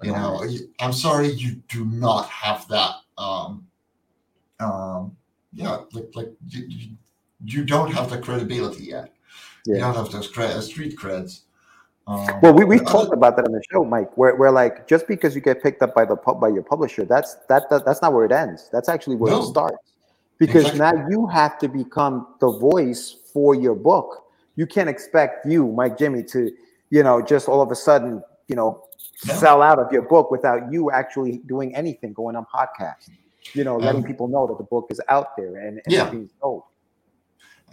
You 0.03 0.11
know, 0.11 0.43
I'm 0.79 0.93
sorry, 0.93 1.29
you 1.29 1.55
do 1.67 1.85
not 1.85 2.29
have 2.29 2.67
that. 2.67 2.95
Um, 3.17 3.67
um, 4.59 5.17
yeah, 5.53 5.79
like 5.91 6.09
like 6.15 6.31
you, 6.47 6.89
you 7.43 7.63
don't 7.63 7.91
have 7.91 8.09
the 8.09 8.19
credibility 8.19 8.85
yet. 8.85 9.11
You 9.67 9.75
Yeah. 9.75 9.81
don't 9.81 9.95
have 9.95 10.11
those 10.11 10.31
cred, 10.31 10.51
uh, 10.55 10.61
street 10.61 10.97
creds. 10.97 11.41
Um, 12.07 12.39
Well, 12.41 12.53
we 12.53 12.63
we 12.63 12.79
talked 12.79 13.13
about 13.13 13.35
that 13.35 13.45
on 13.45 13.51
the 13.51 13.61
show, 13.69 13.83
Mike. 13.83 14.17
Where, 14.17 14.33
where 14.35 14.51
like 14.51 14.87
just 14.87 15.07
because 15.07 15.35
you 15.35 15.41
get 15.41 15.61
picked 15.61 15.81
up 15.83 15.93
by 15.93 16.05
the 16.05 16.15
by 16.15 16.47
your 16.47 16.63
publisher, 16.63 17.03
that's 17.03 17.35
that, 17.49 17.69
that 17.69 17.83
that's 17.85 18.01
not 18.01 18.13
where 18.13 18.23
it 18.23 18.31
ends. 18.31 18.69
That's 18.71 18.87
actually 18.87 19.17
where 19.17 19.33
No. 19.33 19.41
it 19.41 19.43
starts. 19.43 19.77
Because 20.39 20.67
Exactly. 20.67 20.79
now 20.79 21.07
you 21.09 21.27
have 21.27 21.57
to 21.59 21.67
become 21.67 22.27
the 22.39 22.49
voice 22.49 23.17
for 23.33 23.55
your 23.55 23.75
book. 23.75 24.23
You 24.55 24.65
can't 24.67 24.87
expect 24.87 25.45
you, 25.45 25.67
Mike 25.67 25.97
Jimmy, 25.97 26.23
to 26.23 26.49
you 26.89 27.03
know 27.03 27.21
just 27.21 27.49
all 27.49 27.61
of 27.61 27.71
a 27.71 27.75
sudden 27.75 28.23
you 28.47 28.55
know 28.55 28.85
No. 29.25 29.33
sell 29.33 29.61
out 29.61 29.77
of 29.79 29.91
your 29.91 30.03
book 30.03 30.31
without 30.31 30.71
you 30.71 30.91
actually 30.91 31.39
doing 31.47 31.75
anything, 31.75 32.13
going 32.13 32.37
on 32.37 32.45
podcasts, 32.45 33.09
you 33.53 33.65
know, 33.65 33.75
letting 33.77 34.03
Um, 34.03 34.07
people 34.07 34.27
know 34.29 34.47
that 34.47 34.57
the 34.57 34.63
book 34.63 34.87
is 34.91 35.01
out 35.09 35.35
there 35.35 35.57
and, 35.57 35.81
and 35.85 35.93
Yeah. 35.93 36.09
being 36.09 36.29
sold. 36.39 36.63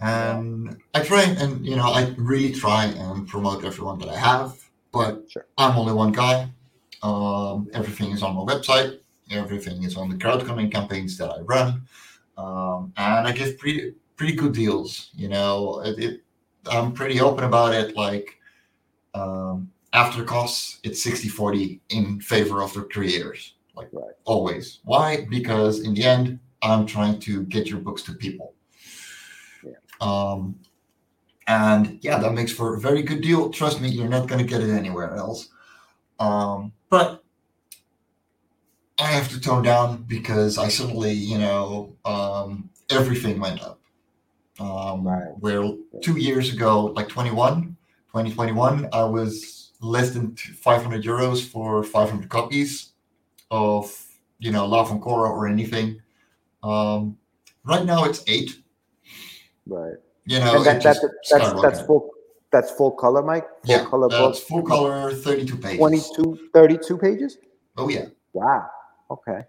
And 0.01 0.77
I 0.93 1.03
try 1.03 1.23
and 1.23 1.65
you 1.65 1.75
know 1.75 1.89
I 1.91 2.13
really 2.17 2.51
try 2.53 2.85
and 2.85 3.27
promote 3.27 3.63
everyone 3.63 3.99
that 3.99 4.09
I 4.09 4.17
have, 4.17 4.57
but 4.91 5.23
Sure. 5.29 5.45
I'm 5.57 5.77
only 5.77 5.93
one 5.93 6.11
guy. 6.11 6.49
Um, 7.03 7.69
everything 7.73 8.11
is 8.11 8.23
on 8.23 8.35
my 8.35 8.41
website. 8.41 8.99
Everything 9.31 9.83
is 9.83 9.95
on 9.97 10.09
the 10.09 10.15
crowdfunding 10.15 10.71
campaigns 10.71 11.17
that 11.17 11.29
I 11.31 11.39
run, 11.41 11.83
um, 12.37 12.93
and 12.97 13.27
I 13.27 13.31
give 13.31 13.57
pretty 13.57 13.93
pretty 14.15 14.33
good 14.35 14.53
deals. 14.53 15.09
You 15.15 15.29
know, 15.29 15.81
it, 15.85 15.99
it, 15.99 16.21
I'm 16.71 16.93
pretty 16.93 17.21
open 17.21 17.43
about 17.43 17.73
it. 17.73 17.95
Like 17.95 18.37
um, 19.13 19.71
after 19.93 20.23
costs, 20.23 20.79
it's 20.83 21.05
60-40 21.05 21.79
in 21.89 22.19
favor 22.21 22.61
of 22.61 22.73
the 22.73 22.83
creators. 22.83 23.53
Like 23.75 23.89
Right. 23.91 24.13
always. 24.25 24.79
Why? 24.83 25.25
Because 25.29 25.81
in 25.81 25.93
the 25.93 26.03
end, 26.03 26.39
I'm 26.61 26.85
trying 26.85 27.19
to 27.21 27.43
get 27.43 27.67
your 27.67 27.79
books 27.79 28.01
to 28.03 28.13
people. 28.13 28.54
Um, 30.01 30.59
and 31.47 31.99
yeah, 32.01 32.17
that 32.19 32.33
makes 32.33 32.51
for 32.51 32.75
a 32.75 32.79
very 32.79 33.03
good 33.03 33.21
deal. 33.21 33.49
Trust 33.49 33.81
me, 33.81 33.89
you're 33.89 34.09
not 34.09 34.27
going 34.27 34.39
to 34.39 34.47
get 34.47 34.61
it 34.61 34.71
anywhere 34.71 35.15
else. 35.15 35.49
Um, 36.19 36.71
but 36.89 37.23
I 38.97 39.07
have 39.07 39.29
to 39.29 39.39
tone 39.39 39.63
down 39.63 40.03
because 40.07 40.57
I 40.57 40.69
suddenly, 40.69 41.11
you 41.11 41.37
know, 41.37 41.95
um, 42.05 42.69
everything 42.89 43.39
went 43.39 43.61
up. 43.61 43.79
Um, 44.59 45.05
Right. 45.05 45.37
Where 45.39 45.69
two 46.01 46.17
years 46.17 46.53
ago, 46.53 46.85
like 46.85 47.09
21, 47.09 47.75
2021, 48.07 48.87
I 48.93 49.03
was 49.03 49.73
less 49.81 50.11
than 50.11 50.35
500 50.35 51.03
euros 51.03 51.45
for 51.45 51.83
500 51.83 52.29
copies 52.29 52.93
of, 53.51 53.93
you 54.39 54.51
know, 54.51 54.65
Love 54.65 54.91
and 54.91 55.01
Cora 55.01 55.29
or 55.29 55.47
anything. 55.47 56.01
Um, 56.63 57.17
right 57.65 57.85
now 57.85 58.05
it's 58.05 58.23
eight. 58.27 58.61
Right. 59.67 59.95
You 60.25 60.39
know, 60.39 60.57
and 60.57 60.65
that, 60.65 60.81
that's 60.81 60.99
that's 61.29 61.61
that's 61.61 61.81
full 61.81 62.09
that's 62.51 62.71
full 62.71 62.91
color, 62.91 63.21
Mike. 63.21 63.47
Full 63.65 63.75
yeah, 63.75 63.85
color 63.85 64.09
book. 64.09 64.33
that's 64.33 64.39
full 64.39 64.63
color, 64.63 65.13
32 65.13 65.57
pages. 65.57 65.77
22, 65.77 66.49
32 66.53 66.97
pages. 66.97 67.37
Oh 67.77 67.89
yeah. 67.89 68.05
Wow. 68.33 68.67
Okay. 69.11 69.41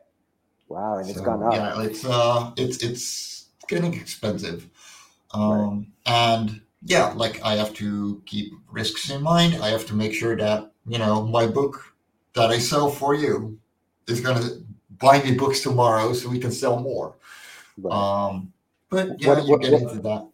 Wow, 0.68 0.98
and 0.98 1.08
it's 1.08 1.20
gone 1.20 1.42
up. 1.42 1.52
Yeah, 1.52 1.82
it's 1.82 2.04
uh, 2.04 2.50
it's 2.56 2.82
it's 2.82 3.50
getting 3.68 3.94
expensive, 3.94 4.68
um, 5.32 5.92
and 6.06 6.60
yeah, 6.82 7.12
like 7.12 7.40
I 7.42 7.54
have 7.54 7.72
to 7.74 8.20
keep 8.26 8.52
risks 8.70 9.10
in 9.10 9.22
mind. 9.22 9.62
I 9.62 9.68
have 9.68 9.86
to 9.86 9.94
make 9.94 10.12
sure 10.12 10.36
that 10.36 10.72
you 10.86 10.98
know 10.98 11.22
my 11.24 11.46
book 11.46 11.94
that 12.34 12.50
I 12.50 12.58
sell 12.58 12.90
for 12.90 13.14
you 13.14 13.58
is 14.08 14.20
gonna 14.20 14.44
buy 14.98 15.22
me 15.22 15.34
books 15.36 15.60
tomorrow, 15.60 16.12
so 16.12 16.28
we 16.28 16.40
can 16.40 16.50
sell 16.50 16.80
more. 16.80 17.16
Right. 17.78 17.94
Um, 17.94 18.52
but 18.96 19.20
yeah, 19.20 19.28
What- 19.28 19.48
what- 19.48 19.62
get 19.62 19.72
into 19.74 20.00
that. 20.00 20.26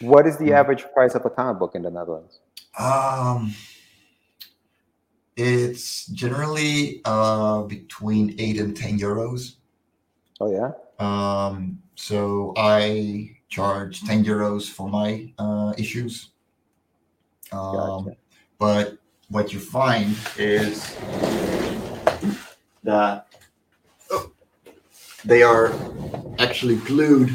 what 0.00 0.26
is 0.26 0.36
the 0.36 0.50
mm. 0.50 0.58
average 0.60 0.84
price 0.92 1.14
of 1.14 1.24
a 1.24 1.30
comic 1.30 1.58
book 1.58 1.74
in 1.74 1.82
the 1.82 1.90
Netherlands? 1.90 2.40
Um, 2.78 3.54
It's 5.36 6.06
generally 6.06 7.02
uh, 7.04 7.62
between 7.64 8.34
eight 8.38 8.58
and 8.58 8.74
ten 8.74 8.98
euros. 8.98 9.56
Oh 10.40 10.50
yeah. 10.50 10.72
Um, 10.98 11.82
so 11.94 12.54
I 12.56 13.36
charge 13.50 14.00
ten 14.00 14.24
euros 14.24 14.64
for 14.70 14.88
my 14.88 15.30
uh, 15.38 15.74
issues. 15.76 16.30
Um, 17.52 18.04
Gotcha. 18.04 18.16
But 18.58 18.98
what 19.28 19.52
you 19.52 19.60
find 19.60 20.16
is 20.38 20.96
that 22.82 23.26
oh, 24.10 24.32
they 25.24 25.42
are 25.42 25.70
actually 26.38 26.76
glued 26.76 27.28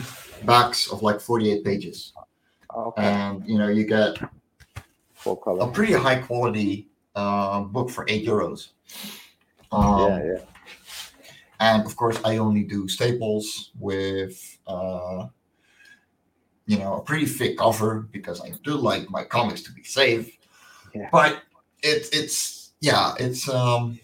backs 0.45 0.91
of 0.91 1.01
like 1.01 1.19
48 1.21 1.63
pages 1.63 2.13
Oh, 2.73 2.85
okay. 2.85 3.03
and 3.03 3.45
you 3.45 3.57
know 3.57 3.67
you 3.67 3.83
get 3.83 4.17
Full 5.13 5.41
a 5.59 5.67
pretty 5.69 5.93
high 5.93 6.19
quality 6.19 6.87
uh, 7.15 7.61
book 7.61 7.89
for 7.89 8.05
eight 8.07 8.25
euros 8.25 8.69
um, 9.73 9.99
yeah, 10.09 10.23
yeah. 10.23 10.39
and 11.59 11.85
of 11.85 11.95
course 11.97 12.17
i 12.23 12.37
only 12.37 12.63
do 12.63 12.87
staples 12.87 13.71
with 13.77 14.57
uh, 14.67 15.27
you 16.65 16.77
know 16.77 16.95
a 16.95 17.01
pretty 17.01 17.25
thick 17.25 17.57
cover 17.57 18.07
because 18.11 18.39
i 18.41 18.51
do 18.63 18.75
like 18.75 19.09
my 19.09 19.23
comics 19.23 19.61
to 19.63 19.71
be 19.73 19.83
safe 19.83 20.37
Yeah. 20.95 21.09
but 21.11 21.41
it's 21.83 22.07
it's 22.09 22.71
yeah 22.79 23.13
it's 23.19 23.49
um 23.49 23.99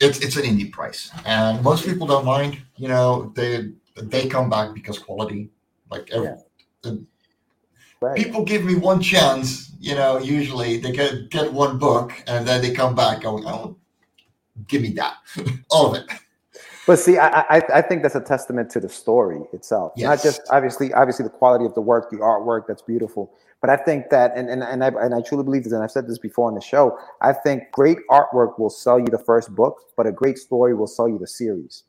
it's 0.00 0.18
it's 0.20 0.36
an 0.36 0.44
indie 0.44 0.72
price 0.72 1.10
and 1.26 1.62
most 1.62 1.84
people 1.84 2.06
don't 2.06 2.24
mind 2.24 2.56
you 2.76 2.88
know 2.88 3.30
they 3.36 3.72
they 4.02 4.28
come 4.28 4.48
back 4.50 4.74
because 4.74 4.98
quality 4.98 5.50
like 5.90 6.10
every, 6.12 6.30
Right. 8.00 8.16
people 8.16 8.44
give 8.44 8.64
me 8.64 8.76
one 8.76 9.00
chance 9.00 9.72
you 9.80 9.94
know 9.96 10.18
usually 10.18 10.78
they 10.78 10.92
get 10.92 11.30
get 11.30 11.52
one 11.52 11.78
book 11.78 12.12
and 12.28 12.46
then 12.46 12.62
they 12.62 12.70
come 12.72 12.94
back 12.94 13.22
going 13.22 13.44
oh 13.44 13.76
give 14.68 14.82
me 14.82 14.90
that 14.92 15.14
all 15.70 15.86
of 15.92 15.94
it 16.00 16.08
But 16.86 16.98
see, 16.98 17.18
I, 17.18 17.40
I 17.50 17.62
I 17.74 17.82
think 17.82 18.02
that's 18.02 18.14
a 18.14 18.20
testament 18.20 18.70
to 18.70 18.80
the 18.80 18.88
story 18.88 19.42
itself. 19.52 19.92
Not 19.98 20.22
just 20.22 20.40
obviously 20.50 20.90
obviously 20.94 21.22
the 21.24 21.28
quality 21.28 21.66
of 21.66 21.74
the 21.74 21.82
work, 21.82 22.08
the 22.10 22.16
artwork 22.16 22.66
that's 22.66 22.80
beautiful. 22.80 23.30
But 23.60 23.68
I 23.68 23.76
think 23.76 24.08
that 24.08 24.32
and 24.34 24.48
and, 24.48 24.62
and 24.62 24.82
I 24.82 24.88
and 24.88 25.14
I 25.14 25.20
truly 25.20 25.44
believe 25.44 25.64
this, 25.64 25.72
and 25.74 25.82
I've 25.82 25.90
said 25.90 26.08
this 26.08 26.18
before 26.18 26.48
on 26.48 26.54
the 26.54 26.62
show, 26.62 26.98
I 27.20 27.34
think 27.34 27.64
great 27.72 27.98
artwork 28.10 28.58
will 28.58 28.70
sell 28.70 28.98
you 28.98 29.04
the 29.04 29.18
first 29.18 29.54
book, 29.54 29.76
but 29.98 30.06
a 30.06 30.12
great 30.12 30.38
story 30.38 30.74
will 30.74 30.86
sell 30.86 31.10
you 31.10 31.18
the 31.18 31.26
series. 31.26 31.84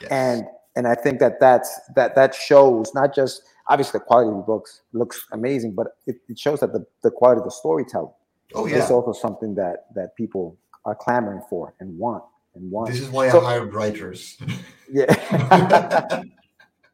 Yes. 0.00 0.12
And 0.12 0.44
and 0.76 0.86
I 0.86 0.94
think 0.94 1.20
that 1.20 1.40
that's 1.40 1.80
that 1.94 2.14
that 2.14 2.34
shows 2.34 2.92
not 2.94 3.14
just 3.14 3.42
obviously 3.68 3.98
the 3.98 4.04
quality 4.04 4.30
of 4.30 4.36
the 4.36 4.42
books 4.42 4.82
looks 4.92 5.26
amazing, 5.32 5.74
but 5.74 5.96
it, 6.06 6.16
it 6.28 6.38
shows 6.38 6.60
that 6.60 6.72
the, 6.72 6.84
the 7.02 7.10
quality 7.10 7.38
of 7.38 7.44
the 7.44 7.50
storytelling 7.50 8.12
oh 8.54 8.66
is 8.66 8.90
also 8.90 9.12
something 9.12 9.54
that 9.54 9.86
that 9.94 10.14
people 10.16 10.56
are 10.84 10.94
clamoring 10.94 11.40
for 11.48 11.74
and 11.80 11.98
want 11.98 12.22
and 12.54 12.70
want. 12.70 12.90
this 12.90 13.00
is 13.00 13.08
why 13.08 13.30
So- 13.30 13.40
i 13.40 13.44
hired 13.54 13.72
writers 13.74 14.38
Yeah. 14.92 16.22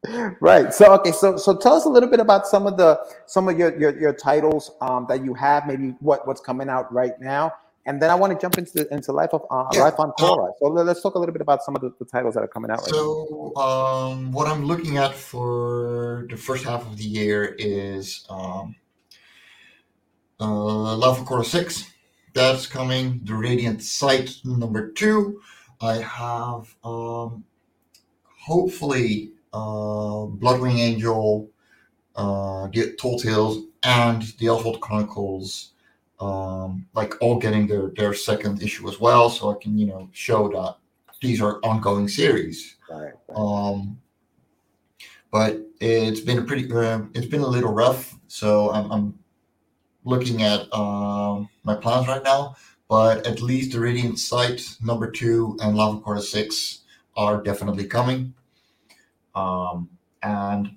right. 0.40 0.72
So 0.72 0.92
okay. 0.94 1.12
So 1.12 1.36
so 1.36 1.56
tell 1.56 1.74
us 1.74 1.84
a 1.84 1.88
little 1.88 2.08
bit 2.08 2.20
about 2.20 2.46
some 2.46 2.66
of 2.66 2.76
the 2.76 2.98
some 3.26 3.48
of 3.48 3.58
your 3.58 3.78
your, 3.78 3.98
your 4.00 4.12
titles 4.12 4.70
um, 4.80 5.06
that 5.08 5.24
you 5.24 5.34
have. 5.34 5.66
Maybe 5.66 5.94
what 6.00 6.26
what's 6.26 6.40
coming 6.40 6.68
out 6.68 6.92
right 6.92 7.20
now, 7.20 7.52
and 7.86 8.00
then 8.00 8.10
I 8.10 8.14
want 8.14 8.32
to 8.32 8.38
jump 8.38 8.58
into 8.58 8.72
the, 8.74 8.94
into 8.94 9.12
life 9.12 9.30
of 9.32 9.42
uh, 9.50 9.68
Yeah. 9.72 9.84
life 9.84 9.98
on 9.98 10.12
Cora. 10.12 10.52
So 10.58 10.66
let- 10.66 10.86
let's 10.86 11.02
talk 11.02 11.14
a 11.14 11.18
little 11.18 11.32
bit 11.32 11.42
about 11.42 11.62
some 11.62 11.74
of 11.76 11.82
the, 11.82 11.92
the 11.98 12.04
titles 12.04 12.34
that 12.34 12.42
are 12.42 12.48
coming 12.48 12.70
out 12.70 12.78
right. 12.80 12.88
So, 12.90 13.54
um, 13.56 14.32
what 14.32 14.46
I'm 14.48 14.64
looking 14.64 14.98
at 14.98 15.14
for 15.14 16.26
the 16.30 16.36
first 16.36 16.64
half 16.64 16.86
of 16.86 16.96
the 16.98 17.04
year 17.04 17.56
is 17.58 18.26
um, 18.28 18.74
uh, 20.40 20.94
Lava 20.96 21.24
Core 21.24 21.44
6. 21.44 21.84
That's 22.34 22.66
coming. 22.66 23.20
The 23.24 23.34
Radiant 23.34 23.82
Sight 23.82 24.36
number 24.44 24.92
two. 24.92 25.40
I 25.80 25.96
have 25.96 26.74
um, 26.84 27.44
hopefully 28.24 29.32
uh, 29.52 30.28
Bloodwing 30.38 30.78
Angel, 30.78 31.50
uh, 32.14 32.68
the 32.68 32.94
Tall 32.98 33.18
Tales, 33.18 33.64
and 33.82 34.22
the 34.38 34.46
Elfwold 34.46 34.80
Chronicles. 34.80 35.72
Um, 36.20 36.86
like 36.94 37.14
all 37.22 37.38
getting 37.38 37.66
their, 37.66 37.92
their 37.96 38.12
second 38.12 38.62
issue 38.62 38.86
as 38.88 39.00
well, 39.00 39.30
so 39.30 39.50
I 39.50 39.54
can 39.60 39.78
you 39.78 39.86
know 39.86 40.08
show 40.12 40.48
that 40.50 40.76
these 41.20 41.40
are 41.40 41.60
ongoing 41.62 42.08
series. 42.08 42.76
Right. 42.90 43.12
Um, 43.34 43.98
but 45.30 45.60
it's 45.80 46.20
been 46.20 46.38
a 46.38 46.42
pretty, 46.42 46.70
uh, 46.72 47.02
it's 47.14 47.26
been 47.26 47.42
a 47.42 47.46
little 47.46 47.72
rough. 47.72 48.18
So 48.26 48.70
I'm, 48.72 48.90
I'm 48.90 49.18
looking 50.04 50.42
at 50.42 50.72
um, 50.74 51.48
my 51.62 51.76
plans 51.76 52.08
right 52.08 52.22
now. 52.22 52.56
But 52.88 53.24
at 53.24 53.40
least 53.40 53.72
the 53.72 53.78
Radiant 53.78 54.18
Sight 54.18 54.76
number 54.82 55.08
two 55.10 55.56
and 55.62 55.76
Lava 55.76 56.00
Quarter 56.00 56.22
six 56.22 56.80
are 57.16 57.40
definitely 57.40 57.86
coming. 57.86 58.34
Um, 59.36 59.88
and 60.24 60.76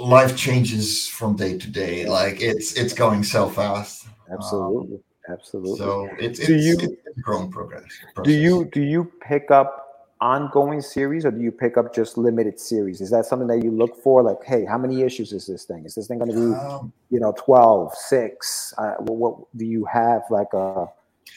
life 0.00 0.36
changes 0.36 1.06
from 1.08 1.36
day 1.36 1.58
to 1.58 1.70
day. 1.70 2.06
Like 2.06 2.40
it's 2.40 2.74
it's 2.74 2.92
going 2.92 3.22
so 3.24 3.48
fast. 3.48 4.06
Absolutely. 4.32 5.00
Absolutely. 5.28 5.76
So 5.76 6.08
it's 6.18 6.38
Do 6.46 6.54
it's, 6.54 6.64
you- 6.64 6.96
it's 7.06 7.20
growing 7.20 7.50
progress. 7.50 7.84
do 8.24 8.30
you 8.32 8.64
do 8.72 8.82
you 8.82 9.10
pick 9.20 9.50
up 9.50 9.84
ongoing 10.20 10.80
series 10.80 11.24
or 11.24 11.30
do 11.30 11.40
you 11.40 11.52
pick 11.52 11.76
up 11.76 11.94
just 11.94 12.18
limited 12.18 12.58
series? 12.58 13.00
Is 13.00 13.10
that 13.10 13.24
something 13.26 13.46
that 13.48 13.62
you 13.62 13.70
look 13.70 14.02
for? 14.02 14.22
Like, 14.22 14.42
hey, 14.44 14.64
how 14.64 14.76
many 14.78 15.02
issues 15.02 15.32
is 15.32 15.46
this 15.46 15.64
thing? 15.64 15.84
Is 15.84 15.94
this 15.94 16.08
thing 16.08 16.18
going 16.18 16.32
to 16.32 16.36
be 16.36 16.54
Um, 16.54 16.92
you 17.10 17.20
know 17.20 17.32
12 17.38 17.94
6 17.94 18.74
uh, 18.78 18.94
what, 19.00 19.16
what 19.16 19.34
do 19.56 19.64
you 19.64 19.84
have 19.84 20.22
like 20.30 20.52
a 20.54 20.86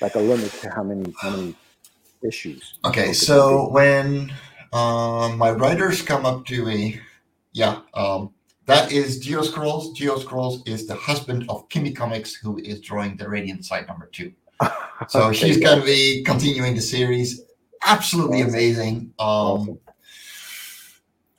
like 0.01 0.15
a 0.15 0.19
limit 0.19 0.51
to 0.61 0.69
how 0.69 0.83
many 0.83 1.13
how 1.21 1.29
many 1.29 1.55
issues 2.23 2.75
Okay, 2.85 3.01
Okay, 3.01 3.13
so 3.13 3.69
when 3.69 4.31
um, 4.73 5.37
my 5.37 5.51
writers 5.51 6.01
come 6.01 6.25
up 6.25 6.45
to 6.45 6.65
me, 6.65 6.99
yeah, 7.53 7.81
um, 7.93 8.33
that 8.65 8.91
is 8.91 9.19
Geo 9.19 9.41
Scrolls. 9.41 9.91
Geo 9.97 10.17
Scrolls 10.19 10.61
is 10.65 10.87
the 10.87 10.95
husband 10.95 11.45
of 11.49 11.67
Kimmy 11.69 11.95
Comics, 11.95 12.35
who 12.35 12.57
is 12.59 12.79
drawing 12.81 13.17
the 13.17 13.27
Radiant 13.29 13.65
Side 13.65 13.87
number 13.87 14.07
two. 14.11 14.33
So 15.09 15.23
Okay, 15.29 15.37
she's 15.37 15.57
yeah. 15.57 15.65
going 15.67 15.79
to 15.79 15.85
be 15.85 16.23
continuing 16.23 16.75
the 16.75 16.81
series. 16.81 17.41
Absolutely 17.83 18.41
Awesome. 18.43 18.53
amazing. 18.53 18.95
Um, 19.17 19.27
Awesome. 19.27 19.79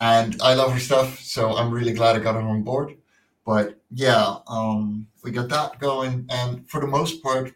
and 0.00 0.42
I 0.42 0.54
love 0.54 0.72
her 0.72 0.80
stuff, 0.80 1.20
so 1.20 1.56
I'm 1.56 1.70
really 1.70 1.92
glad 1.92 2.16
I 2.16 2.18
got 2.18 2.34
her 2.34 2.40
on 2.40 2.62
board. 2.64 2.96
But 3.46 3.80
yeah, 3.92 4.36
um, 4.48 5.06
we 5.22 5.30
got 5.30 5.48
that 5.50 5.78
going, 5.78 6.26
and 6.30 6.68
for 6.68 6.80
the 6.80 6.86
most 6.88 7.22
part, 7.22 7.52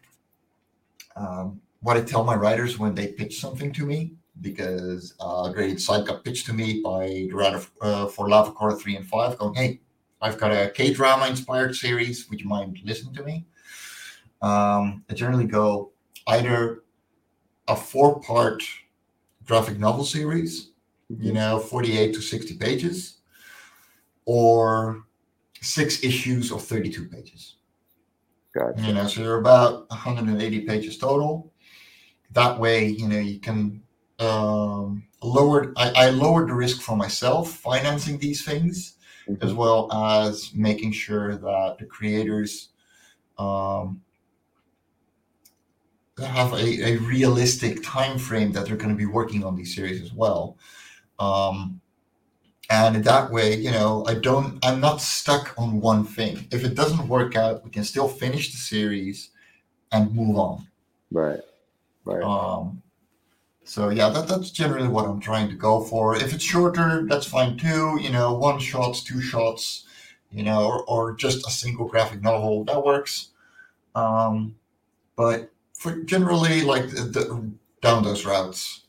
um, 1.17 1.59
what 1.81 1.97
I 1.97 2.01
tell 2.01 2.23
my 2.23 2.35
writers 2.35 2.77
when 2.79 2.95
they 2.95 3.07
pitch 3.07 3.39
something 3.41 3.71
to 3.73 3.85
me, 3.85 4.13
because 4.41 5.15
uh, 5.19 5.49
Gradient 5.49 5.81
Side 5.81 6.05
got 6.05 6.23
pitched 6.23 6.45
to 6.47 6.53
me 6.53 6.81
by 6.83 7.07
the 7.07 7.33
writer 7.33 7.61
uh, 7.81 8.07
for 8.07 8.29
Lava 8.29 8.51
Core 8.51 8.75
3 8.75 8.97
and 8.97 9.07
5, 9.07 9.37
going, 9.37 9.53
hey, 9.53 9.79
I've 10.21 10.37
got 10.37 10.51
a 10.51 10.69
K 10.69 10.93
drama 10.93 11.27
inspired 11.27 11.75
series. 11.75 12.29
Would 12.29 12.41
you 12.41 12.47
mind 12.47 12.79
listening 12.83 13.13
to 13.15 13.23
me? 13.23 13.45
Um, 14.41 15.03
I 15.09 15.13
generally 15.13 15.45
go 15.45 15.91
either 16.27 16.83
a 17.67 17.75
four 17.75 18.19
part 18.21 18.63
graphic 19.45 19.79
novel 19.79 20.05
series, 20.05 20.71
you 21.09 21.33
know, 21.33 21.59
48 21.59 22.13
to 22.13 22.21
60 22.21 22.57
pages, 22.57 23.17
or 24.25 25.03
six 25.61 26.03
issues 26.03 26.51
of 26.51 26.63
32 26.63 27.05
pages. 27.05 27.55
gotcha 28.53 28.81
You 28.81 28.93
know, 28.93 29.07
so 29.07 29.21
you're 29.21 29.39
about 29.39 29.89
180 29.89 30.61
pages 30.61 30.97
total. 30.97 31.51
That 32.31 32.59
way, 32.59 32.87
you 32.87 33.07
know, 33.07 33.19
you 33.19 33.39
can 33.39 33.81
um, 34.19 35.07
lower. 35.21 35.73
I, 35.77 35.91
I 35.95 36.09
lowered 36.09 36.49
the 36.49 36.53
risk 36.53 36.81
for 36.81 36.95
myself 36.95 37.51
financing 37.53 38.17
these 38.17 38.43
things, 38.43 38.97
as 39.41 39.53
Mhm. 39.53 39.55
well 39.55 39.91
as 39.91 40.53
making 40.53 40.91
sure 40.93 41.35
that 41.37 41.77
the 41.79 41.85
creators 41.85 42.69
um, 43.37 44.01
have 46.17 46.53
a, 46.53 46.93
a 46.93 46.97
realistic 46.97 47.83
time 47.83 48.17
frame 48.17 48.51
that 48.53 48.65
they're 48.65 48.77
going 48.77 48.89
to 48.89 48.95
be 48.95 49.05
working 49.05 49.43
on 49.43 49.55
these 49.55 49.75
series 49.75 50.01
as 50.01 50.13
well. 50.13 50.57
Um, 51.19 51.81
and 52.69 52.97
in 52.97 53.01
that 53.03 53.31
way, 53.31 53.55
you 53.55 53.71
know, 53.71 54.05
I 54.07 54.15
don't, 54.15 54.59
I'm 54.65 54.81
not 54.81 55.01
stuck 55.01 55.53
on 55.57 55.79
one 55.79 56.03
thing. 56.05 56.47
If 56.51 56.65
it 56.65 56.75
doesn't 56.75 57.07
work 57.07 57.35
out, 57.35 57.63
we 57.63 57.71
can 57.71 57.83
still 57.83 58.07
finish 58.09 58.51
the 58.51 58.57
series 58.57 59.31
and 59.91 60.13
move 60.15 60.37
on. 60.37 60.67
right 61.11 61.41
right 62.05 62.23
Um, 62.23 62.81
so 63.67 63.89
yeah, 63.89 64.09
that, 64.09 64.27
that's 64.27 64.49
generally 64.49 64.87
what 64.87 65.05
I'm 65.05 65.19
trying 65.19 65.49
to 65.49 65.55
go 65.55 65.83
for. 65.83 66.15
If 66.15 66.33
it's 66.33 66.43
shorter, 66.43 67.05
that's 67.05 67.27
fine 67.27 67.57
too. 67.57 67.99
You 68.01 68.09
know, 68.09 68.33
one 68.33 68.59
shots, 68.59 69.03
two 69.03 69.21
shots, 69.21 69.85
you 70.31 70.43
know, 70.43 70.65
or, 70.65 70.83
or 70.85 71.15
just 71.15 71.45
a 71.45 71.51
single 71.51 71.85
graphic 71.85 72.21
novel 72.21 72.63
that 72.63 72.83
works. 72.83 73.29
Um, 73.93 74.55
but 75.17 75.51
for 75.73 75.97
generally 76.03 76.61
like 76.61 76.89
the, 76.89 77.01
the, 77.01 77.51
down 77.81 78.03
those 78.03 78.25
routes 78.25 78.83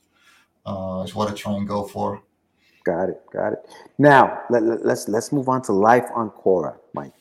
uh, 0.65 1.03
is 1.05 1.15
what 1.15 1.29
I 1.29 1.35
try 1.35 1.55
and 1.55 1.67
go 1.67 1.85
for. 1.85 2.23
got 2.85 3.09
it 3.09 3.21
got 3.33 3.53
it 3.53 3.59
now 3.99 4.41
let, 4.49 4.63
let, 4.63 4.87
let's 4.87 5.09
let's 5.09 5.33
move 5.33 5.49
on 5.49 5.61
to 5.63 5.73
life 5.73 6.07
on 6.15 6.31
Cora 6.31 6.77
mike 6.95 7.13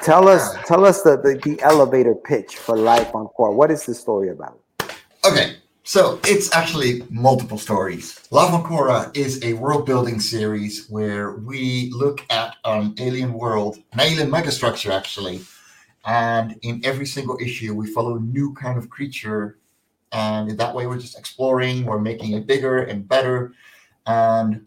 Tell 0.00 0.28
us, 0.28 0.54
tell 0.64 0.84
us 0.84 1.02
the, 1.02 1.16
the, 1.16 1.40
the 1.42 1.60
elevator 1.60 2.14
pitch 2.14 2.56
for 2.56 2.76
Life 2.76 3.14
on 3.14 3.26
Cora. 3.28 3.52
What 3.52 3.70
is 3.70 3.84
the 3.84 3.94
story 3.94 4.28
about? 4.28 4.60
Okay, 5.24 5.56
so 5.88 6.20
it's 6.26 6.54
actually 6.54 7.02
multiple 7.08 7.56
stories. 7.56 8.20
On 8.30 8.62
Cora 8.62 9.10
is 9.14 9.42
a 9.42 9.54
world 9.54 9.86
building 9.86 10.20
series 10.20 10.86
where 10.90 11.36
we 11.36 11.90
look 11.94 12.20
at 12.28 12.56
an 12.66 12.94
alien 12.98 13.32
world, 13.32 13.78
an 13.94 14.00
alien 14.00 14.30
megastructure 14.30 14.90
actually, 14.90 15.40
and 16.04 16.58
in 16.60 16.82
every 16.84 17.06
single 17.06 17.38
issue 17.40 17.74
we 17.74 17.86
follow 17.86 18.16
a 18.16 18.20
new 18.20 18.52
kind 18.52 18.76
of 18.76 18.90
creature, 18.90 19.56
and 20.12 20.50
in 20.50 20.58
that 20.58 20.74
way 20.74 20.86
we're 20.86 20.98
just 20.98 21.18
exploring, 21.18 21.86
we're 21.86 21.98
making 21.98 22.32
it 22.32 22.46
bigger 22.46 22.82
and 22.82 23.08
better, 23.08 23.54
and 24.06 24.66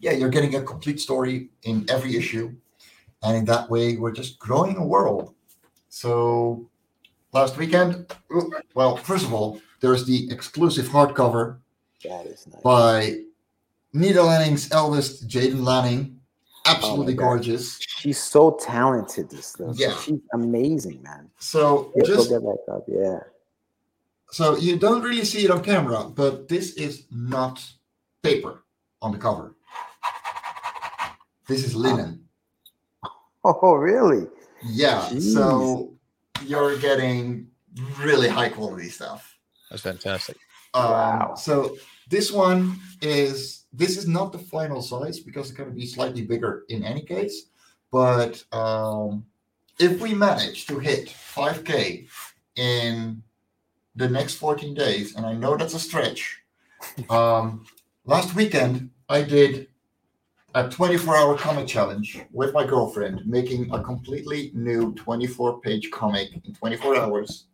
yeah, 0.00 0.12
you're 0.12 0.30
getting 0.30 0.54
a 0.54 0.62
complete 0.62 0.98
story 0.98 1.50
in 1.64 1.84
every 1.90 2.16
issue, 2.16 2.56
and 3.22 3.36
in 3.36 3.44
that 3.44 3.68
way 3.68 3.98
we're 3.98 4.12
just 4.12 4.38
growing 4.38 4.78
a 4.78 4.86
world. 4.86 5.34
So 5.90 6.70
last 7.34 7.58
weekend, 7.58 8.16
well, 8.72 8.96
first 8.96 9.26
of 9.26 9.34
all, 9.34 9.60
there's 9.80 10.04
the 10.04 10.30
exclusive 10.30 10.86
hardcover 10.86 11.58
That 12.04 12.26
is 12.26 12.46
nice. 12.46 12.62
by 12.62 13.20
Nita 13.92 14.22
Lanning's 14.22 14.70
eldest, 14.72 15.28
Jaden 15.28 15.64
Lanning. 15.64 16.20
Absolutely 16.66 17.14
oh 17.14 17.16
God. 17.16 17.24
gorgeous. 17.24 17.78
She's 17.80 18.18
so 18.18 18.58
talented. 18.60 19.30
This 19.30 19.46
stuff. 19.46 19.76
Yeah. 19.78 19.96
she's 19.96 20.20
amazing, 20.34 21.02
man. 21.02 21.30
So 21.38 21.92
Yeah, 21.96 22.04
just 22.04 22.28
get 22.28 22.42
back 22.44 22.58
up. 22.70 22.84
Yeah. 22.86 23.20
so 24.30 24.56
you 24.56 24.76
don't 24.78 25.02
really 25.02 25.24
see 25.24 25.44
it 25.44 25.50
on 25.50 25.64
camera, 25.64 26.04
but 26.04 26.48
this 26.48 26.74
is 26.74 27.04
not 27.10 27.64
paper 28.22 28.64
on 29.00 29.12
the 29.12 29.18
cover. 29.18 29.54
This 31.46 31.64
is 31.64 31.74
ah. 31.74 31.78
linen. 31.78 32.24
Oh, 33.44 33.74
really? 33.76 34.26
Yeah. 34.62 35.08
So 35.08 35.94
you're 36.44 36.76
getting 36.78 37.46
really 37.98 38.28
high 38.28 38.48
quality 38.48 38.88
stuff. 38.88 39.27
That's 39.70 39.82
fantastic. 39.82 40.36
Um, 40.74 40.90
Wow. 40.90 41.34
So 41.34 41.76
this 42.08 42.32
one 42.32 42.78
is 43.02 43.66
this 43.72 43.96
is 43.96 44.08
not 44.08 44.32
the 44.32 44.38
final 44.38 44.82
size 44.82 45.20
because 45.20 45.48
it's 45.48 45.56
going 45.56 45.68
to 45.68 45.74
be 45.74 45.86
slightly 45.86 46.22
bigger 46.22 46.64
in 46.68 46.84
any 46.84 47.02
case. 47.02 47.46
But 47.90 48.42
um, 48.52 49.24
if 49.78 50.00
we 50.00 50.14
manage 50.14 50.66
to 50.66 50.78
hit 50.78 51.08
5K 51.08 52.08
in 52.56 53.22
the 53.94 54.08
next 54.08 54.34
14 54.34 54.74
days, 54.74 55.16
and 55.16 55.24
I 55.24 55.32
know 55.32 55.56
that's 55.56 55.74
a 55.74 55.78
stretch. 55.78 56.42
Um, 57.10 57.66
last 58.04 58.34
weekend 58.34 58.90
I 59.08 59.22
did 59.22 59.68
a 60.54 60.64
24-hour 60.64 61.36
comic 61.36 61.66
challenge 61.66 62.20
with 62.32 62.54
my 62.54 62.66
girlfriend, 62.66 63.26
making 63.26 63.72
a 63.72 63.82
completely 63.82 64.50
new 64.54 64.94
24-page 64.94 65.90
comic 65.90 66.30
in 66.44 66.54
24 66.54 66.96
hours 66.96 67.46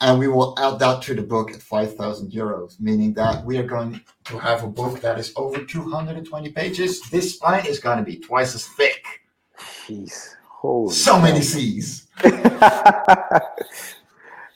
and 0.00 0.18
we 0.18 0.28
will 0.28 0.54
add 0.58 0.78
that 0.78 1.02
to 1.02 1.14
the 1.14 1.22
book 1.22 1.52
at 1.52 1.60
5,000 1.60 2.30
euros, 2.30 2.80
meaning 2.80 3.12
that 3.14 3.44
we 3.44 3.58
are 3.58 3.66
going 3.66 4.00
to 4.24 4.38
have 4.38 4.64
a 4.64 4.68
book 4.68 5.00
that 5.00 5.18
is 5.18 5.32
over 5.36 5.62
220 5.64 6.52
pages. 6.52 7.02
This 7.10 7.34
spine 7.34 7.66
is 7.66 7.78
going 7.78 7.98
to 7.98 8.04
be 8.04 8.16
twice 8.16 8.54
as 8.54 8.66
thick. 8.66 9.04
Jeez. 9.86 10.36
Holy. 10.48 10.94
So 10.94 11.20
many 11.20 11.40
cow. 11.40 11.44
C's. 11.44 12.06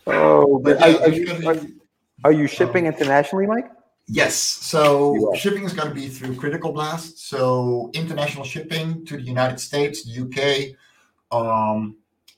oh, 0.07 0.59
but 0.59 0.79
But 0.79 0.83
are, 0.83 1.03
are 1.03 1.09
you, 1.11 1.49
are, 1.49 1.57
are 2.25 2.33
you 2.33 2.47
shipping 2.47 2.87
internationally, 2.87 3.47
Mike? 3.47 3.71
Yes. 4.07 4.37
So 4.37 5.33
shipping 5.35 5.65
is 5.65 5.73
going 5.73 5.89
to 5.89 5.95
be 5.95 6.09
through 6.09 6.37
Critical 6.37 6.73
Blast. 6.73 7.27
So 7.27 7.91
international 7.95 8.45
shipping 8.45 9.05
to 9.07 9.17
the 9.17 9.23
United 9.23 9.61
States, 9.61 10.09
UK, 10.09 10.75
um, 11.31 11.97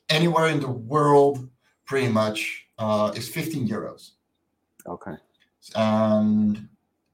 anywhere 0.09 0.47
in 0.47 0.59
the 0.59 0.71
world, 0.71 1.49
pretty 1.85 2.07
much, 2.07 2.66
uh, 2.77 3.11
is 3.15 3.29
15 3.29 3.67
euros. 3.67 4.11
Okay. 4.87 5.15
and 5.75 6.69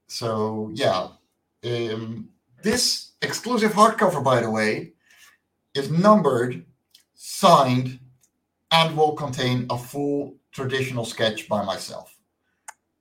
so 0.06 0.70
yeah 0.74 1.08
um, 1.64 2.28
this 2.62 3.12
exclusive 3.20 3.72
hardcover 3.72 4.22
by 4.22 4.40
the 4.40 4.50
way 4.50 4.92
is 5.74 5.90
numbered 5.90 6.64
signed 7.14 7.98
and 8.70 8.96
will 8.96 9.12
contain 9.12 9.66
a 9.70 9.78
full 9.78 10.36
traditional 10.52 11.04
sketch 11.04 11.48
by 11.48 11.64
myself 11.64 12.16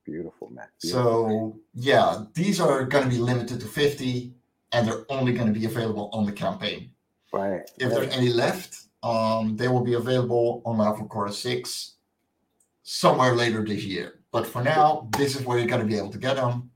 Beautiful, 0.05 0.49
man. 0.49 0.67
Beautiful. 0.81 1.03
so 1.03 1.59
yeah 1.75 2.23
these 2.33 2.59
are 2.59 2.83
going 2.83 3.03
to 3.03 3.09
be 3.09 3.19
limited 3.19 3.59
to 3.59 3.67
50 3.67 4.33
and 4.71 4.87
they're 4.87 5.05
only 5.09 5.33
going 5.33 5.53
to 5.53 5.59
be 5.59 5.65
available 5.65 6.09
on 6.13 6.25
the 6.25 6.31
campaign 6.31 6.89
right. 7.31 7.69
if 7.77 7.91
right. 7.91 8.01
there's 8.01 8.17
any 8.17 8.29
left 8.29 8.87
um, 9.03 9.55
they 9.57 9.67
will 9.67 9.83
be 9.83 9.93
available 9.93 10.61
on 10.65 10.77
Marvel 10.77 11.05
Core 11.05 11.29
6 11.29 11.93
somewhere 12.83 13.33
later 13.33 13.63
this 13.65 13.83
year 13.83 14.19
but 14.31 14.45
for 14.45 14.61
now 14.61 15.07
this 15.17 15.35
is 15.35 15.45
where 15.45 15.57
you're 15.57 15.67
going 15.67 15.79
to 15.81 15.87
be 15.87 15.97
able 15.97 16.09
to 16.11 16.17
get 16.17 16.35
them 16.35 16.69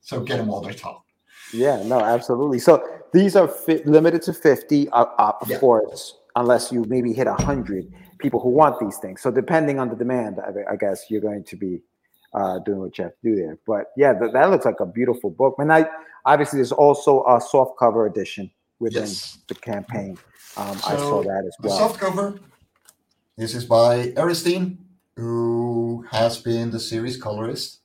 so 0.00 0.20
get 0.20 0.36
them 0.38 0.46
while 0.46 0.60
they're 0.60 0.72
top 0.72 1.04
Yeah, 1.52 1.82
no, 1.82 1.98
absolutely. 2.00 2.58
So 2.58 2.72
these 3.12 3.34
are 3.34 3.48
fi- 3.48 3.82
limited 3.86 4.20
to 4.28 4.32
50, 4.34 4.88
uh, 4.90 5.04
uh, 5.18 5.32
of 5.40 5.48
Yeah. 5.48 5.58
course, 5.58 6.02
unless 6.36 6.70
you 6.70 6.84
maybe 6.88 7.10
hit 7.14 7.26
100 7.26 7.86
people 8.18 8.38
who 8.38 8.50
want 8.50 8.78
these 8.78 8.98
things. 8.98 9.22
So 9.22 9.30
depending 9.30 9.78
on 9.80 9.88
the 9.88 9.96
demand, 9.96 10.36
I, 10.40 10.50
I 10.74 10.76
guess 10.76 10.98
you're 11.10 11.22
going 11.30 11.44
to 11.44 11.56
be 11.56 11.80
uh, 12.34 12.58
doing 12.66 12.80
what 12.80 12.98
you 12.98 13.04
have 13.04 13.14
to 13.20 13.24
do 13.30 13.34
there. 13.34 13.56
But 13.66 13.82
yeah, 13.96 14.12
th- 14.12 14.32
that 14.36 14.50
looks 14.50 14.66
like 14.66 14.80
a 14.80 14.86
beautiful 15.00 15.30
book. 15.30 15.54
And 15.58 15.72
I 15.72 15.88
obviously 16.26 16.58
there's 16.58 16.72
also 16.86 17.24
a 17.26 17.40
soft 17.40 17.78
cover 17.78 18.04
edition 18.06 18.50
within 18.78 19.08
Yes. 19.08 19.38
the 19.48 19.54
campaign. 19.54 20.18
Um, 20.58 20.76
I 20.86 20.96
saw 20.96 21.22
that 21.22 21.42
as 21.48 21.56
The 21.62 21.68
well. 21.68 21.78
soft 21.78 21.98
cover. 21.98 22.26
This 23.38 23.54
is 23.54 23.64
by 23.64 24.12
Aristine, 24.18 24.76
who 25.18 26.04
has 26.12 26.38
been 26.38 26.70
the 26.70 26.78
series 26.78 27.16
colorist 27.20 27.80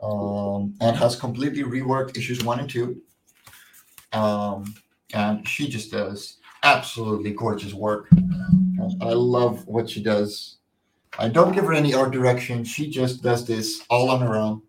um, 0.00 0.72
and 0.80 0.96
has 0.96 1.16
completely 1.16 1.64
reworked 1.64 2.16
issues 2.16 2.44
one 2.44 2.60
and 2.60 2.70
two. 2.70 3.02
Um, 4.12 4.76
and 5.12 5.46
she 5.48 5.68
just 5.68 5.90
does 5.90 6.36
absolutely 6.62 7.32
gorgeous 7.32 7.74
work. 7.74 8.06
And 8.12 9.02
I 9.02 9.14
love 9.14 9.66
what 9.66 9.90
she 9.90 10.00
does. 10.00 10.58
I 11.18 11.28
don't 11.28 11.52
give 11.52 11.64
her 11.64 11.72
any 11.72 11.92
art 11.92 12.12
direction. 12.12 12.62
She 12.62 12.88
just 12.88 13.20
does 13.20 13.44
this 13.44 13.82
all 13.90 14.08
on 14.08 14.20
her 14.20 14.36
own. 14.36 14.62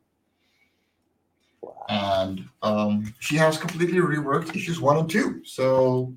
And 1.88 2.46
um, 2.64 3.14
she 3.20 3.36
has 3.36 3.60
completely 3.60 4.00
reworked 4.00 4.56
issues 4.56 4.82
one 4.82 4.98
and 4.98 5.08
two. 5.08 5.44
So 5.46 6.16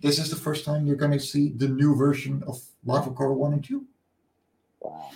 this 0.00 0.18
is 0.18 0.30
the 0.30 0.36
first 0.36 0.64
time 0.64 0.84
you're 0.84 0.96
going 0.96 1.12
to 1.12 1.20
see 1.20 1.50
the 1.50 1.68
new 1.68 1.94
version 1.94 2.42
of 2.44 2.60
Lava 2.84 3.12
Core 3.12 3.34
1 3.34 3.52
and 3.52 3.64
2. 3.64 3.86
Wow. 4.82 5.10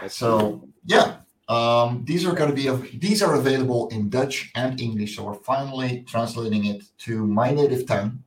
That's 0.00 0.16
So, 0.16 0.66
yeah, 0.84 1.16
um, 1.48 2.04
these 2.04 2.26
are 2.26 2.34
going 2.34 2.50
to 2.50 2.56
be 2.56 2.68
av- 2.68 2.88
these 2.98 3.22
are 3.22 3.34
available 3.34 3.88
in 3.88 4.08
Dutch 4.08 4.50
and 4.54 4.80
English. 4.80 5.16
So 5.16 5.24
we're 5.24 5.34
finally 5.34 6.04
translating 6.08 6.66
it 6.66 6.82
to 7.06 7.26
my 7.26 7.50
native 7.52 7.86
tongue. 7.86 8.22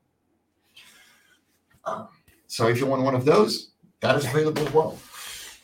Um, 1.85 2.07
so 2.47 2.67
if 2.67 2.79
you 2.79 2.85
want 2.85 3.03
one 3.03 3.15
of 3.15 3.25
those, 3.25 3.71
that 4.01 4.15
is 4.15 4.25
available 4.25 4.65
as 4.67 4.73
well. 4.73 4.99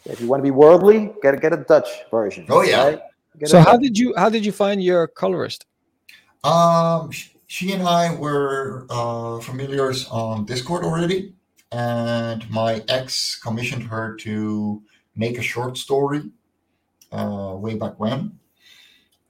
If 0.05 0.19
you 0.19 0.27
want 0.27 0.39
to 0.41 0.43
be 0.43 0.51
worldly, 0.51 1.11
get 1.21 1.35
a, 1.35 1.37
get 1.37 1.53
a 1.53 1.57
Dutch 1.57 1.89
version. 2.09 2.45
Oh, 2.49 2.61
yeah. 2.63 2.83
right? 2.85 3.01
So 3.45 3.59
how 3.59 3.73
Dutch- 3.73 3.81
did 3.81 3.97
you 3.97 4.13
how 4.17 4.29
did 4.29 4.45
you 4.45 4.51
find 4.51 4.83
your 4.83 5.07
colorist? 5.07 5.65
Um, 6.43 7.11
she 7.47 7.73
and 7.73 7.83
I 7.83 8.15
were 8.15 8.85
uh, 8.89 9.39
familiars 9.39 10.07
on 10.07 10.45
Discord 10.45 10.83
already, 10.83 11.33
and 11.71 12.49
my 12.49 12.83
ex 12.87 13.39
commissioned 13.39 13.83
her 13.83 14.15
to 14.17 14.81
make 15.15 15.37
a 15.37 15.41
short 15.41 15.77
story 15.77 16.23
uh, 17.11 17.53
way 17.55 17.75
back 17.75 17.99
when. 17.99 18.39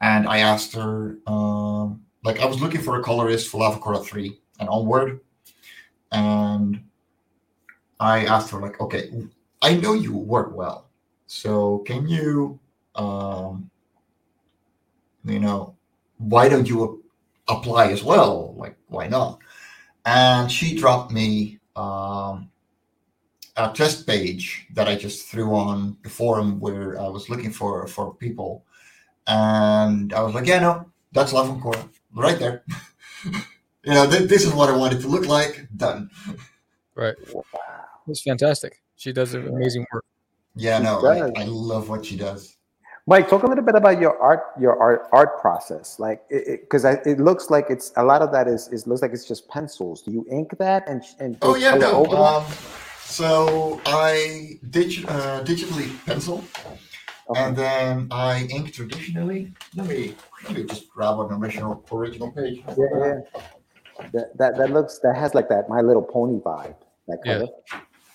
And 0.01 0.27
I 0.27 0.39
asked 0.39 0.73
her, 0.75 1.17
um, 1.27 2.05
like, 2.23 2.39
I 2.39 2.45
was 2.45 2.61
looking 2.61 2.81
for 2.81 2.99
a 2.99 3.03
colorist 3.03 3.49
for 3.49 3.59
Lava 3.59 3.79
Cora 3.79 3.99
3 3.99 4.37
and 4.59 4.69
onward. 4.69 5.19
And 6.11 6.83
I 7.99 8.25
asked 8.25 8.51
her, 8.51 8.59
like, 8.59 8.79
okay, 8.79 9.11
I 9.61 9.75
know 9.75 9.93
you 9.93 10.15
work 10.15 10.55
well. 10.55 10.89
So 11.27 11.79
can 11.79 12.07
you, 12.07 12.59
um, 12.95 13.69
you 15.25 15.39
know, 15.39 15.75
why 16.17 16.47
don't 16.47 16.67
you 16.67 17.03
apply 17.47 17.87
as 17.87 18.03
well? 18.03 18.55
Like, 18.57 18.77
why 18.87 19.07
not? 19.07 19.39
And 20.05 20.49
she 20.51 20.75
dropped 20.75 21.11
me 21.11 21.58
um, 21.79 22.51
a 23.55 23.71
test 23.73 24.05
page 24.05 24.67
that 24.73 24.87
I 24.87 24.95
just 24.95 25.27
threw 25.27 25.55
on 25.55 25.97
the 26.03 26.09
forum 26.09 26.59
where 26.59 26.99
I 26.99 27.07
was 27.07 27.29
looking 27.29 27.51
for 27.51 27.87
for 27.87 28.13
people, 28.15 28.65
and 29.27 30.13
I 30.13 30.21
was 30.21 30.33
like, 30.33 30.47
yeah, 30.47 30.59
no, 30.59 30.91
that's 31.11 31.33
Love 31.33 31.49
and 31.49 31.61
Core 31.61 31.83
right 32.13 32.39
there. 32.39 32.63
you 33.83 33.93
know, 33.93 34.09
th- 34.09 34.29
this 34.29 34.45
is 34.45 34.53
what 34.53 34.69
I 34.69 34.75
want 34.77 34.93
it 34.93 35.01
to 35.01 35.07
look 35.07 35.25
like. 35.27 35.67
Done. 35.75 36.09
Right. 36.95 37.15
It's 38.07 38.21
fantastic. 38.21 38.81
She 38.95 39.13
does 39.13 39.33
amazing 39.33 39.85
work. 39.93 40.05
Yeah, 40.55 40.77
She 40.77 40.83
no, 40.83 41.05
I. 41.07 41.41
I 41.41 41.45
love 41.45 41.89
what 41.89 42.05
she 42.05 42.17
does. 42.17 42.57
Mike, 43.09 43.27
talk 43.27 43.41
a 43.41 43.47
little 43.47 43.63
bit 43.63 43.73
about 43.73 43.99
your 43.99 44.15
art, 44.21 44.51
your 44.59 44.79
art, 44.79 45.07
art 45.11 45.41
process. 45.41 45.97
Like, 45.97 46.21
because 46.29 46.85
it, 46.85 46.99
it, 47.07 47.19
looks 47.19 47.49
like 47.49 47.65
it's 47.67 47.91
a 47.97 48.03
lot 48.03 48.21
of 48.21 48.31
that 48.33 48.47
is, 48.47 48.67
is 48.67 48.85
looks 48.85 49.01
like 49.01 49.13
it's 49.13 49.27
just 49.27 49.49
pencils. 49.49 50.03
Do 50.03 50.11
you 50.11 50.27
ink 50.29 50.55
that 50.59 50.87
and 50.87 51.01
and 51.19 51.35
Oh 51.41 51.55
yeah, 51.55 51.73
no. 51.73 52.05
over? 52.05 52.15
Um, 52.15 52.45
so 53.01 53.81
I 53.87 54.59
dig, 54.69 55.05
uh, 55.07 55.43
digitally 55.43 55.89
pencil, 56.05 56.43
Okay. 57.31 57.41
and 57.41 57.55
then 57.55 58.07
I 58.11 58.43
ink 58.43 58.73
traditionally. 58.73 59.53
Let 59.75 59.87
me 59.87 60.13
let 60.43 60.53
me 60.55 60.65
just 60.65 60.87
grab 60.91 61.19
an 61.19 61.31
original 61.31 61.83
original 61.91 62.31
page. 62.31 62.61
Yeah, 62.77 62.85
yeah. 62.93 63.41
That, 64.13 64.37
that 64.37 64.57
that 64.59 64.69
looks 64.69 64.99
that 64.99 65.15
has 65.15 65.33
like 65.33 65.49
that 65.49 65.67
My 65.67 65.81
Little 65.81 66.03
Pony 66.03 66.39
vibe. 66.41 66.75
That 67.07 67.17
Yeah. 67.25 67.39
color, 67.39 67.47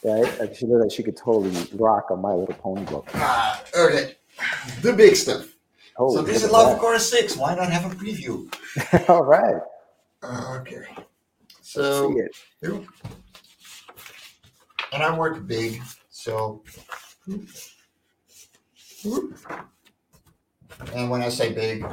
right? 0.05 0.39
Like 0.39 0.55
she 0.55 0.67
looks 0.67 0.85
like 0.85 0.93
she 0.93 1.03
could 1.03 1.17
totally 1.17 1.51
rock 1.73 2.11
a 2.11 2.17
My 2.17 2.33
Little 2.33 2.55
Pony 2.55 2.85
book. 2.85 3.09
Ah, 3.15 3.61
okay. 3.77 4.15
The 4.83 4.93
big 4.93 5.17
stuff. 5.17 5.47
Oh, 5.97 6.15
so 6.15 6.23
this 6.23 6.43
is 6.43 6.51
Love 6.51 6.73
at 6.73 6.81
Chorus 6.81 7.09
6. 7.11 7.37
Why 7.37 7.55
not 7.55 7.71
have 7.71 7.91
a 7.91 7.95
preview? 7.95 8.53
All 9.09 9.23
right. 9.23 9.63
Uh, 10.23 10.59
okay. 10.61 10.85
So. 11.63 12.15
And 12.63 12.87
I 15.03 15.17
work 15.17 15.47
big, 15.47 15.81
so. 16.11 16.63
And 20.95 21.11
when 21.11 21.23
I 21.23 21.29
say 21.29 21.53
big, 21.53 21.85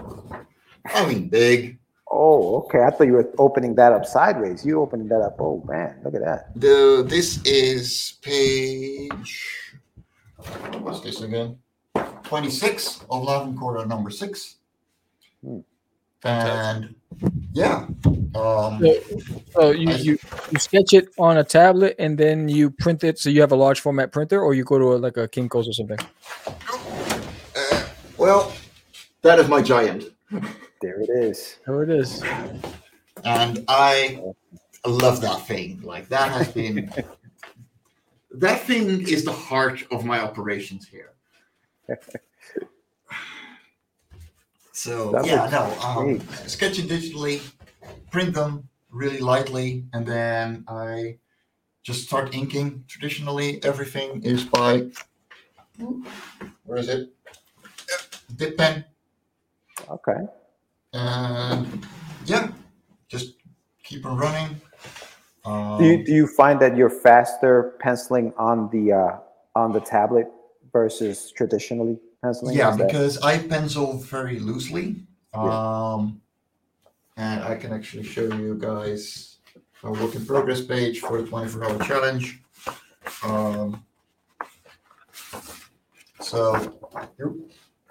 I 0.85 1.05
mean 1.05 1.29
big. 1.29 1.77
Oh, 2.09 2.63
okay. 2.63 2.83
I 2.83 2.91
thought 2.91 3.07
you 3.07 3.13
were 3.13 3.31
opening 3.37 3.75
that 3.75 3.93
up 3.93 4.05
sideways. 4.05 4.65
You 4.65 4.81
opening 4.81 5.07
that 5.07 5.21
up. 5.21 5.37
Oh 5.39 5.63
man, 5.67 5.99
look 6.03 6.13
at 6.13 6.21
that. 6.21 6.59
The 6.59 7.05
this 7.07 7.41
is 7.45 8.15
page. 8.21 9.77
What's 10.79 11.01
this 11.01 11.21
again? 11.21 11.57
Twenty 12.31 12.49
six 12.49 13.03
of 13.09 13.23
Love 13.23 13.45
and 13.45 13.57
Quarter 13.59 13.85
number 13.87 14.09
six. 14.09 14.55
Hmm. 15.43 15.59
And 16.23 16.95
yeah, 17.51 17.87
um, 18.35 18.79
So, 18.79 19.01
so 19.51 19.71
you, 19.71 19.91
you 19.95 20.17
you 20.49 20.57
sketch 20.57 20.93
it 20.93 21.09
on 21.19 21.39
a 21.39 21.43
tablet 21.43 21.93
and 21.99 22.17
then 22.17 22.47
you 22.47 22.69
print 22.71 23.03
it. 23.03 23.19
So 23.19 23.29
you 23.29 23.41
have 23.41 23.51
a 23.51 23.57
large 23.57 23.81
format 23.81 24.13
printer, 24.13 24.41
or 24.41 24.53
you 24.53 24.63
go 24.63 24.79
to 24.79 24.93
a, 24.93 24.95
like 24.95 25.17
a 25.17 25.27
Kinko's 25.27 25.67
or 25.67 25.73
something. 25.73 25.99
uh, 27.53 27.83
well, 28.17 28.53
that 29.23 29.37
is 29.37 29.49
my 29.49 29.61
giant. 29.61 30.05
There 30.81 31.01
it 31.01 31.09
is. 31.09 31.57
There 31.67 31.83
it 31.83 31.89
is. 31.89 32.23
and 33.25 33.65
I 33.67 34.21
love 34.85 35.19
that 35.19 35.45
thing. 35.47 35.81
Like 35.83 36.07
that 36.07 36.31
has 36.31 36.47
been 36.47 36.93
that 38.31 38.61
thing 38.61 39.05
is 39.05 39.25
the 39.25 39.33
heart 39.33 39.85
of 39.91 40.05
my 40.05 40.21
operations 40.21 40.87
here. 40.87 41.10
So 44.73 45.11
That 45.11 45.25
yeah, 45.25 45.49
no, 45.51 45.63
um, 45.85 46.05
great. 46.05 46.21
sketch 46.47 46.79
it 46.79 46.87
digitally, 46.87 47.41
print 48.11 48.33
them 48.33 48.69
really 48.89 49.19
lightly, 49.19 49.85
and 49.93 50.05
then 50.05 50.63
I 50.67 51.17
just 51.83 52.03
start 52.07 52.33
inking. 52.35 52.85
Traditionally, 52.87 53.63
everything 53.63 54.23
is 54.23 54.43
by 54.45 54.87
where 56.65 56.79
is 56.79 56.89
it? 56.89 57.09
Dip 58.35 58.57
pen, 58.57 58.85
Okay. 59.89 60.21
and 60.93 61.85
yeah, 62.25 62.51
just 63.09 63.35
keep 63.83 64.05
on 64.05 64.17
running. 64.17 64.61
Um, 65.45 65.79
Do 65.79 65.85
you 65.85 66.05
do 66.05 66.13
you 66.13 66.27
find 66.27 66.59
that 66.61 66.77
you're 66.77 66.89
faster 66.89 67.75
penciling 67.79 68.33
on 68.37 68.69
the 68.71 68.93
uh, 68.93 69.17
on 69.55 69.73
the 69.73 69.81
tablet 69.81 70.27
versus 70.73 71.31
traditionally 71.35 71.97
penciling? 72.23 72.55
yeah, 72.55 72.75
that- 72.75 72.87
because 72.87 73.17
I 73.19 73.37
pencil 73.39 73.97
very 73.97 74.39
loosely. 74.39 75.03
Yeah. 75.33 75.93
Um, 75.93 76.21
and 77.17 77.43
I 77.43 77.55
can 77.55 77.71
actually 77.73 78.03
show 78.03 78.23
you 78.23 78.55
guys 78.59 79.37
a 79.83 79.91
work 79.91 80.15
in 80.15 80.25
progress 80.25 80.61
page 80.61 80.99
for 80.99 81.21
the 81.21 81.27
24 81.27 81.63
hour 81.63 81.79
challenge. 81.79 82.41
Um, 83.23 83.83
so 86.19 86.77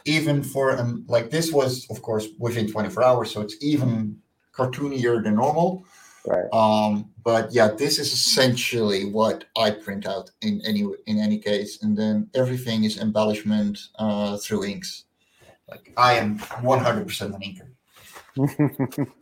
even 0.05 0.43
for 0.43 0.79
um, 0.79 1.05
like 1.09 1.31
this 1.31 1.53
was 1.53 1.87
of 1.91 2.01
course 2.03 2.29
within 2.39 2.71
24 2.71 3.05
hours, 3.05 3.31
so 3.31 3.41
it's 3.41 3.57
even 3.61 4.19
cartoonier 4.53 5.23
than 5.23 5.37
normal. 5.37 5.85
Right. 6.27 6.53
Um, 6.53 7.11
but 7.25 7.53
yeah, 7.53 7.69
this 7.69 7.99
is 7.99 8.13
essentially 8.13 9.05
what 9.05 9.45
I 9.57 9.71
print 9.71 10.07
out 10.07 10.31
in 10.43 10.61
any 10.65 10.87
in 11.07 11.19
any 11.19 11.39
case, 11.39 11.83
and 11.83 11.97
then 11.97 12.29
everything 12.35 12.85
is 12.85 12.99
embellishment 12.99 13.79
uh, 13.99 14.37
through 14.39 14.65
inks. 14.65 15.05
Like 15.69 15.93
I 15.97 16.15
am 16.15 16.39
100% 16.39 17.35
an 17.35 17.41
inker. 17.41 19.07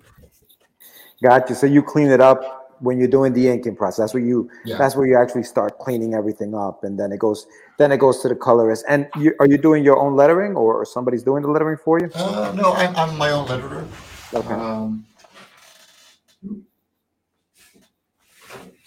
Gotcha. 1.23 1.55
So 1.55 1.67
you 1.67 1.83
clean 1.83 2.11
it 2.11 2.21
up 2.21 2.59
when 2.81 2.99
you're 2.99 3.09
doing 3.09 3.33
the 3.33 3.49
inking 3.49 3.75
process. 3.75 3.99
That's 3.99 4.15
where 4.15 4.23
you 4.23 4.49
Yeah. 4.65 4.79
that's 4.79 4.95
where 4.95 5.07
you 5.07 5.17
actually 5.19 5.43
start 5.43 5.79
cleaning 5.79 6.15
everything 6.15 6.55
up, 6.55 6.85
and 6.85 6.99
then 6.99 7.13
it 7.13 7.19
goes 7.19 7.47
then 7.79 7.93
it 7.93 7.99
goes 7.99 8.21
to 8.23 8.29
the 8.29 8.37
colorist. 8.37 8.85
And 8.89 9.09
you, 9.19 9.35
are 9.41 9.47
you 9.47 9.59
doing 9.59 9.85
your 9.85 9.99
own 9.99 10.17
lettering, 10.17 10.55
or, 10.57 10.81
or 10.81 10.85
somebody's 10.85 11.23
doing 11.23 11.43
the 11.43 11.51
lettering 11.51 11.77
for 11.77 11.99
you? 11.99 12.11
Uh, 12.15 12.53
no, 12.57 12.73
I'm, 12.73 12.95
I'm 12.97 13.19
my 13.19 13.31
own 13.31 13.47
letterer. 13.49 13.87
Okay. 14.33 14.55
Um, 14.55 15.05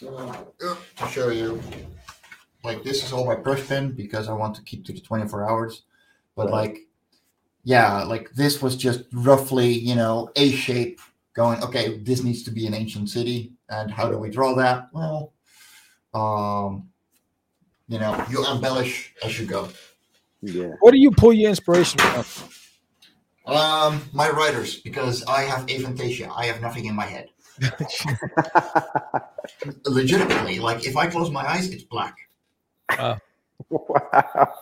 to 0.02 1.08
show 1.10 1.30
you, 1.30 1.62
like 2.64 2.84
this 2.84 3.04
is 3.04 3.14
all 3.14 3.26
my 3.26 3.36
brush 3.36 3.68
pen 3.68 3.92
because 3.92 4.28
I 4.28 4.34
want 4.34 4.56
to 4.56 4.64
keep 4.64 4.86
to 4.86 4.94
the 4.94 5.00
24 5.00 5.50
hours. 5.50 5.84
But 6.36 6.46
Right. 6.48 6.54
like, 6.54 6.78
yeah, 7.64 8.04
like 8.04 8.32
this 8.32 8.62
was 8.62 8.76
just 8.76 9.04
roughly, 9.14 9.72
you 9.72 9.96
know, 9.96 10.30
a 10.36 10.52
shape 10.52 11.00
going, 11.34 11.64
okay, 11.64 11.98
this 12.00 12.24
needs 12.24 12.44
to 12.44 12.52
be 12.52 12.66
an 12.68 12.74
ancient 12.74 13.10
city. 13.10 13.54
And 13.70 13.92
how 13.92 14.10
do 14.10 14.18
we 14.18 14.30
draw 14.30 14.56
that? 14.56 14.90
Well, 14.92 15.34
um, 16.14 16.90
you 17.88 18.00
know, 18.00 18.26
you 18.30 18.46
embellish 18.48 19.14
as 19.24 19.40
you 19.40 19.46
go. 19.46 19.70
Yeah. 20.42 20.72
Where 20.80 20.92
do 20.92 20.98
you 20.98 21.12
pull 21.12 21.34
your 21.34 21.50
inspiration 21.50 22.00
from? 22.00 22.26
Um, 23.54 24.02
my 24.14 24.30
writers, 24.30 24.78
because 24.78 25.24
I 25.26 25.44
have 25.44 25.66
aphantasia. 25.68 26.32
I 26.36 26.46
have 26.46 26.62
nothing 26.62 26.86
in 26.86 26.96
my 26.96 27.06
head. 27.06 27.30
Legitimately, 29.86 30.60
like 30.60 30.86
if 30.86 30.98
I 30.98 31.08
close 31.08 31.30
my 31.30 31.48
eyes, 31.48 31.70
it's 31.70 31.84
black. 31.84 32.16
wow. 33.70 34.54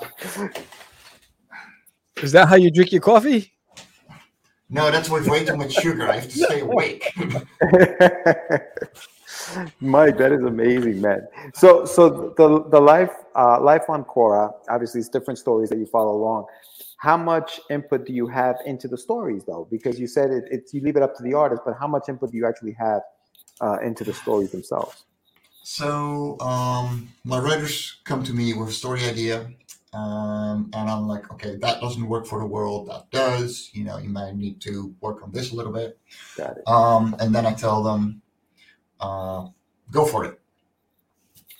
Is 2.21 2.33
that 2.33 2.49
how 2.49 2.55
you 2.55 2.69
drink 2.69 2.91
your 2.91 3.01
coffee? 3.01 3.53
No, 4.69 4.91
that's 4.91 5.09
with 5.09 5.27
way 5.27 5.45
too 5.45 5.57
much 5.57 5.73
sugar. 5.73 6.07
I 6.07 6.15
have 6.15 6.29
to 6.29 6.31
stay 6.31 6.59
awake. 6.59 7.11
Mike, 9.79 10.17
that 10.17 10.31
is 10.31 10.43
amazing, 10.43 11.01
man. 11.01 11.27
So, 11.55 11.85
so 11.85 12.35
the 12.37 12.63
the 12.69 12.79
life 12.79 13.11
uh, 13.35 13.59
life 13.61 13.89
on 13.89 14.03
Cora, 14.03 14.51
obviously, 14.69 14.99
it's 14.99 15.09
different 15.09 15.39
stories 15.39 15.69
that 15.69 15.79
you 15.79 15.87
follow 15.87 16.15
along. 16.15 16.45
How 16.99 17.15
much 17.15 17.61
input 17.69 18.05
do 18.05 18.11
you 18.11 18.27
have 18.27 18.57
into 18.65 18.89
the 18.89 18.97
stories, 18.97 19.45
though? 19.45 19.69
Because 19.71 20.01
you 20.01 20.05
said 20.05 20.31
it, 20.31 20.43
it's 20.51 20.73
you 20.73 20.81
leave 20.81 20.97
it 20.97 21.01
up 21.01 21.15
to 21.15 21.23
the 21.23 21.33
artist, 21.33 21.61
but 21.65 21.75
how 21.79 21.87
much 21.87 22.09
input 22.09 22.31
do 22.31 22.37
you 22.37 22.45
actually 22.45 22.73
have 22.73 23.01
uh, 23.61 23.77
into 23.81 24.03
the 24.03 24.13
stories 24.13 24.51
themselves? 24.51 25.05
So 25.63 26.37
um, 26.41 27.07
my 27.23 27.39
writers 27.39 28.01
come 28.03 28.21
to 28.25 28.33
me 28.33 28.53
with 28.53 28.67
a 28.67 28.73
story 28.73 29.05
idea, 29.05 29.49
um, 29.93 30.69
and 30.73 30.89
I'm 30.89 31.07
like, 31.07 31.31
okay, 31.31 31.55
that 31.61 31.79
doesn't 31.79 32.05
work 32.05 32.27
for 32.27 32.39
the 32.39 32.45
world. 32.45 32.89
That 32.89 33.09
does. 33.11 33.69
You 33.71 33.85
know, 33.85 33.97
you 33.97 34.09
might 34.09 34.35
need 34.35 34.59
to 34.61 34.93
work 34.99 35.23
on 35.23 35.31
this 35.31 35.53
a 35.53 35.55
little 35.55 35.71
bit. 35.71 35.97
Got 36.35 36.57
it. 36.57 36.67
Um, 36.67 37.15
and 37.21 37.33
then 37.33 37.45
I 37.45 37.53
tell 37.53 37.81
them, 37.81 38.21
uh, 38.99 39.47
go 39.89 40.05
for 40.05 40.25
it. 40.25 40.41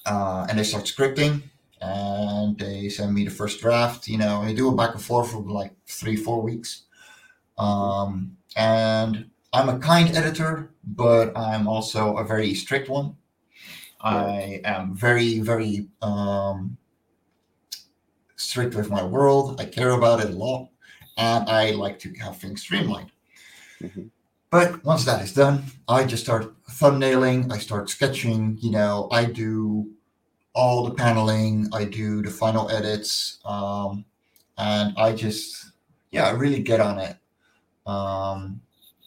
Uh, 0.05 0.47
and 0.49 0.59
they 0.59 0.63
start 0.63 0.83
scripting 0.83 1.43
and 1.81 2.57
they 2.57 2.89
send 2.89 3.13
me 3.13 3.23
the 3.25 3.31
first 3.31 3.59
draft. 3.61 4.07
You 4.07 4.17
know, 4.17 4.41
I 4.41 4.53
do 4.53 4.71
it 4.71 4.77
back 4.77 4.93
and 4.93 5.03
forth 5.03 5.31
for 5.31 5.41
like 5.41 5.73
three, 5.87 6.15
four 6.15 6.41
weeks. 6.41 6.83
Um, 7.57 8.37
and 8.55 9.29
I'm 9.53 9.69
a 9.69 9.79
kind 9.79 10.15
editor, 10.15 10.71
but 10.83 11.37
I'm 11.37 11.67
also 11.67 12.17
a 12.17 12.23
very 12.23 12.53
strict 12.53 12.89
one. 12.89 13.15
I 14.01 14.61
am 14.63 14.95
very, 14.95 15.39
very 15.39 15.87
um, 16.01 16.77
strict 18.35 18.75
with 18.75 18.89
my 18.89 19.03
world. 19.03 19.59
I 19.59 19.65
care 19.65 19.91
about 19.91 20.21
it 20.21 20.29
a 20.29 20.37
lot, 20.37 20.69
and 21.17 21.49
I 21.49 21.71
like 21.71 21.99
to 21.99 22.13
have 22.15 22.37
things 22.37 22.61
streamlined. 22.61 23.11
Mhm. 23.81 24.09
But 24.51 24.83
once 24.83 25.05
that 25.05 25.21
is 25.21 25.33
done, 25.33 25.65
I 25.87 26.05
just 26.05 26.23
start 26.23 26.55
thumbnailing. 26.69 27.51
I 27.51 27.57
start 27.59 27.89
sketching. 27.89 28.57
You 28.61 28.71
know, 28.71 29.07
I 29.11 29.25
do 29.25 29.91
all 30.59 30.83
the 30.87 30.95
paneling. 31.03 31.67
I 31.79 31.85
do 31.85 32.21
the 32.21 32.29
final 32.43 32.65
edits, 32.69 33.39
um, 33.45 34.03
and 34.57 34.87
I 34.97 35.13
just, 35.13 35.71
yeah, 36.11 36.25
I 36.29 36.31
really 36.31 36.61
get 36.71 36.79
on 36.81 36.95
it. 36.99 37.15
Um, 37.85 38.61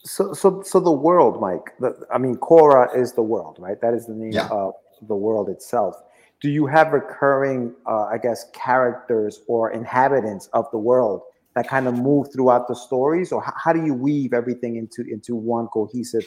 So, 0.05 0.33
so, 0.33 0.61
so 0.71 0.77
the 0.81 0.97
world, 1.07 1.39
Mike. 1.39 1.67
The, 1.79 1.89
I 2.15 2.17
mean, 2.17 2.35
Cora 2.35 2.83
is 3.01 3.13
the 3.13 3.21
world, 3.33 3.55
right? 3.65 3.79
That 3.79 3.93
is 3.93 4.03
the 4.05 4.17
name 4.23 4.33
Yeah. 4.33 4.49
of 4.51 4.73
the 5.07 5.15
world 5.15 5.47
itself. 5.55 5.95
Do 6.41 6.49
you 6.49 6.65
have 6.75 6.91
recurring, 6.91 7.73
uh, 7.87 8.05
I 8.15 8.17
guess, 8.25 8.39
characters 8.51 9.33
or 9.47 9.71
inhabitants 9.71 10.49
of 10.51 10.65
the 10.71 10.77
world 10.89 11.21
that 11.55 11.65
kind 11.69 11.87
of 11.87 11.93
move 11.93 12.27
throughout 12.33 12.67
the 12.67 12.75
stories, 12.75 13.31
or 13.31 13.39
how, 13.41 13.53
how 13.63 13.71
do 13.77 13.85
you 13.85 13.93
weave 13.93 14.33
everything 14.33 14.75
into 14.75 15.01
into 15.15 15.35
one 15.55 15.67
cohesive, 15.67 16.25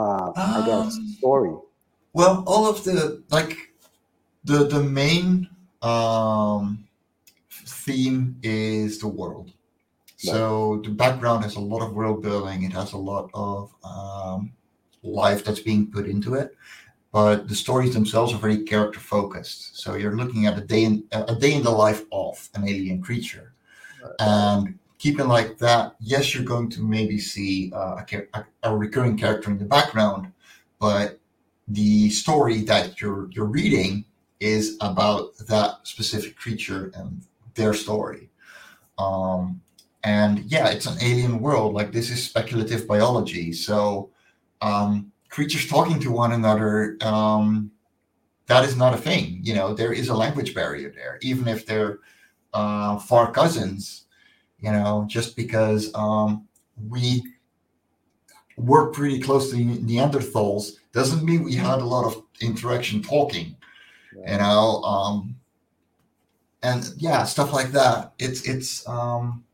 uh, 0.00 0.30
I 0.36 0.60
guess, 0.68 0.96
Um, 0.96 1.06
story? 1.18 1.54
Well, 2.12 2.44
all 2.46 2.64
of 2.72 2.84
the 2.84 3.22
like 3.30 3.56
the 4.48 4.64
the 4.64 4.82
main 4.82 5.48
um 5.82 6.84
theme 7.50 8.36
is 8.42 8.98
the 8.98 9.06
world. 9.06 9.52
So 10.16 10.80
the 10.82 10.90
background 10.90 11.44
has 11.44 11.54
a 11.54 11.60
lot 11.60 11.80
of 11.80 11.92
world 11.92 12.22
building. 12.22 12.64
It 12.64 12.72
has 12.72 12.92
a 12.92 12.98
lot 12.98 13.30
of 13.34 13.72
um, 13.84 14.52
life 15.04 15.44
that's 15.44 15.60
being 15.60 15.92
put 15.92 16.08
into 16.08 16.34
it, 16.34 16.56
but 17.12 17.46
the 17.46 17.54
stories 17.54 17.94
themselves 17.94 18.34
are 18.34 18.38
very 18.38 18.64
character 18.64 18.98
focused. 18.98 19.78
So 19.78 19.94
you're 19.94 20.16
looking 20.16 20.46
at 20.46 20.58
a 20.58 20.60
day 20.60 20.82
in 20.82 21.04
a 21.12 21.36
day 21.36 21.52
in 21.54 21.62
the 21.62 21.70
life 21.70 22.02
of 22.10 22.48
an 22.56 22.66
alien 22.66 23.00
creature, 23.00 23.52
and 24.18 24.76
keeping 24.98 25.28
like 25.28 25.56
that. 25.58 25.94
Yes, 26.00 26.34
you're 26.34 26.50
going 26.54 26.68
to 26.70 26.82
maybe 26.82 27.18
see 27.20 27.70
uh, 27.72 28.02
a, 28.12 28.22
a, 28.34 28.46
a 28.64 28.76
recurring 28.76 29.16
character 29.16 29.50
in 29.52 29.58
the 29.58 29.64
background, 29.76 30.32
but 30.80 31.20
the 31.68 32.10
story 32.10 32.62
that 32.62 33.00
you're 33.00 33.30
you're 33.30 33.52
reading 33.60 34.04
is 34.40 34.76
about 34.80 35.36
that 35.48 35.78
specific 35.82 36.36
creature 36.36 36.92
and 36.94 37.22
their 37.54 37.74
story. 37.74 38.30
Um, 38.98 39.60
and 40.04 40.40
yeah, 40.50 40.68
it's 40.68 40.86
an 40.86 40.96
alien 41.02 41.40
world. 41.40 41.74
Like 41.74 41.92
this 41.92 42.10
is 42.10 42.24
speculative 42.24 42.86
biology, 42.86 43.52
so 43.52 44.10
um, 44.60 45.12
creatures 45.28 45.68
talking 45.68 46.00
to 46.00 46.10
one 46.10 46.32
another. 46.32 46.96
Um, 47.02 47.70
that 48.46 48.64
is 48.64 48.76
not 48.76 48.94
a 48.94 48.96
thing. 48.96 49.40
You 49.42 49.54
know, 49.54 49.74
there 49.74 49.92
is 49.92 50.08
a 50.08 50.14
language 50.14 50.54
barrier 50.54 50.90
there, 50.90 51.18
even 51.20 51.48
if 51.48 51.66
they're 51.66 51.98
uh, 52.54 52.98
far 52.98 53.30
cousins. 53.32 54.04
You 54.60 54.72
know, 54.72 55.04
just 55.08 55.36
because 55.36 55.94
um, 55.94 56.48
we 56.88 57.22
were 58.56 58.90
pretty 58.90 59.20
close 59.20 59.50
to 59.50 59.56
Neanderthals 59.56 60.78
doesn't 60.92 61.24
mean 61.24 61.44
we 61.44 61.54
had 61.54 61.80
a 61.80 61.84
lot 61.84 62.04
of 62.06 62.22
interaction 62.40 63.02
talking. 63.02 63.56
You 64.26 64.38
know, 64.38 64.82
um, 64.82 65.36
and 66.62 66.92
yeah, 66.96 67.24
stuff 67.24 67.52
like 67.52 67.72
that. 67.72 68.12
It's 68.18 68.48
it's 68.48 68.88
um, 68.88 69.44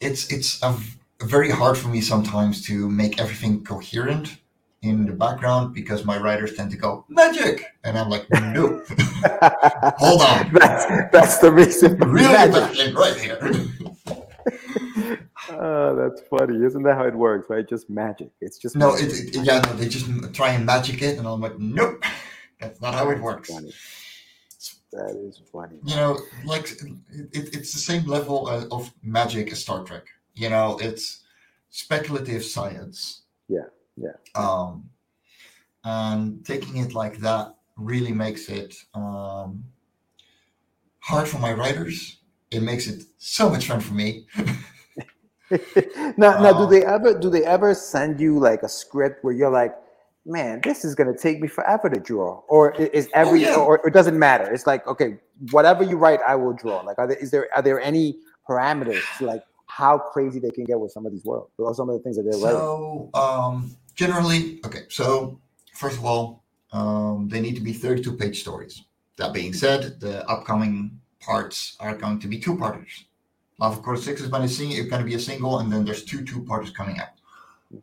it's 0.00 0.32
it's 0.32 0.62
a, 0.62 0.76
very 1.22 1.50
hard 1.50 1.76
for 1.76 1.88
me 1.88 2.00
sometimes 2.00 2.64
to 2.66 2.88
make 2.88 3.20
everything 3.20 3.62
coherent 3.62 4.38
in 4.82 5.04
the 5.04 5.12
background 5.12 5.74
because 5.74 6.04
my 6.06 6.16
writers 6.16 6.54
tend 6.54 6.70
to 6.70 6.76
go 6.76 7.04
magic, 7.08 7.64
and 7.84 7.98
I'm 7.98 8.08
like, 8.08 8.28
no, 8.30 8.82
hold 9.98 10.22
on, 10.22 10.52
that's 10.52 11.12
that's 11.12 11.38
the 11.38 11.52
reason. 11.52 11.98
really 11.98 12.50
magic 12.50 12.96
right 12.96 13.16
here. 13.16 13.38
Oh, 15.50 15.94
that's 15.96 16.22
funny. 16.28 16.64
Isn't 16.64 16.82
that 16.84 16.96
how 16.96 17.04
it 17.04 17.14
works? 17.14 17.50
Right? 17.50 17.68
Just 17.68 17.90
magic. 17.90 18.30
It's 18.40 18.58
just 18.58 18.74
no, 18.74 18.94
it, 18.94 19.12
it, 19.12 19.44
yeah, 19.44 19.60
no, 19.60 19.74
they 19.74 19.88
just 19.88 20.06
try 20.32 20.52
and 20.52 20.64
magic 20.64 21.02
it, 21.02 21.18
and 21.18 21.28
I'm 21.28 21.40
like, 21.40 21.58
nope, 21.58 22.02
that's 22.60 22.80
not 22.80 22.94
how 22.94 23.10
it 23.10 23.20
works. 23.20 23.48
funny. 23.48 23.72
That 24.92 25.16
is 25.16 25.40
funny. 25.52 25.78
you 25.84 25.94
know, 25.94 26.18
like 26.44 26.72
it, 26.72 27.28
it, 27.32 27.54
it's 27.54 27.72
the 27.72 27.78
same 27.78 28.04
level 28.06 28.48
of 28.48 28.92
magic 29.02 29.52
as 29.52 29.60
Star 29.60 29.84
Trek. 29.84 30.04
You 30.34 30.50
know, 30.50 30.78
it's 30.80 31.20
speculative 31.70 32.44
science. 32.44 33.22
Yeah, 33.48 33.68
yeah. 33.96 34.16
Um, 34.34 34.90
and 35.84 36.44
taking 36.44 36.78
it 36.78 36.92
like 36.92 37.18
that 37.18 37.54
really 37.76 38.12
makes 38.12 38.48
it 38.48 38.74
um, 38.94 39.64
hard 40.98 41.28
for 41.28 41.38
my 41.38 41.52
writers. 41.52 42.18
It 42.50 42.62
makes 42.62 42.88
it 42.88 43.04
so 43.18 43.48
much 43.48 43.66
fun 43.68 43.80
for 43.80 43.94
me. 43.94 44.26
now, 46.16 46.40
now, 46.40 46.52
do 46.52 46.64
Uh, 46.64 46.66
they 46.66 46.84
ever 46.84 47.18
do 47.18 47.30
they 47.30 47.44
ever 47.44 47.74
send 47.74 48.20
you 48.20 48.38
like 48.38 48.62
a 48.62 48.68
script 48.68 49.24
where 49.24 49.32
you're 49.32 49.50
like, 49.50 49.74
man, 50.26 50.60
this 50.62 50.84
is 50.84 50.94
gonna 50.94 51.16
take 51.16 51.40
me 51.40 51.48
forever 51.48 51.88
to 51.88 52.00
draw, 52.00 52.42
or 52.48 52.72
is 52.72 53.08
every, 53.14 53.42
yeah. 53.42 53.56
or, 53.56 53.78
or 53.78 53.88
it 53.88 53.94
doesn't 53.94 54.18
matter? 54.18 54.52
It's 54.52 54.66
like, 54.66 54.86
okay, 54.86 55.18
whatever 55.50 55.82
you 55.82 55.96
write, 55.96 56.20
I 56.26 56.34
will 56.34 56.52
draw. 56.52 56.80
Like, 56.80 56.98
are 56.98 57.06
there 57.06 57.16
is 57.16 57.30
there 57.30 57.48
are 57.54 57.62
there 57.62 57.80
any 57.80 58.18
parameters 58.48 59.02
to 59.18 59.26
like 59.26 59.42
how 59.66 59.98
crazy 59.98 60.40
they 60.40 60.50
can 60.50 60.64
get 60.64 60.78
with 60.78 60.92
some 60.92 61.06
of 61.06 61.12
these 61.12 61.24
worlds 61.24 61.52
or 61.58 61.74
some 61.74 61.88
of 61.88 61.96
the 61.96 62.02
things 62.02 62.16
that 62.16 62.22
they're 62.22 62.40
writing? 62.40 62.58
So 62.58 63.10
um, 63.14 63.76
generally, 63.94 64.60
okay. 64.64 64.82
So 64.88 65.40
first 65.74 65.96
of 65.98 66.04
all, 66.04 66.44
um, 66.72 67.28
they 67.28 67.40
need 67.40 67.54
to 67.56 67.62
be 67.62 67.72
32 67.72 68.16
page 68.16 68.40
stories. 68.40 68.82
That 69.16 69.32
being 69.32 69.52
said, 69.52 70.00
the 70.00 70.26
upcoming 70.28 71.00
parts 71.20 71.76
are 71.80 71.94
going 71.94 72.18
to 72.20 72.28
be 72.28 72.38
two 72.38 72.56
parters. 72.56 73.04
Love 73.58 73.76
of 73.76 73.82
Course 73.82 74.02
Six 74.02 74.22
is 74.22 74.28
going 74.28 74.42
to 74.42 74.48
see 74.48 74.72
it's 74.72 74.88
going 74.88 75.02
to 75.02 75.06
be 75.06 75.14
a 75.14 75.20
single, 75.20 75.58
and 75.58 75.70
then 75.70 75.84
there's 75.84 76.04
two 76.04 76.24
two 76.24 76.42
parters 76.44 76.70
coming 76.70 76.98
out. 76.98 77.19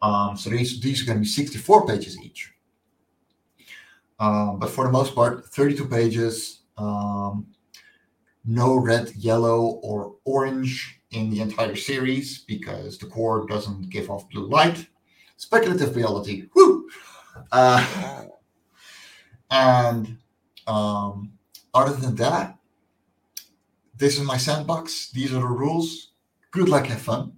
Um, 0.02 0.38
so 0.38 0.50
these 0.50 0.80
these 0.82 1.02
are 1.02 1.06
going 1.06 1.18
to 1.18 1.22
be 1.22 1.28
64 1.28 1.88
pages 1.88 2.20
each. 2.20 2.52
Um, 4.20 4.60
but 4.60 4.70
for 4.70 4.86
the 4.86 4.92
most 4.92 5.16
part, 5.16 5.46
32 5.48 5.86
pages. 5.86 6.62
Um, 6.78 7.48
no 8.48 8.78
red, 8.78 9.14
yellow, 9.16 9.80
or 9.84 10.16
orange 10.24 11.02
in 11.12 11.30
the 11.30 11.42
entire 11.42 11.76
series 11.76 12.40
because 12.40 12.98
the 12.98 13.06
core 13.06 13.46
doesn't 13.46 13.90
give 13.90 14.10
off 14.10 14.30
blue 14.30 14.48
light. 14.48 14.88
Speculative 15.36 15.94
biology, 15.94 16.50
woo! 16.56 16.88
Uh, 17.52 18.24
and 19.52 20.18
um, 20.66 21.34
other 21.74 21.94
than 21.94 22.16
that, 22.16 22.58
this 23.96 24.18
is 24.18 24.26
my 24.26 24.38
sandbox. 24.38 25.12
These 25.12 25.34
are 25.34 25.42
the 25.42 25.48
rules. 25.48 26.14
Good 26.52 26.70
luck, 26.70 26.88
have 26.88 27.02
fun. 27.02 27.34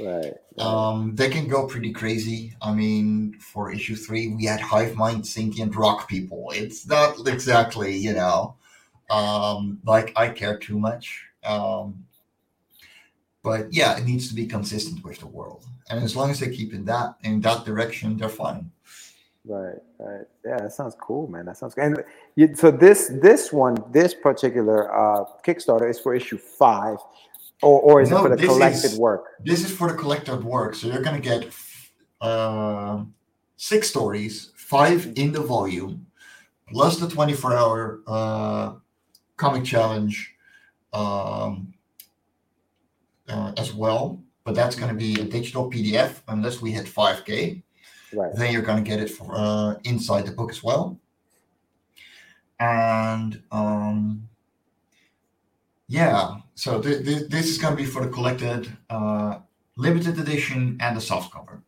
Right. 0.00 0.34
right. 0.56 0.64
Um, 0.64 1.14
they 1.14 1.28
can 1.28 1.48
go 1.48 1.66
pretty 1.66 1.92
crazy. 1.92 2.54
I 2.60 2.72
mean, 2.72 3.38
for 3.38 3.72
issue 3.72 3.96
three, 3.96 4.28
we 4.28 4.44
had 4.44 4.60
hive 4.60 4.94
mind 4.96 5.26
sentient 5.26 5.74
rock 5.76 6.08
people. 6.08 6.50
It's 6.54 6.86
not 6.86 7.26
exactly, 7.26 7.96
you 7.96 8.14
know, 8.14 8.56
um, 9.10 9.80
like 9.84 10.12
I 10.16 10.28
care 10.28 10.58
too 10.58 10.78
much. 10.78 11.24
Um, 11.44 12.04
but 13.42 13.72
yeah, 13.72 13.98
it 13.98 14.04
needs 14.04 14.28
to 14.28 14.34
be 14.34 14.46
consistent 14.46 15.04
with 15.04 15.18
the 15.18 15.26
world, 15.26 15.64
and 15.90 16.02
as 16.02 16.14
long 16.14 16.30
as 16.30 16.38
they 16.38 16.48
keep 16.48 16.72
in 16.72 16.84
that 16.84 17.16
in 17.24 17.40
that 17.40 17.64
direction, 17.64 18.16
they're 18.16 18.28
fine. 18.28 18.70
Right, 19.44 19.78
right. 19.98 20.24
Yeah, 20.44 20.58
that 20.58 20.72
sounds 20.72 20.94
cool, 21.00 21.26
man. 21.26 21.46
That 21.46 21.56
sounds 21.56 21.74
good. 21.74 21.84
And 21.84 22.04
you, 22.36 22.54
so 22.54 22.70
this 22.70 23.10
this 23.20 23.52
one, 23.52 23.76
this 23.90 24.14
particular 24.14 24.94
uh, 24.94 25.24
Kickstarter 25.44 25.90
is 25.90 25.98
for 25.98 26.14
issue 26.14 26.38
five, 26.38 26.98
or 27.62 27.80
or 27.80 28.02
is 28.02 28.10
No, 28.10 28.18
it 28.18 28.22
for 28.28 28.36
the 28.36 28.46
collected 28.46 28.92
is- 28.92 28.98
work? 28.98 29.24
This 29.44 29.64
is 29.64 29.70
for 29.70 29.88
the 29.90 29.94
collected 29.96 30.42
work, 30.44 30.74
so 30.74 30.86
you're 30.88 31.02
gonna 31.02 31.20
get 31.20 31.46
uh, 32.20 33.04
six 33.56 33.88
stories, 33.88 34.52
five 34.56 35.12
in 35.16 35.32
the 35.32 35.40
volume, 35.40 36.06
plus 36.68 36.98
the 36.98 37.06
24-hour 37.06 38.00
uh, 38.06 38.72
comic 39.36 39.64
challenge 39.64 40.34
um, 40.92 41.72
uh, 43.28 43.52
as 43.56 43.72
well. 43.74 44.20
But 44.44 44.54
that's 44.54 44.76
gonna 44.76 44.94
be 44.94 45.14
a 45.20 45.24
digital 45.24 45.70
PDF 45.70 46.20
unless 46.28 46.60
we 46.60 46.72
hit 46.72 46.86
5K. 46.86 47.62
Right. 48.14 48.30
Then 48.34 48.52
you're 48.52 48.62
gonna 48.62 48.82
get 48.82 49.00
it 49.00 49.10
for, 49.10 49.34
uh, 49.34 49.74
inside 49.84 50.26
the 50.26 50.32
book 50.32 50.50
as 50.50 50.62
well. 50.62 50.98
And 52.60 53.42
um, 53.50 54.28
yeah, 55.92 56.36
so 56.54 56.80
th- 56.80 57.04
th- 57.04 57.28
this 57.28 57.46
is 57.50 57.58
going 57.58 57.76
to 57.76 57.82
be 57.82 57.84
for 57.84 58.02
the 58.02 58.10
collected 58.10 58.74
uh, 58.88 59.40
limited 59.76 60.18
edition 60.18 60.78
and 60.80 60.96
the 60.96 61.00
softcover. 61.00 61.60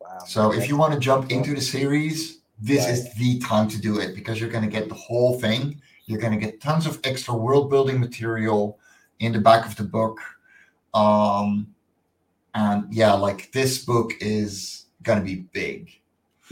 Wow. 0.00 0.18
So 0.24 0.52
if 0.52 0.68
you 0.68 0.76
want 0.76 0.94
to 0.94 1.00
jump 1.00 1.32
into 1.32 1.52
the 1.52 1.60
series, 1.60 2.38
this 2.60 2.86
is 2.86 3.12
the 3.14 3.40
time 3.40 3.68
to 3.70 3.80
do 3.80 3.98
it 3.98 4.14
because 4.14 4.40
you're 4.40 4.50
going 4.50 4.62
to 4.62 4.70
get 4.70 4.88
the 4.88 4.94
whole 4.94 5.40
thing. 5.40 5.80
You're 6.06 6.20
going 6.20 6.38
to 6.38 6.44
get 6.44 6.60
tons 6.60 6.86
of 6.86 7.00
extra 7.02 7.34
world 7.34 7.68
building 7.70 7.98
material 7.98 8.78
in 9.18 9.32
the 9.32 9.40
back 9.40 9.66
of 9.66 9.74
the 9.74 9.82
book. 9.82 10.20
Um, 10.94 11.74
and 12.54 12.86
yeah, 12.94 13.14
like 13.14 13.50
this 13.50 13.84
book 13.84 14.12
is 14.20 14.86
going 15.02 15.18
to 15.18 15.24
be 15.24 15.42
big 15.52 15.90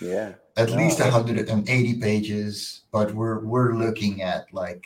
yeah. 0.02 0.32
at 0.56 0.70
Wow, 0.70 0.78
least 0.78 0.98
180 0.98 2.00
pages, 2.00 2.82
but 2.90 3.14
we're 3.14 3.38
we're 3.44 3.74
looking 3.74 4.22
at 4.22 4.52
like 4.52 4.84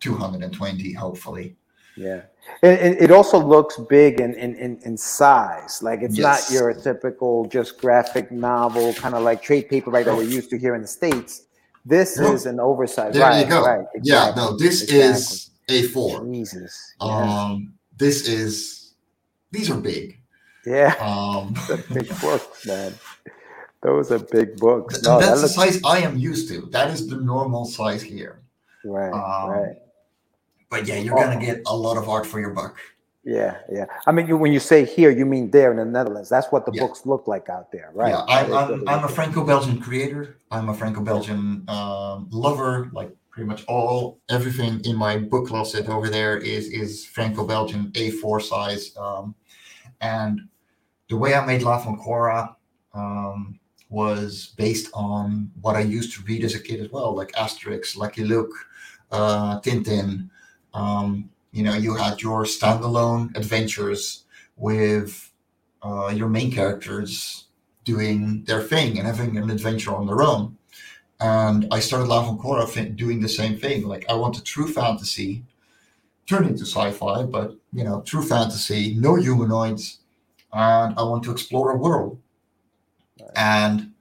220 0.00 0.92
hopefully. 0.92 1.56
Yeah, 1.98 2.22
and, 2.62 2.96
it 3.00 3.10
also 3.10 3.38
looks 3.38 3.78
big 3.88 4.20
in 4.20 4.34
in, 4.34 4.54
in, 4.56 4.78
in 4.84 4.96
size. 4.98 5.82
Like 5.82 6.02
it's 6.02 6.18
Yes. 6.18 6.50
not 6.50 6.54
your 6.54 6.74
typical 6.74 7.46
just 7.46 7.80
graphic 7.80 8.30
novel, 8.30 8.92
kind 8.94 9.14
of 9.14 9.22
like 9.22 9.40
trade 9.42 9.68
paperback 9.70 10.04
that 10.04 10.14
we're 10.14 10.24
used 10.24 10.50
to 10.50 10.58
here 10.58 10.74
in 10.74 10.82
the 10.82 10.86
states. 10.88 11.46
This 11.86 12.18
No. 12.18 12.34
is 12.34 12.44
an 12.46 12.60
oversized. 12.60 13.14
There 13.14 13.22
right, 13.22 13.44
you 13.44 13.50
go. 13.50 13.64
Right. 13.64 13.86
Yeah, 14.02 14.32
no, 14.36 14.56
this 14.58 14.82
exactly. 14.82 15.78
is 15.78 15.90
A4. 15.94 16.30
Jesus. 16.30 16.94
Yeah. 17.00 17.06
Um 17.42 17.72
this 17.96 18.28
is 18.28 18.92
these 19.50 19.70
are 19.70 19.80
big. 19.80 20.18
yeah. 20.66 20.92
Um 21.00 21.54
big 21.94 22.08
books, 22.20 22.66
man. 22.66 22.92
Those 23.82 24.10
are 24.12 24.18
big 24.18 24.56
books. 24.58 25.00
No, 25.02 25.18
that 25.18 25.26
that's 25.28 25.40
the 25.42 25.48
size 25.48 25.80
I 25.82 26.00
am 26.00 26.18
used 26.18 26.48
to. 26.50 26.62
That 26.72 26.90
is 26.90 27.06
the 27.08 27.16
normal 27.16 27.64
size 27.64 28.02
here. 28.02 28.42
right. 28.84 29.12
Um, 29.12 29.50
right. 29.50 29.76
But 30.70 30.86
yeah, 30.86 30.96
you're 30.96 31.16
gonna 31.16 31.40
get 31.40 31.62
a 31.66 31.76
lot 31.76 31.96
of 31.96 32.08
art 32.08 32.26
for 32.26 32.40
your 32.40 32.50
buck. 32.50 32.76
Yeah, 33.24 33.58
yeah. 33.72 33.86
I 34.06 34.12
mean, 34.12 34.28
you, 34.28 34.36
when 34.36 34.52
you 34.52 34.60
say 34.60 34.84
here, 34.84 35.10
you 35.10 35.26
mean 35.26 35.50
there 35.50 35.72
in 35.72 35.78
the 35.78 35.84
Netherlands. 35.84 36.28
That's 36.28 36.46
what 36.52 36.64
the 36.64 36.70
Yeah. 36.72 36.82
books 36.82 37.04
look 37.06 37.26
like 37.26 37.48
out 37.48 37.72
there, 37.72 37.90
right? 37.92 38.10
Yeah, 38.10 38.24
I'm, 38.28 38.52
I'm, 38.54 38.88
I'm 38.88 39.04
a. 39.04 39.08
Franco-Belgian 39.08 39.80
creator. 39.80 40.36
I'm 40.52 40.68
a 40.68 40.74
Franco-Belgian 40.74 41.64
um, 41.66 42.28
lover. 42.30 42.88
Like 42.92 43.10
pretty 43.30 43.48
much 43.48 43.64
all 43.66 44.20
everything 44.30 44.80
in 44.84 44.94
my 44.94 45.18
book 45.18 45.48
closet 45.48 45.88
over 45.88 46.08
there 46.08 46.38
is 46.38 46.68
is 46.68 47.04
Franco-Belgian 47.04 47.90
A4 47.92 48.42
size. 48.42 48.96
Um, 48.96 49.34
and 50.00 50.42
the 51.08 51.16
way 51.16 51.34
I 51.34 51.44
made 51.44 51.62
La 51.62 51.82
Foncora 51.82 52.54
um, 52.94 53.58
was 53.90 54.54
based 54.56 54.88
on 54.94 55.50
what 55.62 55.74
I 55.74 55.80
used 55.80 56.14
to 56.14 56.22
read 56.22 56.44
as 56.44 56.54
a 56.54 56.60
kid 56.60 56.80
as 56.80 56.92
well, 56.92 57.12
like 57.12 57.32
Asterix, 57.32 57.96
Lucky 57.96 58.22
Luke, 58.22 58.54
uh, 59.10 59.60
Tintin. 59.62 60.30
Um, 60.76 61.30
you 61.52 61.62
know, 61.64 61.74
you 61.74 61.96
had 61.96 62.20
your 62.20 62.44
standalone 62.44 63.36
adventures 63.36 64.24
with 64.56 65.32
uh, 65.82 66.12
your 66.14 66.28
main 66.28 66.52
characters 66.52 67.46
doing 67.84 68.44
their 68.44 68.62
thing 68.62 68.98
and 68.98 69.06
having 69.06 69.36
an 69.38 69.50
adventure 69.50 69.94
on 69.94 70.06
their 70.06 70.22
own. 70.22 70.58
And 71.18 71.66
I 71.70 71.80
started 71.80 72.08
Foncora 72.08 72.68
thi- 72.68 72.90
doing 72.90 73.20
the 73.20 73.28
same 73.28 73.56
thing. 73.58 73.84
Like 73.88 74.04
I 74.10 74.14
want 74.14 74.38
a 74.38 74.44
true 74.44 74.68
fantasy 74.68 75.44
turned 76.26 76.48
into 76.48 76.66
sci-fi, 76.66 77.22
but 77.22 77.56
you 77.72 77.84
know, 77.84 78.02
true 78.02 78.22
fantasy, 78.22 78.94
no 78.94 79.14
humanoids, 79.16 80.00
and 80.52 80.94
I 80.98 81.02
want 81.04 81.22
to 81.24 81.30
explore 81.30 81.70
a 81.70 81.76
world. 81.76 82.18
And 83.34 83.92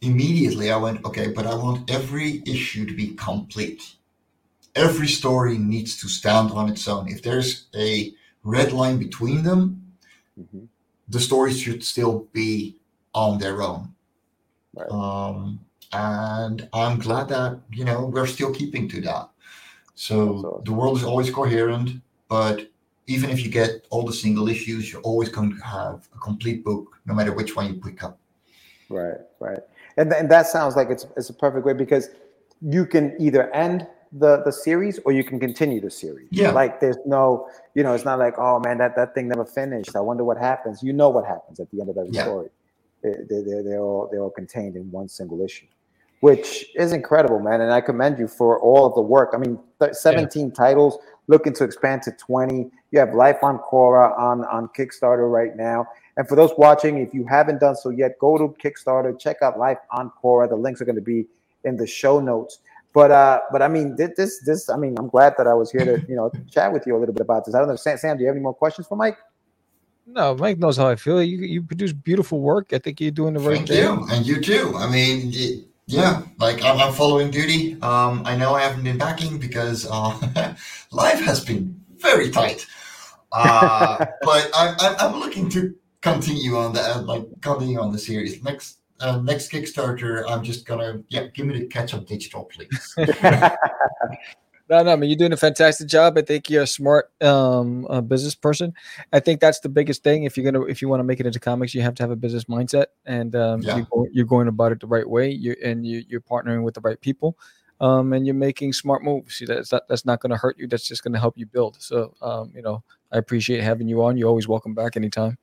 immediately 0.00 0.70
I 0.70 0.76
went, 0.76 1.04
okay, 1.04 1.28
but 1.28 1.46
I 1.46 1.54
want 1.54 1.90
every 1.90 2.42
issue 2.46 2.86
to 2.86 2.94
be 2.94 3.08
complete. 3.14 3.96
Every 4.74 5.08
story 5.08 5.58
needs 5.58 5.98
to 6.00 6.08
stand 6.08 6.50
on 6.52 6.68
its 6.70 6.88
own. 6.88 7.08
If 7.08 7.22
there's 7.22 7.66
a 7.74 8.14
red 8.42 8.72
line 8.72 8.98
between 8.98 9.42
them, 9.42 9.92
Mhm. 10.40 10.68
the 11.08 11.20
stories 11.20 11.58
should 11.58 11.84
still 11.84 12.26
be 12.32 12.78
on 13.14 13.38
their 13.38 13.60
own. 13.62 13.94
Right. 14.74 14.90
Um, 14.90 15.60
and 15.92 16.68
I'm 16.72 16.98
glad 16.98 17.28
that 17.28 17.60
you 17.70 17.84
know 17.84 18.06
we're 18.06 18.26
still 18.26 18.52
keeping 18.52 18.88
to 18.88 19.00
that. 19.02 19.28
So 19.94 20.62
the 20.64 20.72
world 20.72 20.96
is 20.96 21.04
always 21.04 21.30
coherent, 21.30 22.00
but 22.28 22.70
even 23.06 23.28
if 23.28 23.44
you 23.44 23.50
get 23.50 23.86
all 23.90 24.04
the 24.06 24.12
single 24.12 24.48
issues, 24.48 24.90
you're 24.90 25.02
always 25.02 25.28
going 25.28 25.50
to 25.54 25.62
have 25.62 26.08
a 26.14 26.18
complete 26.18 26.64
book, 26.64 26.98
no 27.04 27.12
matter 27.12 27.32
which 27.32 27.54
one 27.54 27.66
you 27.66 27.74
pick 27.80 28.02
up. 28.02 28.18
Right, 28.88 29.20
right. 29.38 29.60
And, 29.98 30.08
th- 30.10 30.20
and 30.20 30.30
that 30.30 30.46
sounds 30.46 30.76
like 30.76 30.88
it's, 30.88 31.04
it's 31.16 31.28
a 31.28 31.34
perfect 31.34 31.66
way 31.66 31.74
because 31.74 32.08
you 32.62 32.86
can 32.86 33.14
either 33.20 33.50
end 33.52 33.86
the, 34.12 34.42
the 34.44 34.52
series 34.52 34.98
or 35.04 35.12
you 35.12 35.24
can 35.24 35.40
continue 35.40 35.80
the 35.80 35.90
series. 35.90 36.28
Yeah. 36.30 36.50
Like 36.50 36.80
there's 36.80 36.98
no, 37.06 37.48
you 37.74 37.82
know, 37.82 37.94
it's 37.94 38.04
not 38.04 38.18
like, 38.18 38.34
oh 38.38 38.60
man, 38.60 38.78
that, 38.78 38.94
that 38.96 39.14
thing 39.14 39.28
never 39.28 39.44
finished. 39.44 39.96
I 39.96 40.00
wonder 40.00 40.24
what 40.24 40.36
happens. 40.36 40.82
You 40.82 40.92
know 40.92 41.08
what 41.08 41.24
happens 41.24 41.60
at 41.60 41.70
the 41.70 41.80
end 41.80 41.90
of 41.90 41.96
every 41.96 42.10
Yeah. 42.12 42.24
story. 42.24 42.48
They, 43.02 43.10
they, 43.28 43.42
they're, 43.62 43.80
all, 43.80 44.08
they're 44.10 44.20
all 44.20 44.30
contained 44.30 44.76
in 44.76 44.90
one 44.90 45.08
single 45.08 45.42
issue, 45.42 45.66
which 46.20 46.66
is 46.76 46.92
incredible, 46.92 47.40
man. 47.40 47.60
And 47.62 47.72
I 47.72 47.80
commend 47.80 48.18
you 48.18 48.28
for 48.28 48.60
all 48.60 48.86
of 48.86 48.94
the 48.94 49.00
work. 49.00 49.30
I 49.34 49.38
mean, 49.38 49.58
th- 49.80 49.94
17 49.94 50.52
titles, 50.52 50.98
looking 51.26 51.52
to 51.54 51.64
expand 51.64 52.02
to 52.02 52.12
20. 52.12 52.70
You 52.92 52.98
have 53.00 53.14
Life 53.14 53.42
on 53.42 53.58
Cora 53.58 54.14
on, 54.16 54.44
on 54.44 54.68
Kickstarter 54.68 55.32
right 55.32 55.56
now. 55.56 55.86
And 56.16 56.28
for 56.28 56.36
those 56.36 56.52
watching, 56.58 56.98
if 56.98 57.12
you 57.12 57.24
haven't 57.26 57.58
done 57.58 57.74
so 57.74 57.88
yet, 57.88 58.18
go 58.20 58.36
to 58.38 58.54
Kickstarter, 58.62 59.18
check 59.18 59.38
out 59.42 59.58
Life 59.58 59.78
on 59.90 60.10
Cora. 60.10 60.46
The 60.46 60.54
links 60.54 60.80
are 60.80 60.84
going 60.84 60.96
to 60.96 61.02
be 61.02 61.26
in 61.64 61.76
the 61.76 61.86
show 61.86 62.20
notes. 62.20 62.58
But 62.94 63.10
uh, 63.10 63.40
but 63.50 63.62
I 63.62 63.68
mean, 63.68 63.96
this 63.96 64.40
this 64.44 64.68
I 64.68 64.76
mean, 64.76 64.96
I'm 64.98 65.08
glad 65.08 65.34
that 65.38 65.46
I 65.46 65.54
was 65.54 65.70
here 65.70 65.84
to 65.84 66.04
you 66.08 66.16
know 66.16 66.30
chat 66.50 66.72
with 66.72 66.86
you 66.86 66.96
a 66.96 66.98
little 66.98 67.14
bit 67.14 67.22
about 67.22 67.44
this. 67.44 67.54
I 67.54 67.58
don't 67.58 67.68
know, 67.68 67.76
Sam. 67.76 67.96
Sam 67.96 68.16
do 68.16 68.22
you 68.22 68.28
have 68.28 68.36
any 68.36 68.42
more 68.42 68.54
questions 68.54 68.86
for 68.86 68.96
Mike? 68.96 69.16
No, 70.06 70.34
Mike 70.34 70.58
knows 70.58 70.76
how 70.76 70.88
I 70.88 70.96
feel. 70.96 71.22
You 71.22 71.38
you 71.38 71.62
produce 71.62 71.92
beautiful 71.92 72.40
work. 72.40 72.72
I 72.72 72.78
think 72.78 73.00
you're 73.00 73.10
doing 73.10 73.34
the 73.34 73.40
right 73.40 73.56
Thank 73.56 73.68
thing. 73.68 73.78
you, 73.78 74.06
and 74.10 74.26
you 74.26 74.40
too. 74.40 74.74
I 74.76 74.90
mean, 74.90 75.32
y- 75.34 75.60
yeah, 75.86 76.22
like 76.38 76.62
I'm, 76.64 76.78
I'm 76.78 76.92
following 76.92 77.30
duty. 77.30 77.80
Um, 77.82 78.22
I 78.24 78.36
know 78.36 78.54
I 78.54 78.62
haven't 78.62 78.84
been 78.84 78.98
backing 78.98 79.38
because 79.38 79.86
uh, 79.90 80.54
life 80.90 81.20
has 81.20 81.44
been 81.44 81.80
very 81.96 82.30
tight. 82.30 82.66
Uh, 83.32 84.04
but 84.22 84.50
I'm, 84.54 84.76
I'm, 84.80 84.96
I'm 84.98 85.20
looking 85.20 85.48
to 85.50 85.74
continue 86.02 86.56
on 86.56 86.72
that, 86.74 87.04
like 87.04 87.24
continue 87.40 87.80
on 87.80 87.92
the 87.92 87.98
series. 87.98 88.42
Next, 88.42 88.78
uh, 89.02 89.20
next 89.20 89.50
Kickstarter, 89.50 90.24
I'm 90.28 90.42
just 90.42 90.66
gonna 90.66 91.02
yeah, 91.08 91.26
give 91.34 91.46
me 91.46 91.58
the 91.58 91.66
catch 91.66 91.94
up 91.94 92.06
digital, 92.06 92.44
please. 92.44 92.94
No, 94.70 94.82
no, 94.82 94.92
I 94.92 94.96
mean 94.96 95.10
you're 95.10 95.18
doing 95.18 95.32
a 95.34 95.36
fantastic 95.36 95.86
job. 95.86 96.16
I 96.16 96.22
think 96.22 96.48
you're 96.48 96.62
a 96.62 96.66
smart 96.66 97.10
um 97.20 97.86
uh, 97.90 98.00
business 98.00 98.34
person. 98.34 98.72
I 99.12 99.20
think 99.20 99.40
that's 99.40 99.60
the 99.60 99.68
biggest 99.68 100.02
thing. 100.02 100.24
If 100.24 100.36
you're 100.36 100.50
gonna 100.50 100.64
if 100.64 100.80
you 100.80 100.88
want 100.88 101.00
to 101.00 101.04
make 101.04 101.20
it 101.20 101.26
into 101.26 101.40
comics, 101.40 101.74
you 101.74 101.82
have 101.82 101.94
to 101.96 102.02
have 102.02 102.10
a 102.10 102.16
business 102.16 102.44
mindset, 102.44 102.86
and 103.04 103.36
um, 103.36 103.60
Yeah. 103.60 103.76
you're, 103.76 103.86
go, 103.90 104.06
you're 104.12 104.24
going 104.24 104.48
about 104.48 104.72
it 104.72 104.80
the 104.80 104.86
right 104.86 105.06
way. 105.06 105.30
You 105.30 105.56
and 105.62 105.86
you 105.86 106.04
you're 106.08 106.22
partnering 106.22 106.62
with 106.62 106.72
the 106.74 106.80
right 106.80 106.98
people, 106.98 107.36
um, 107.82 108.14
and 108.14 108.24
you're 108.24 108.34
making 108.34 108.72
smart 108.72 109.02
moves. 109.02 109.34
See, 109.34 109.44
That's 109.44 109.72
not, 109.72 109.82
that's 109.88 110.06
not 110.06 110.20
going 110.20 110.30
to 110.30 110.36
hurt 110.36 110.56
you. 110.58 110.66
That's 110.68 110.88
just 110.88 111.02
going 111.02 111.12
to 111.12 111.20
help 111.20 111.36
you 111.36 111.44
build. 111.44 111.76
So, 111.82 112.14
um, 112.22 112.52
you 112.54 112.62
know, 112.62 112.82
I 113.10 113.18
appreciate 113.18 113.62
having 113.62 113.88
you 113.88 114.02
on. 114.02 114.16
You're 114.16 114.28
always 114.28 114.48
welcome 114.48 114.74
back 114.74 114.96
anytime. 114.96 115.36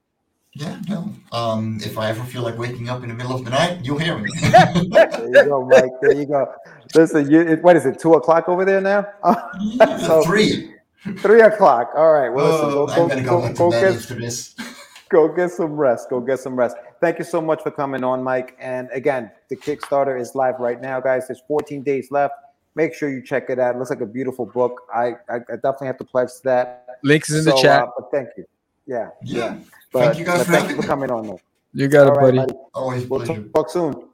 Yeah, 0.54 0.80
no. 0.88 1.14
Um, 1.32 1.80
if 1.84 1.97
I 1.97 2.10
ever 2.10 2.24
feel 2.24 2.41
like 2.41 2.58
waking 2.58 2.89
up 2.89 3.04
in 3.04 3.10
the 3.10 3.16
middle 3.16 3.34
of 3.36 3.43
the 3.45 3.52
night, 3.52 3.80
you'll 3.84 3.97
hear 4.00 4.18
me. 4.18 4.30
there 4.41 5.28
you 5.28 5.45
go, 5.45 5.66
Mike. 5.66 5.91
There 6.02 6.14
you 6.14 6.26
go. 6.26 6.52
Listen, 6.95 7.30
you, 7.30 7.41
it- 7.41 7.62
what 7.64 7.76
is 7.76 7.86
it? 7.86 8.00
Two 8.00 8.14
o'clock 8.14 8.50
over 8.50 8.66
there 8.66 8.82
now? 8.82 9.06
So- 10.06 10.24
Three. 10.24 10.74
Three 11.20 11.39
o'clock. 11.41 11.91
All 11.95 12.12
right. 12.12 12.28
Well, 12.28 12.52
listen, 12.52 12.70
Oh, 12.72 12.86
go, 12.88 12.91
I'm 12.91 12.97
go, 13.00 13.08
gonna 13.08 13.22
go 13.24 13.30
go, 13.30 13.47
back 13.47 13.56
go 13.58 13.72
get 13.72 13.84
after 13.95 14.16
this. 14.16 14.54
go 15.10 15.28
get 15.34 15.50
some 15.52 15.78
rest. 15.78 16.10
Go 16.10 16.20
get 16.20 16.39
some 16.39 16.58
rest. 16.58 16.76
Thank 17.00 17.20
you 17.20 17.24
so 17.26 17.39
much 17.39 17.64
for 17.64 17.72
coming 17.72 18.04
on, 18.04 18.22
Mike. 18.22 18.58
And 18.60 18.89
again, 18.91 19.32
the 19.50 19.56
Kickstarter 19.56 20.20
is 20.20 20.36
live 20.36 20.60
right 20.60 20.82
now, 20.82 21.00
guys. 21.00 21.28
There's 21.28 21.41
14 21.47 21.84
days 21.84 22.12
left. 22.12 22.34
Make 22.76 22.93
sure 22.93 23.10
you 23.10 23.24
check 23.24 23.50
it 23.50 23.60
out. 23.60 23.76
It 23.76 23.78
looks 23.78 23.89
like 23.89 24.02
a 24.02 24.06
beautiful 24.06 24.45
book. 24.45 24.82
I, 24.93 25.12
I, 25.30 25.36
I 25.38 25.56
definitely 25.56 25.88
have 25.88 25.97
to 26.00 26.04
pledge 26.04 26.30
to 26.30 26.43
that. 26.43 26.86
Links 27.04 27.30
is 27.30 27.45
in 27.47 27.54
the 27.56 27.62
chat. 27.62 27.84
Uh, 27.84 27.91
but 27.97 28.12
thank 28.12 28.30
you. 28.38 28.43
Yeah. 28.86 29.10
Yeah. 29.24 29.58
But, 29.92 30.06
Thank 30.06 30.20
you 30.20 30.26
guys 30.26 30.38
but 30.40 30.46
for 30.46 30.52
thank 30.54 30.70
you 30.70 30.76
for 30.76 30.84
coming 30.88 31.10
on, 31.12 31.26
though. 31.28 31.40
you 31.74 31.88
got 31.88 32.08
it, 32.08 32.10
All 32.10 32.16
right, 32.16 32.22
buddy. 32.22 32.38
buddy. 32.38 32.54
Always 32.74 33.06
We'll 33.08 33.26
pleasure. 33.26 33.44
talk 33.56 33.70
soon. 33.70 34.08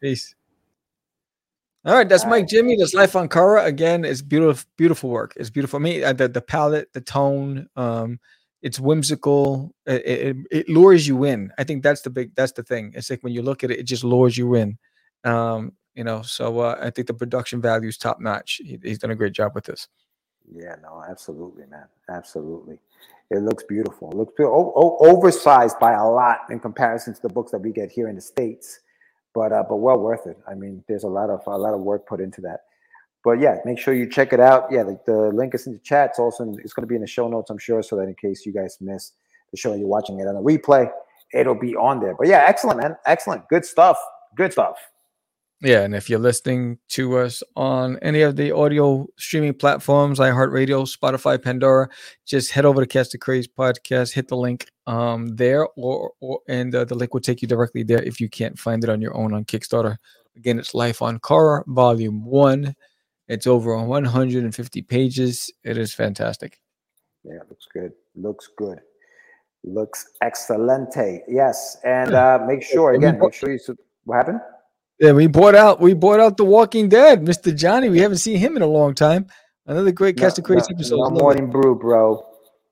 Peace. 0.00 0.34
All 1.84 1.94
right, 1.94 2.08
that's 2.08 2.24
All 2.24 2.30
Mike 2.30 2.42
right. 2.42 2.48
Jimmy. 2.48 2.76
That's 2.76 2.94
Life 2.94 3.14
on 3.16 3.28
Cora. 3.28 3.64
Again, 3.64 4.04
it's 4.04 4.22
beautiful, 4.22 4.68
beautiful 4.76 5.10
work. 5.10 5.34
It's 5.36 5.50
beautiful. 5.50 5.78
I 5.78 5.82
mean, 5.82 6.04
uh, 6.04 6.12
the 6.12 6.28
the 6.28 6.40
palette, 6.42 6.92
the 6.92 7.00
tone, 7.00 7.68
um, 7.76 8.18
it's 8.62 8.80
whimsical. 8.80 9.74
It, 9.86 10.04
it, 10.06 10.36
it 10.50 10.68
lures 10.68 11.06
you 11.06 11.24
in. 11.24 11.52
I 11.58 11.64
think 11.64 11.82
that's 11.82 12.02
the 12.02 12.10
big. 12.10 12.34
That's 12.34 12.52
the 12.52 12.62
thing. 12.62 12.92
It's 12.94 13.08
like 13.10 13.22
when 13.22 13.32
you 13.32 13.42
look 13.42 13.64
at 13.64 13.70
it, 13.70 13.78
it 13.78 13.84
just 13.84 14.04
lures 14.04 14.36
you 14.36 14.54
in. 14.54 14.76
Um, 15.24 15.72
you 15.94 16.04
know, 16.04 16.22
so 16.22 16.60
uh, 16.60 16.78
I 16.80 16.90
think 16.90 17.06
the 17.06 17.14
production 17.14 17.60
value 17.60 17.88
is 17.88 17.96
top 17.96 18.20
notch. 18.20 18.60
He, 18.64 18.78
he's 18.82 18.98
done 18.98 19.10
a 19.10 19.16
great 19.16 19.32
job 19.32 19.52
with 19.54 19.64
this. 19.64 19.88
Yeah, 20.52 20.76
no, 20.82 21.02
absolutely, 21.08 21.66
man. 21.66 21.86
Absolutely. 22.08 22.80
It 23.30 23.42
looks 23.42 23.64
beautiful. 23.64 24.10
It 24.12 24.16
looks 24.16 24.34
o- 24.40 24.72
o- 24.76 24.98
oversized 25.00 25.78
by 25.80 25.92
a 25.94 26.04
lot 26.04 26.40
in 26.50 26.60
comparison 26.60 27.14
to 27.14 27.22
the 27.22 27.28
books 27.28 27.52
that 27.52 27.60
we 27.60 27.72
get 27.72 27.90
here 27.90 28.08
in 28.08 28.16
the 28.16 28.22
States. 28.22 28.80
But 29.34 29.52
uh, 29.52 29.64
but 29.68 29.76
well 29.76 29.98
worth 29.98 30.26
it. 30.26 30.38
I 30.48 30.54
mean, 30.54 30.84
there's 30.88 31.04
a 31.04 31.08
lot 31.08 31.30
of 31.30 31.42
a 31.46 31.58
lot 31.58 31.74
of 31.74 31.80
work 31.82 32.06
put 32.08 32.20
into 32.20 32.40
that. 32.42 32.60
But 33.24 33.40
yeah, 33.40 33.56
make 33.64 33.78
sure 33.78 33.94
you 33.94 34.08
check 34.08 34.32
it 34.32 34.40
out. 34.40 34.68
Yeah, 34.70 34.84
the, 34.84 34.98
the 35.06 35.18
link 35.34 35.54
is 35.54 35.66
in 35.66 35.74
the 35.74 35.78
chat. 35.80 36.10
It's 36.10 36.18
also 36.18 36.44
in, 36.44 36.58
it's 36.64 36.72
going 36.72 36.82
to 36.82 36.88
be 36.88 36.94
in 36.94 37.02
the 37.02 37.06
show 37.06 37.28
notes, 37.28 37.50
I'm 37.50 37.58
sure, 37.58 37.82
so 37.82 37.96
that 37.96 38.04
in 38.04 38.14
case 38.14 38.46
you 38.46 38.52
guys 38.52 38.78
miss 38.80 39.12
the 39.52 39.58
show 39.58 39.74
you're 39.74 39.88
watching 39.88 40.20
it 40.20 40.26
on 40.26 40.36
a 40.36 40.40
replay, 40.40 40.90
it'll 41.34 41.54
be 41.58 41.76
on 41.76 42.00
there. 42.00 42.14
But 42.18 42.28
yeah, 42.28 42.44
excellent, 42.46 42.80
man. 42.82 42.96
Excellent. 43.06 43.48
Good 43.48 43.64
stuff. 43.66 43.98
Good 44.36 44.52
stuff. 44.52 44.76
Yeah, 45.60 45.82
and 45.82 45.92
if 45.92 46.08
you're 46.08 46.20
listening 46.20 46.78
to 46.90 47.18
us 47.18 47.42
on 47.56 47.98
any 48.00 48.20
of 48.22 48.36
the 48.36 48.52
audio 48.52 49.08
streaming 49.16 49.54
platforms, 49.54 50.20
iHeartRadio, 50.20 50.86
Spotify, 50.86 51.42
Pandora, 51.42 51.88
just 52.24 52.52
head 52.52 52.64
over 52.64 52.80
to 52.80 52.86
Catch 52.86 53.10
the 53.10 53.18
Craze 53.18 53.48
podcast, 53.48 54.12
hit 54.12 54.28
the 54.28 54.36
link 54.36 54.68
um, 54.86 55.26
there, 55.34 55.66
or, 55.74 56.12
or 56.20 56.40
and 56.48 56.72
uh, 56.76 56.84
the 56.84 56.94
link 56.94 57.12
will 57.12 57.20
take 57.20 57.42
you 57.42 57.48
directly 57.48 57.82
there 57.82 58.00
if 58.04 58.20
you 58.20 58.28
can't 58.28 58.56
find 58.56 58.84
it 58.84 58.90
on 58.90 59.00
your 59.00 59.16
own 59.16 59.34
on 59.34 59.44
Kickstarter. 59.44 59.96
Again, 60.36 60.60
it's 60.60 60.74
Life 60.74 61.02
on 61.02 61.18
Cora, 61.18 61.64
Volume 61.66 62.24
One. 62.24 62.76
It's 63.26 63.48
over 63.48 63.76
150 63.76 64.82
pages. 64.82 65.52
It 65.64 65.76
is 65.76 65.92
fantastic. 65.92 66.60
Yeah, 67.24 67.40
looks 67.48 67.66
good. 67.72 67.92
Looks 68.14 68.48
good. 68.56 68.78
Looks 69.64 70.06
excelente. 70.22 71.22
Yes, 71.26 71.78
and 71.84 72.14
uh, 72.14 72.38
make 72.46 72.62
sure 72.62 72.92
again. 72.92 73.18
Make 73.18 73.34
sure 73.34 73.50
you. 73.50 73.58
What 74.04 74.18
happened? 74.18 74.40
Yeah, 75.00 75.12
we 75.12 75.28
bought 75.28 75.54
out 75.54 75.80
we 75.80 75.94
bought 75.94 76.18
out 76.18 76.36
The 76.36 76.44
Walking 76.44 76.88
Dead, 76.88 77.24
Mr. 77.24 77.54
Johnny. 77.54 77.88
We 77.88 78.00
haven't 78.00 78.18
seen 78.18 78.38
him 78.38 78.56
in 78.56 78.62
a 78.62 78.66
long 78.66 78.94
time. 78.94 79.26
Another 79.66 79.92
great 79.92 80.16
Catch 80.16 80.34
the 80.34 80.42
Craze 80.42 80.66
no, 80.70 80.74
episode. 80.74 80.96
No 80.96 81.02
Love 81.02 81.12
it. 81.12 81.18
morning 81.20 81.50
brew, 81.50 81.78
bro. 81.78 82.26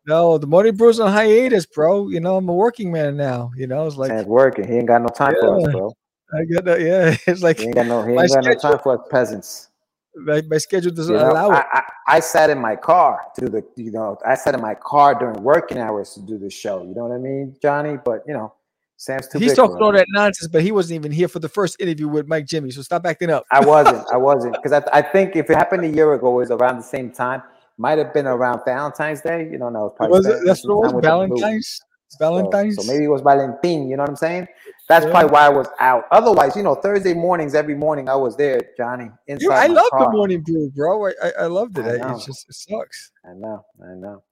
No, 0.06 0.38
the 0.38 0.46
morning 0.46 0.74
brew's 0.76 0.98
on 0.98 1.12
hiatus, 1.12 1.66
bro. 1.66 2.08
You 2.08 2.20
know, 2.20 2.36
I'm 2.36 2.48
a 2.48 2.54
working 2.54 2.90
man 2.90 3.16
now. 3.16 3.52
You 3.56 3.66
know, 3.66 3.86
it's 3.86 3.96
like 3.96 4.10
Man's 4.10 4.26
working. 4.26 4.66
He 4.66 4.74
ain't 4.74 4.86
got 4.86 5.02
no 5.02 5.08
time 5.08 5.34
for 5.38 5.56
us, 5.56 5.72
bro. 5.72 5.92
I 6.34 6.44
got 6.44 6.64
that. 6.64 6.80
Yeah, 6.80 7.16
it's 7.26 7.42
like 7.42 7.58
He 7.58 7.66
ain't 7.66 7.74
got 7.74 7.86
no. 7.86 8.02
He 8.02 8.14
ain't 8.14 8.30
got 8.30 8.44
no 8.44 8.54
time 8.54 8.78
for 8.82 9.00
us 9.00 9.06
peasants. 9.10 9.68
My, 10.16 10.42
my 10.48 10.58
schedule 10.58 10.92
doesn't 10.92 11.14
You 11.14 11.20
know, 11.20 11.30
allow 11.30 11.50
I, 11.50 11.60
it. 11.60 11.66
I, 11.72 11.82
I 12.08 12.20
sat 12.20 12.50
in 12.50 12.58
my 12.58 12.74
car 12.74 13.20
to 13.38 13.50
the, 13.50 13.62
you 13.76 13.90
know, 13.90 14.16
I 14.26 14.34
sat 14.34 14.54
in 14.54 14.62
my 14.62 14.74
car 14.74 15.14
during 15.14 15.42
working 15.42 15.76
hours 15.76 16.14
to 16.14 16.22
do 16.22 16.38
the 16.38 16.48
show. 16.48 16.82
You 16.82 16.94
know 16.94 17.04
what 17.04 17.14
I 17.14 17.18
mean, 17.18 17.54
Johnny? 17.60 17.98
But 18.02 18.22
you 18.26 18.32
know, 18.32 18.54
Sam's 18.97 19.28
too 19.28 19.38
He's 19.38 19.53
talking 19.55 19.76
all 19.82 19.92
that 19.92 20.07
nonsense, 20.11 20.49
but 20.51 20.62
he 20.62 20.72
wasn't 20.72 20.97
even 20.97 21.12
here 21.12 21.28
for 21.28 21.38
the 21.38 21.49
first 21.49 21.80
interview 21.80 22.09
with 22.09 22.28
Mike 22.28 22.47
Jimmy. 22.47 22.70
So 22.70 22.82
stop 22.82 23.07
acting 23.07 23.30
up. 23.30 23.44
I 23.53 23.61
wasn't. 23.64 24.07
I 24.12 24.16
wasn't 24.16 24.55
because 24.55 24.72
I, 24.72 24.82
I 24.99 25.03
think 25.03 25.36
if 25.36 25.51
it 25.51 25.57
happened 25.57 25.84
a 25.84 25.88
year 25.88 26.14
ago, 26.14 26.28
it 26.34 26.36
was 26.42 26.51
around 26.51 26.78
the 26.78 26.82
same 26.84 27.11
time. 27.12 27.42
Might 27.78 27.99
have 27.99 28.14
been 28.14 28.26
around 28.26 28.61
Valentine's 28.66 29.20
Day. 29.20 29.49
You 29.53 29.59
don't 29.59 29.74
know. 29.74 29.90
Probably 29.97 30.16
Was 30.18 30.26
it? 30.26 30.40
That's 30.47 30.64
what 30.66 30.90
it 30.90 30.94
was. 30.94 30.94
boo. 30.94 31.01
Valentine's. 31.03 31.80
So- 32.09 32.18
Valentine's. 32.20 32.76
So, 32.76 32.90
maybe 32.90 33.05
it 33.05 33.09
was 33.09 33.20
Valentine. 33.22 33.88
You 33.88 33.97
know 33.97 34.05
what 34.05 34.11
I'm 34.11 34.16
saying? 34.16 34.49
That's 34.88 35.05
Yeah. 35.05 35.11
probably 35.11 35.30
why 35.32 35.47
I 35.47 35.49
was 35.51 35.66
out. 35.80 36.05
Otherwise, 36.12 36.57
you 36.57 36.62
know, 36.62 36.74
Thursday 36.76 37.12
mornings, 37.14 37.55
every 37.55 37.74
morning, 37.74 38.09
I 38.09 38.14
was 38.14 38.36
there, 38.36 38.62
Johnny. 38.78 39.11
Inside 39.26 39.44
You- 39.44 39.53
I 39.53 39.66
love 39.66 39.90
the 39.99 40.09
morning 40.11 40.40
brew, 40.42 40.70
bro. 40.74 41.07
I, 41.09 41.12
I, 41.22 41.32
I 41.40 41.47
loved 41.47 41.76
it. 41.78 41.84
I 41.86 41.94
I 41.94 42.12
know. 42.12 42.18
just 42.18 42.47
it 42.49 42.55
sucks. 42.55 43.12
I 43.26 43.34
know. 43.34 43.64
I 43.82 43.94
know. 43.97 44.22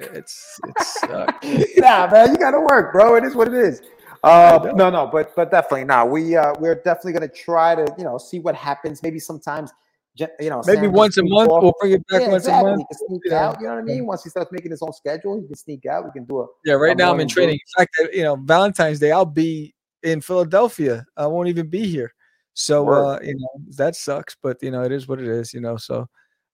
It's 0.00 0.60
it's 0.64 1.00
sucks. 1.06 1.46
nah, 1.76 2.08
man, 2.10 2.30
you 2.30 2.36
gotta 2.38 2.60
work, 2.60 2.92
bro. 2.92 3.16
It 3.16 3.24
is 3.24 3.34
what 3.34 3.48
it 3.48 3.54
is. 3.54 3.82
Uh, 4.22 4.58
no, 4.74 4.90
no, 4.90 5.08
but 5.10 5.34
but 5.36 5.50
definitely, 5.50 5.84
no. 5.84 6.04
We 6.06 6.36
uh, 6.36 6.52
we're 6.58 6.74
definitely 6.76 7.12
gonna 7.12 7.28
try 7.28 7.74
to 7.74 7.94
you 7.98 8.04
know 8.04 8.18
see 8.18 8.38
what 8.38 8.54
happens. 8.54 9.02
Maybe 9.02 9.18
sometimes, 9.18 9.72
you 10.18 10.26
know, 10.50 10.62
Maybe 10.64 10.82
Sam 10.82 10.92
once 10.92 11.16
a 11.18 11.22
month 11.24 11.50
off. 11.50 11.62
we'll 11.62 11.74
bring 11.80 11.92
it 11.92 12.06
back 12.08 12.22
Yeah, 12.22 12.30
once 12.30 12.44
exactly. 12.44 12.68
a 12.68 12.70
month. 12.70 12.82
He 12.88 12.94
can 12.96 13.06
sneak 13.08 13.22
Yeah. 13.26 13.48
out. 13.48 13.60
You 13.60 13.66
know 13.66 13.74
what 13.74 13.80
I 13.80 13.84
mean? 13.84 14.06
Once 14.06 14.24
he 14.24 14.30
starts 14.30 14.52
making 14.52 14.70
his 14.70 14.82
own 14.82 14.92
schedule, 14.92 15.40
he 15.40 15.46
can 15.46 15.56
sneak 15.56 15.86
out. 15.86 16.04
We 16.04 16.10
can 16.12 16.24
do 16.24 16.42
it. 16.42 16.48
Yeah, 16.64 16.74
right 16.74 16.92
a 16.92 16.94
now 16.96 17.12
I'm 17.12 17.20
in 17.20 17.28
morning 17.28 17.28
brew. 17.28 17.42
training. 17.42 17.58
In 17.76 17.80
fact, 17.80 18.14
you 18.14 18.22
know, 18.22 18.36
Valentine's 18.36 18.98
Day 18.98 19.12
I'll 19.12 19.24
be 19.24 19.74
in 20.02 20.20
Philadelphia. 20.20 21.04
I 21.16 21.26
won't 21.26 21.48
even 21.48 21.68
be 21.68 21.86
here. 21.86 22.14
So 22.54 22.84
Word. 22.84 23.06
uh, 23.06 23.18
you 23.22 23.36
know, 23.38 23.48
that 23.76 23.96
sucks, 23.96 24.36
but 24.42 24.62
you 24.62 24.70
know, 24.70 24.82
it 24.82 24.92
is 24.92 25.08
what 25.08 25.20
it 25.20 25.28
is, 25.28 25.54
you 25.54 25.60
know. 25.60 25.76
So 25.76 26.08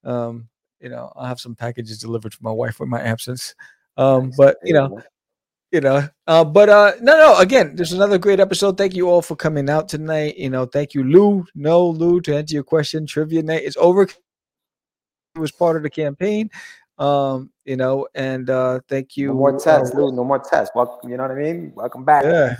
um, 0.04 0.48
you 0.80 0.88
know, 0.88 1.12
I'll 1.16 1.26
have 1.26 1.40
some 1.40 1.54
packages 1.54 1.98
delivered 1.98 2.34
for 2.34 2.42
my 2.42 2.52
wife 2.52 2.80
with 2.80 2.88
my 2.88 3.00
absence. 3.00 3.54
Um, 3.96 4.32
but 4.36 4.58
you 4.62 4.74
know, 4.74 5.02
you 5.72 5.80
know 5.80 6.08
uh 6.28 6.44
but 6.44 6.68
uh 6.68 6.92
no 7.00 7.16
no 7.16 7.38
again 7.38 7.74
there's 7.74 7.92
another 7.92 8.18
great 8.18 8.38
episode 8.38 8.78
thank 8.78 8.94
you 8.94 9.10
all 9.10 9.20
for 9.20 9.34
coming 9.34 9.68
out 9.68 9.88
tonight 9.88 10.38
you 10.38 10.48
know 10.48 10.64
thank 10.64 10.94
you 10.94 11.02
lou 11.02 11.44
no 11.56 11.88
lou 11.88 12.20
to 12.20 12.36
answer 12.36 12.54
your 12.54 12.62
question 12.62 13.04
trivia 13.04 13.42
night 13.42 13.64
is 13.64 13.76
over 13.76 14.02
it 14.02 14.16
was 15.34 15.50
part 15.50 15.76
of 15.76 15.82
the 15.82 15.90
campaign 15.90 16.48
um 16.98 17.50
you 17.64 17.76
know 17.76 18.06
and 18.14 18.48
uh 18.48 18.78
thank 18.88 19.16
you 19.16 19.28
no 19.28 19.34
more 19.34 19.56
uh, 19.56 19.58
tests, 19.58 19.94
Lou. 19.94 20.12
No 20.12 20.24
more 20.24 20.38
tests. 20.38 20.74
Welcome. 20.74 21.10
You 21.10 21.16
know 21.16 21.24
what 21.24 21.32
I 21.32 21.34
mean? 21.34 21.72
Welcome 21.74 22.04
back. 22.04 22.24
yeah 22.24 22.56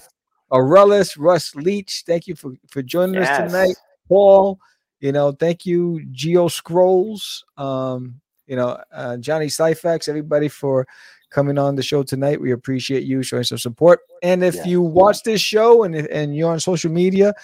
Aurelius, 0.53 1.17
Russ 1.17 1.55
Leach, 1.55 2.05
thank 2.07 2.27
you 2.27 2.37
for, 2.37 2.53
for 2.69 2.81
joining 2.81 3.17
us 3.21 3.51
tonight. 3.51 3.75
Paul, 4.09 4.61
you 5.01 5.13
know, 5.13 5.33
thank 5.33 5.67
you, 5.67 6.05
Geo 6.13 6.49
Scrolls, 6.49 7.45
um, 7.57 8.21
you 8.47 8.57
know, 8.57 8.79
uh, 8.93 9.17
Johnny 9.19 9.47
Syfax, 9.47 10.09
everybody 10.09 10.49
for 10.49 10.87
coming 11.31 11.59
on 11.59 11.75
the 11.75 11.83
show 11.83 12.03
tonight. 12.03 12.41
We 12.41 12.53
appreciate 12.53 13.03
you 13.03 13.23
showing 13.23 13.43
some 13.45 13.59
support. 13.59 14.01
And 14.23 14.45
if 14.45 14.55
Yes. 14.55 14.67
you 14.67 14.81
watch 14.81 15.23
this 15.25 15.41
show 15.41 15.83
and 15.83 15.95
and 15.97 16.37
you're 16.37 16.51
on 16.51 16.61
social 16.61 16.91
media, 16.91 17.35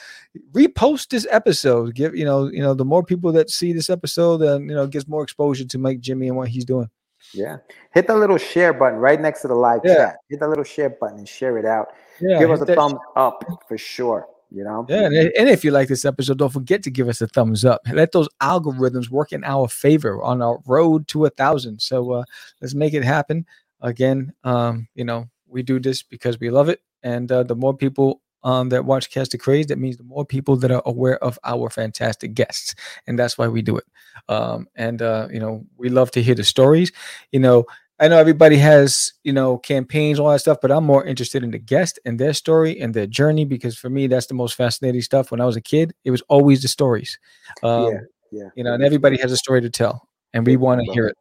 repost 0.52 1.08
this 1.08 1.26
episode. 1.30 1.94
Give 1.94 2.14
you 2.14 2.24
know, 2.24 2.48
you 2.50 2.62
know, 2.62 2.74
the 2.74 2.84
more 2.84 3.02
people 3.04 3.32
that 3.32 3.50
see 3.50 3.72
this 3.72 3.90
episode, 3.90 4.38
then 4.38 4.68
you 4.68 4.74
know, 4.74 4.86
gives 4.86 5.08
more 5.08 5.22
exposure 5.24 5.64
to 5.64 5.78
Mike 5.78 6.00
Jimmy 6.00 6.28
and 6.28 6.36
what 6.36 6.48
he's 6.48 6.64
doing. 6.64 6.88
Yeah. 7.34 7.58
Hit 7.92 8.06
the 8.06 8.16
little 8.16 8.38
share 8.38 8.72
button 8.72 8.98
right 8.98 9.20
next 9.20 9.42
to 9.42 9.48
the 9.48 9.54
live 9.54 9.80
Yeah. 9.84 9.94
chat. 9.94 10.16
Hit 10.28 10.40
the 10.40 10.48
little 10.48 10.64
share 10.64 10.90
button 10.90 11.18
and 11.18 11.28
share 11.28 11.58
it 11.58 11.64
out. 11.64 11.88
Yeah, 12.20 12.38
Give 12.38 12.50
us 12.50 12.60
a 12.60 12.64
that- 12.64 12.76
thumbs 12.76 12.98
up 13.16 13.44
for 13.68 13.76
sure. 13.78 14.26
You 14.54 14.64
know? 14.64 14.86
Yeah, 14.88 15.06
and, 15.06 15.48
if 15.48 15.64
you 15.64 15.70
like 15.70 15.88
this 15.88 16.04
episode, 16.04 16.38
don't 16.38 16.52
forget 16.52 16.82
to 16.84 16.90
give 16.90 17.08
us 17.08 17.20
a 17.20 17.26
thumbs 17.26 17.64
up. 17.64 17.80
Let 17.92 18.12
those 18.12 18.28
algorithms 18.42 19.08
work 19.08 19.32
in 19.32 19.44
our 19.44 19.68
favor 19.68 20.22
on 20.22 20.42
our 20.42 20.58
road 20.66 21.08
to 21.08 21.24
a 21.24 21.30
thousand. 21.30 21.80
So 21.80 22.12
uh, 22.12 22.24
let's 22.60 22.74
make 22.74 22.94
it 22.94 23.04
happen. 23.04 23.46
Again, 23.80 24.32
um, 24.44 24.88
you 24.94 25.04
know, 25.04 25.28
we 25.46 25.62
do 25.62 25.80
this 25.80 26.02
because 26.02 26.38
we 26.38 26.50
love 26.50 26.68
it, 26.68 26.80
and 27.02 27.30
uh, 27.30 27.42
the 27.42 27.56
more 27.56 27.74
people 27.74 28.20
um, 28.44 28.68
that 28.70 28.84
watch 28.84 29.10
Catch 29.10 29.30
the 29.30 29.38
Craze, 29.38 29.66
that 29.66 29.78
means 29.78 29.96
the 29.96 30.04
more 30.04 30.24
people 30.24 30.56
that 30.56 30.70
are 30.70 30.82
aware 30.86 31.22
of 31.22 31.38
our 31.44 31.70
fantastic 31.70 32.34
guests, 32.34 32.74
and 33.06 33.18
that's 33.18 33.38
why 33.38 33.48
we 33.48 33.62
do 33.62 33.76
it. 33.76 33.84
Um, 34.28 34.68
and 34.76 35.02
uh, 35.02 35.28
you 35.30 35.40
know, 35.40 35.64
we 35.76 35.88
love 35.88 36.10
to 36.12 36.22
hear 36.22 36.34
the 36.34 36.44
stories. 36.44 36.92
You 37.32 37.40
know, 37.40 37.64
I 38.02 38.08
know 38.08 38.18
everybody 38.18 38.56
has, 38.56 39.12
you 39.22 39.32
know, 39.32 39.58
campaigns, 39.58 40.18
all 40.18 40.30
that 40.32 40.40
stuff, 40.40 40.58
but 40.60 40.72
I'm 40.72 40.82
more 40.82 41.04
interested 41.04 41.44
in 41.44 41.52
the 41.52 41.58
guest 41.58 42.00
and 42.04 42.18
their 42.18 42.32
story 42.32 42.80
and 42.80 42.92
their 42.92 43.06
journey 43.06 43.44
because 43.44 43.78
for 43.78 43.88
me, 43.88 44.08
that's 44.08 44.26
the 44.26 44.34
most 44.34 44.56
fascinating 44.56 45.02
stuff. 45.02 45.30
When 45.30 45.40
I 45.40 45.44
was 45.44 45.54
a 45.54 45.60
kid, 45.60 45.94
it 46.04 46.10
was 46.10 46.20
always 46.22 46.62
the 46.62 46.68
stories. 46.68 47.16
Um, 47.62 47.92
yeah. 47.92 48.00
Yeah. 48.32 48.48
You 48.56 48.64
know, 48.64 48.74
and 48.74 48.82
everybody 48.82 49.18
has 49.18 49.30
a 49.30 49.36
story 49.36 49.60
to 49.60 49.70
tell, 49.70 50.08
and 50.34 50.44
we 50.44 50.56
want 50.56 50.84
to 50.84 50.92
hear 50.92 51.06
it. 51.06 51.10
it. 51.10 51.16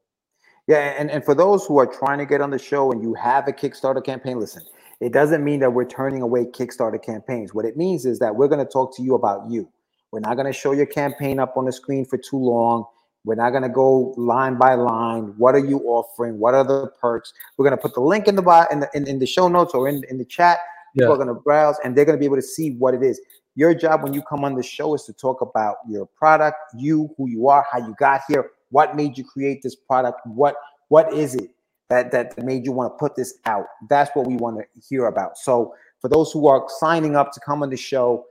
Yeah, 0.68 0.96
and, 0.98 1.12
and 1.12 1.24
for 1.24 1.36
those 1.36 1.66
who 1.66 1.78
are 1.78 1.86
trying 1.86 2.18
to 2.18 2.26
get 2.26 2.42
on 2.42 2.50
the 2.50 2.58
show 2.58 2.92
and 2.92 3.04
you 3.04 3.14
have 3.14 3.48
a 3.48 3.52
Kickstarter 3.52 4.04
campaign, 4.04 4.40
listen, 4.40 4.64
it 5.02 5.12
doesn't 5.12 5.44
mean 5.44 5.60
that 5.60 5.74
we're 5.74 5.86
turning 5.86 6.22
away 6.22 6.46
Kickstarter 6.46 7.04
campaigns. 7.04 7.54
What 7.54 7.66
it 7.66 7.78
means 7.78 8.06
is 8.06 8.18
that 8.20 8.36
we're 8.36 8.48
going 8.48 8.66
to 8.66 8.72
talk 8.72 8.96
to 8.98 9.04
you 9.04 9.14
about 9.14 9.52
you. 9.52 9.70
We're 10.12 10.22
not 10.22 10.36
going 10.36 10.48
to 10.48 10.54
show 10.54 10.72
your 10.72 10.86
campaign 10.88 11.40
up 11.40 11.58
on 11.58 11.66
the 11.66 11.72
screen 11.72 12.06
for 12.06 12.18
too 12.18 12.38
long. 12.38 12.86
We're 13.24 13.36
not 13.36 13.52
going 13.52 13.64
to 13.64 13.70
go 13.70 14.14
line 14.18 14.58
by 14.58 14.74
line. 14.76 15.34
What 15.38 15.54
are 15.56 15.64
you 15.66 15.80
offering? 15.82 16.40
What 16.40 16.54
are 16.54 16.64
the 16.64 16.88
perks? 17.00 17.34
We're 17.58 17.66
going 17.66 17.78
to 17.78 17.82
put 17.82 17.94
the 17.94 18.02
link 18.02 18.28
in 18.28 18.36
the 18.36 18.42
bio, 18.42 18.66
in 18.72 18.80
the 18.80 18.90
in, 18.94 19.08
in 19.08 19.20
the 19.20 19.28
show 19.28 19.48
notes 19.48 19.74
or 19.74 19.88
in, 19.88 20.04
in 20.10 20.18
the 20.18 20.26
chat. 20.26 20.60
People 20.96 21.10
Yeah. 21.10 21.14
are 21.14 21.24
going 21.24 21.28
to 21.28 21.42
browse 21.42 21.78
and 21.84 21.96
they're 21.96 22.06
going 22.06 22.18
to 22.18 22.20
be 22.20 22.26
able 22.26 22.38
to 22.38 22.42
see 22.42 22.72
what 22.72 22.94
it 22.94 23.04
is. 23.04 23.22
Your 23.56 23.74
job 23.76 24.04
when 24.04 24.14
you 24.14 24.22
come 24.24 24.44
on 24.44 24.56
the 24.56 24.64
show 24.64 24.94
is 24.96 25.04
to 25.04 25.14
talk 25.14 25.42
about 25.42 25.76
your 25.88 26.06
product, 26.06 26.58
you, 26.76 27.14
who 27.18 27.30
you 27.30 27.48
are, 27.50 27.66
how 27.72 27.80
you 27.80 27.94
got 28.00 28.22
here, 28.28 28.52
what 28.72 28.96
made 28.96 29.18
you 29.18 29.24
create 29.24 29.62
this 29.62 29.76
product, 29.76 30.22
what 30.26 30.56
what 30.88 31.14
is 31.14 31.36
it 31.36 31.52
that 31.90 32.12
that 32.12 32.42
made 32.44 32.66
you 32.66 32.72
want 32.72 32.92
to 32.94 32.98
put 32.98 33.16
this 33.16 33.40
out? 33.46 33.66
That's 33.90 34.10
what 34.16 34.26
we 34.26 34.36
want 34.36 34.58
to 34.58 34.66
hear 34.90 35.06
about. 35.06 35.38
So 35.38 35.76
for 36.00 36.08
those 36.10 36.32
who 36.32 36.48
are 36.48 36.66
signing 36.80 37.16
up 37.16 37.32
to 37.34 37.40
come 37.42 37.62
on 37.62 37.70
the 37.70 37.78
show, 37.78 38.26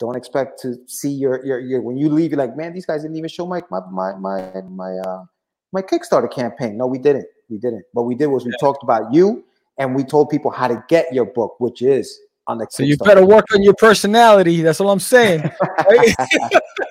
don't 0.00 0.16
expect 0.16 0.60
to 0.62 0.74
see 0.86 1.10
your 1.10 1.44
your, 1.46 1.60
your 1.60 1.82
when 1.82 1.96
you 1.96 2.08
leave, 2.08 2.32
you're 2.32 2.38
like, 2.38 2.56
man, 2.56 2.72
these 2.72 2.86
guys 2.86 3.02
didn't 3.02 3.16
even 3.16 3.28
show 3.28 3.46
my 3.46 3.62
my 3.70 3.80
my 3.90 4.14
my 4.14 4.60
my 4.62 4.96
uh 5.06 5.24
my 5.72 5.82
Kickstarter 5.82 6.32
campaign. 6.32 6.76
No, 6.76 6.88
we 6.88 6.98
didn't. 6.98 7.26
We 7.48 7.58
didn't. 7.58 7.84
What 7.92 8.06
we 8.06 8.16
did 8.16 8.26
was 8.26 8.44
we 8.44 8.52
talked 8.58 8.82
about 8.82 9.12
you 9.14 9.44
and 9.78 9.94
we 9.94 10.02
told 10.02 10.30
people 10.30 10.50
how 10.50 10.66
to 10.66 10.82
get 10.88 11.12
your 11.12 11.26
book, 11.26 11.60
which 11.60 11.82
is 11.82 12.18
on 12.50 12.58
the 12.58 12.66
So 12.70 12.82
you 12.82 12.96
better 12.98 13.24
work 13.24 13.46
on 13.54 13.62
your 13.62 13.74
personality. 13.74 14.60
That's 14.62 14.80
all 14.80 14.90
I'm 14.90 15.00
saying. 15.00 15.42
right? 15.88 16.14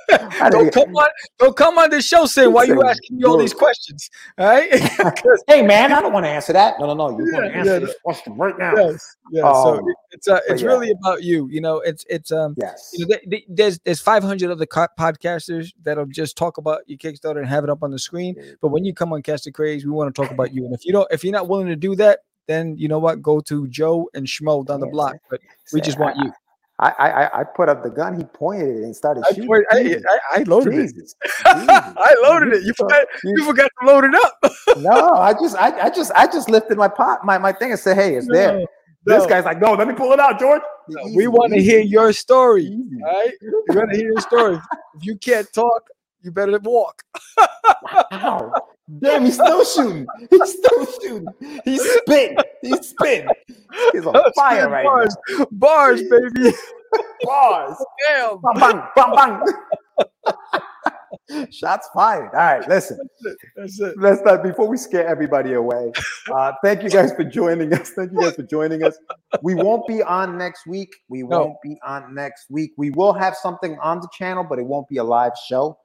Don't 0.50 0.74
come 0.74 0.96
on, 0.96 1.08
don't 1.38 1.56
come 1.56 1.78
on 1.78 1.90
this 1.92 2.08
show 2.08 2.26
saying 2.26 2.52
why 2.52 2.64
you 2.64 2.82
asking 2.84 3.18
me 3.18 3.24
all 3.26 3.38
these 3.38 3.54
questions. 3.54 4.10
All 4.40 4.48
right? 4.48 4.70
'Cause- 4.72 5.44
hey 5.48 5.62
man, 5.62 5.92
I 5.92 6.02
don't 6.02 6.14
want 6.14 6.26
to 6.26 6.30
answer 6.30 6.52
that. 6.54 6.80
No, 6.80 6.88
no, 6.88 6.94
no. 6.96 7.18
You're 7.18 7.30
going 7.32 7.44
to 7.44 7.50
Yeah, 7.50 7.58
answer 7.60 7.74
yeah, 7.74 7.80
this 7.80 7.96
question 8.04 8.36
right 8.38 8.58
now. 8.58 8.74
yes, 8.76 9.16
yeah. 9.32 9.42
so 9.42 9.76
Um, 9.78 9.88
it- 9.88 9.96
it's 10.12 10.28
uh, 10.28 10.40
but 10.48 10.54
it's 10.54 10.62
yeah. 10.64 10.68
really 10.70 10.92
about 10.92 11.22
you. 11.24 11.48
You 11.52 11.62
know, 11.62 11.78
it's 11.80 12.04
it's 12.10 12.32
um 12.32 12.56
Yes. 12.60 12.90
you 12.94 13.06
know, 13.06 13.16
th- 13.16 13.30
th- 13.30 13.46
there's 13.50 13.80
there's 13.80 14.02
500 14.02 14.50
other 14.50 14.66
co- 14.66 14.88
podcasters 15.00 15.72
that'll 15.84 16.06
just 16.08 16.36
talk 16.38 16.58
about 16.58 16.82
your 16.88 16.98
Kickstarter 16.98 17.38
and 17.38 17.48
have 17.48 17.64
it 17.64 17.70
up 17.70 17.84
on 17.84 17.92
the 17.92 18.00
screen. 18.00 18.36
But 18.62 18.70
when 18.70 18.86
you 18.86 18.94
come 18.96 19.14
on 19.14 19.22
Catch 19.22 19.44
the 19.44 19.52
Craze, 19.52 19.86
we 19.86 19.92
want 19.92 20.14
to 20.14 20.20
talk 20.22 20.32
about 20.32 20.54
you. 20.54 20.66
And 20.66 20.74
if 20.74 20.86
you 20.86 20.92
don't, 20.94 21.08
if 21.12 21.24
you're 21.24 21.34
not 21.34 21.48
willing 21.48 21.68
to 21.68 21.76
do 21.76 21.96
that, 21.98 22.20
then 22.50 22.76
you 22.78 22.88
know 22.88 23.00
what? 23.00 23.22
Go 23.22 23.40
to 23.42 23.68
Joe 23.68 24.10
and 24.14 24.26
Schmo 24.26 24.66
down 24.66 24.80
the 24.82 24.88
block. 24.88 25.16
But 25.30 25.40
we 25.72 25.82
just 25.82 26.00
want 26.00 26.18
you. 26.18 26.32
I, 26.80 26.90
I 26.98 27.40
I- 27.42 27.42
put 27.44 27.68
up 27.70 27.84
the 27.84 27.90
gun. 27.90 28.16
He 28.18 28.24
pointed 28.24 28.70
it 28.70 28.84
and 28.84 28.96
started 28.96 29.24
I, 29.30 29.34
shooting. 29.34 29.64
I, 29.72 29.84
Jesus. 29.84 30.04
I, 30.10 30.40
I 30.40 30.44
loaded 30.44 30.74
it. 30.76 30.82
Jesus. 30.94 31.16
I 31.46 32.16
loaded 32.24 32.54
it. 32.54 32.64
You 32.64 32.74
forgot, 32.74 33.06
you- 33.24 33.44
forgot 33.46 33.70
to 33.82 33.88
load 33.88 34.06
it 34.06 34.16
up. 34.16 34.40
no, 34.78 35.14
I 35.14 35.34
just 35.34 35.56
I, 35.58 35.78
I 35.88 35.90
just 35.90 36.12
I 36.16 36.26
just 36.26 36.50
lifted 36.50 36.78
my 36.78 36.88
pot 36.88 37.26
my, 37.26 37.38
my 37.38 37.52
thing 37.52 37.72
and 37.72 37.80
said, 37.80 37.96
hey, 37.98 38.16
it's 38.16 38.28
there. 38.28 38.60
No, 39.06 39.18
This 39.18 39.26
guy's 39.26 39.46
like, 39.46 39.60
no, 39.60 39.74
let 39.74 39.88
me 39.88 39.94
pull 39.94 40.14
it 40.14 40.20
out, 40.20 40.40
George. 40.40 40.62
no, 40.88 41.02
we 41.16 41.28
want 41.28 41.54
to 41.54 41.62
hear 41.62 41.82
your 41.82 42.14
story. 42.14 42.68
All 43.06 43.12
right, 43.12 43.34
we 43.68 43.76
want 43.76 43.92
to 43.92 43.98
hear 43.98 44.12
your 44.12 44.20
story. 44.22 44.56
If 44.96 45.06
you 45.06 45.18
can't 45.18 45.52
talk, 45.54 45.84
you 46.22 46.32
better 46.32 46.58
walk. 46.60 47.04
Wow. 48.12 48.52
Damn, 49.00 49.24
he's 49.26 49.36
still 49.36 49.64
shooting. 49.64 50.08
He's 50.30 50.52
still 50.58 50.86
shooting. 51.02 51.28
He's 51.64 51.82
spitting. 51.98 52.38
He's 52.62 52.90
spitting. 52.90 53.30
He's 53.94 54.06
on 54.06 54.16
fire 54.34 54.68
right 54.70 54.84
bars, 54.84 55.16
bars, 55.52 56.02
baby. 56.04 56.52
Bars. 57.24 57.76
Damn. 58.08 58.40
Bang, 58.42 58.82
bang, 58.96 59.14
bang, 59.16 59.42
bang. 60.26 61.50
Shots 61.52 61.88
fired. 61.94 62.30
All 62.34 62.40
right, 62.40 62.68
listen. 62.68 62.98
That's 63.56 63.80
it. 63.80 63.96
let's 63.98 64.22
not 64.24 64.42
before 64.42 64.68
we 64.68 64.78
scare 64.78 65.06
everybody 65.08 65.54
away. 65.54 65.92
Uh, 66.32 66.54
thank 66.64 66.82
you 66.82 66.90
guys 66.90 67.14
for 67.14 67.24
joining 67.24 67.72
us. 67.74 67.92
Thank 67.92 68.12
you 68.12 68.20
guys 68.22 68.36
for 68.36 68.44
joining 68.44 68.84
us. 68.84 68.98
We 69.44 69.54
won't 69.54 69.88
be 69.88 70.02
on 70.02 70.38
next 70.38 70.66
week. 70.66 70.90
We 71.08 71.22
No. 71.22 71.28
won't 71.42 71.62
be 71.62 71.78
on 71.86 72.16
next 72.16 72.50
week. 72.50 72.72
We 72.78 72.90
will 72.90 73.14
have 73.14 73.36
something 73.36 73.78
on 73.80 74.00
the 74.00 74.08
channel, 74.12 74.44
but 74.44 74.58
it 74.58 74.66
won't 74.66 74.88
be 74.88 74.98
a 74.98 75.04
live 75.04 75.34
show. 75.48 75.78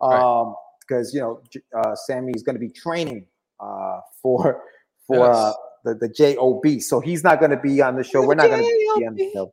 Right. 0.00 0.20
Um, 0.20 0.54
because 0.80 1.12
you 1.12 1.20
know, 1.20 1.42
uh, 1.76 1.94
Sammy 1.94 2.32
is 2.34 2.42
going 2.42 2.54
to 2.54 2.60
be 2.60 2.70
training 2.70 3.26
uh 3.60 4.00
for 4.22 4.62
for 5.06 5.30
uh, 5.30 5.52
the 5.84 5.94
the 5.94 6.08
job, 6.08 6.80
so 6.80 7.00
he's 7.00 7.24
not 7.24 7.40
going 7.40 7.50
to 7.50 7.56
be 7.56 7.82
on 7.82 7.96
the 7.96 8.04
show. 8.04 8.26
We're 8.26 8.34
not 8.34 8.48
going 8.48 8.62
to 8.62 8.96
be 8.98 9.06
on 9.06 9.14
the 9.14 9.30
show, 9.32 9.52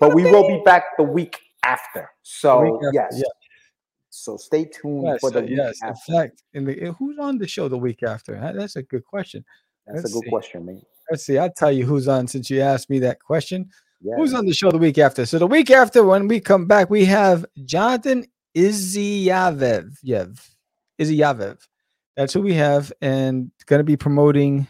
but 0.00 0.14
we 0.14 0.24
will 0.24 0.48
be 0.48 0.60
back 0.64 0.84
the 0.96 1.04
week 1.04 1.38
after. 1.64 2.10
So 2.22 2.62
Week 2.62 2.72
after, 2.74 2.90
yes. 2.92 3.14
yeah. 3.16 3.24
So 4.10 4.36
stay 4.36 4.66
tuned 4.66 5.04
Yes, 5.04 5.20
for 5.20 5.30
the 5.30 5.40
uh, 5.40 5.46
yes. 5.48 5.80
In 5.82 5.94
fact, 6.14 6.42
in 6.52 6.64
the 6.64 6.94
who's 6.98 7.18
on 7.18 7.38
the 7.38 7.48
show 7.48 7.68
the 7.68 7.76
week 7.76 8.02
after? 8.02 8.38
That's 8.56 8.76
a 8.76 8.82
good 8.82 9.04
question. 9.04 9.44
That's 9.86 9.98
let's 9.98 10.10
a 10.10 10.14
good 10.14 10.24
see. 10.24 10.30
question, 10.30 10.66
man. 10.66 10.82
Let's 11.10 11.24
see. 11.26 11.36
I'll 11.36 11.52
tell 11.52 11.72
you 11.72 11.84
who's 11.84 12.08
on 12.08 12.28
since 12.28 12.48
you 12.48 12.60
asked 12.60 12.88
me 12.88 13.00
that 13.00 13.20
question. 13.20 13.68
Yeah. 14.00 14.14
Who's 14.16 14.34
on 14.34 14.46
the 14.46 14.54
show 14.54 14.70
the 14.70 14.78
week 14.78 14.98
after? 14.98 15.26
So 15.26 15.38
the 15.38 15.46
week 15.46 15.70
after, 15.70 16.04
when 16.04 16.28
we 16.28 16.38
come 16.38 16.66
back, 16.66 16.90
we 16.90 17.04
have 17.06 17.44
Jonathan 17.64 18.24
Izyavev. 18.56 19.90
Yev. 20.04 20.48
Izyavev. 21.00 21.58
That's 22.16 22.32
who 22.32 22.42
we 22.42 22.54
have, 22.54 22.92
and 23.00 23.50
going 23.66 23.80
to 23.80 23.84
be 23.84 23.96
promoting 23.96 24.68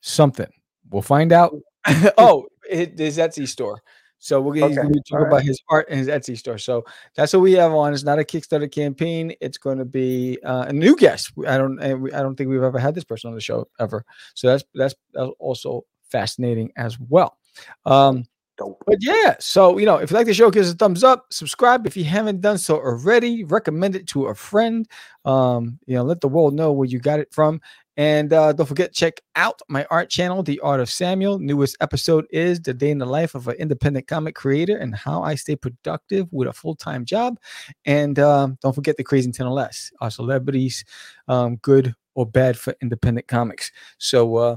something. 0.00 0.50
We'll 0.90 1.02
find 1.02 1.32
out. 1.32 1.54
oh, 2.18 2.46
it, 2.68 2.98
his 2.98 3.18
Etsy 3.18 3.46
store. 3.46 3.82
So 4.18 4.40
we're 4.40 4.56
going 4.56 4.78
Okay, 4.78 4.86
to 4.86 5.02
talk 5.08 5.20
all 5.20 5.26
about 5.26 5.36
right. 5.36 5.46
his 5.46 5.62
art 5.70 5.86
and 5.88 5.98
his 5.98 6.08
Etsy 6.08 6.36
store. 6.36 6.58
So 6.58 6.84
that's 7.14 7.32
what 7.32 7.40
we 7.40 7.52
have 7.52 7.72
on. 7.72 7.94
It's 7.94 8.02
not 8.02 8.18
a 8.18 8.24
Kickstarter 8.24 8.70
campaign. 8.70 9.32
It's 9.40 9.56
going 9.56 9.78
to 9.78 9.86
be 9.86 10.38
uh, 10.44 10.66
a 10.68 10.72
new 10.72 10.94
guest. 10.94 11.32
I 11.46 11.56
don't. 11.56 11.82
I 11.82 11.92
I 11.92 12.22
don't 12.22 12.36
think 12.36 12.50
we've 12.50 12.62
ever 12.62 12.78
had 12.78 12.94
this 12.94 13.04
person 13.04 13.28
on 13.28 13.34
the 13.34 13.40
show 13.40 13.68
ever. 13.78 14.04
So 14.34 14.48
that's 14.48 14.64
that's, 14.74 14.94
that's 15.14 15.30
also 15.38 15.86
fascinating 16.10 16.70
as 16.76 16.98
well. 17.00 17.38
Um, 17.86 18.24
Dope. 18.60 18.82
but 18.86 18.98
yeah, 19.00 19.36
so 19.40 19.78
you 19.78 19.86
know, 19.86 19.96
if 19.96 20.10
you 20.10 20.16
like 20.16 20.26
the 20.26 20.34
show, 20.34 20.50
give 20.50 20.64
us 20.64 20.72
a 20.72 20.76
thumbs 20.76 21.02
up, 21.02 21.32
subscribe 21.32 21.86
if 21.86 21.96
you 21.96 22.04
haven't 22.04 22.42
done 22.42 22.58
so 22.58 22.76
already, 22.76 23.42
recommend 23.44 23.96
it 23.96 24.06
to 24.08 24.26
a 24.26 24.34
friend. 24.34 24.86
Um, 25.24 25.78
you 25.86 25.94
know, 25.94 26.02
let 26.02 26.20
the 26.20 26.28
world 26.28 26.52
know 26.52 26.70
where 26.70 26.86
you 26.86 26.98
got 26.98 27.20
it 27.20 27.32
from. 27.32 27.62
And 27.96 28.34
uh, 28.34 28.52
don't 28.52 28.66
forget, 28.66 28.92
check 28.92 29.20
out 29.34 29.62
my 29.68 29.86
art 29.90 30.10
channel, 30.10 30.42
The 30.42 30.60
Art 30.60 30.80
of 30.80 30.90
Samuel. 30.90 31.38
Newest 31.38 31.78
episode 31.80 32.26
is 32.30 32.60
the 32.60 32.74
day 32.74 32.90
in 32.90 32.98
the 32.98 33.06
life 33.06 33.34
of 33.34 33.48
an 33.48 33.56
independent 33.56 34.06
comic 34.06 34.34
creator 34.34 34.76
and 34.76 34.94
how 34.94 35.22
I 35.22 35.36
stay 35.36 35.56
productive 35.56 36.26
with 36.30 36.46
a 36.46 36.52
full 36.52 36.74
time 36.74 37.06
job. 37.06 37.38
And 37.86 38.18
um, 38.18 38.58
don't 38.60 38.74
forget 38.74 38.98
the 38.98 39.04
Crazy 39.04 39.32
10 39.32 39.48
less, 39.48 39.90
our 40.02 40.10
celebrities, 40.10 40.84
um, 41.28 41.56
good 41.56 41.94
or 42.14 42.26
bad 42.26 42.58
for 42.58 42.74
independent 42.82 43.26
comics. 43.26 43.72
So 43.96 44.36
uh, 44.36 44.56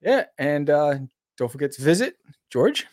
yeah, 0.00 0.24
and 0.36 0.68
uh, 0.68 0.98
don't 1.38 1.52
forget 1.52 1.70
to 1.72 1.82
visit 1.82 2.16
George. 2.50 2.86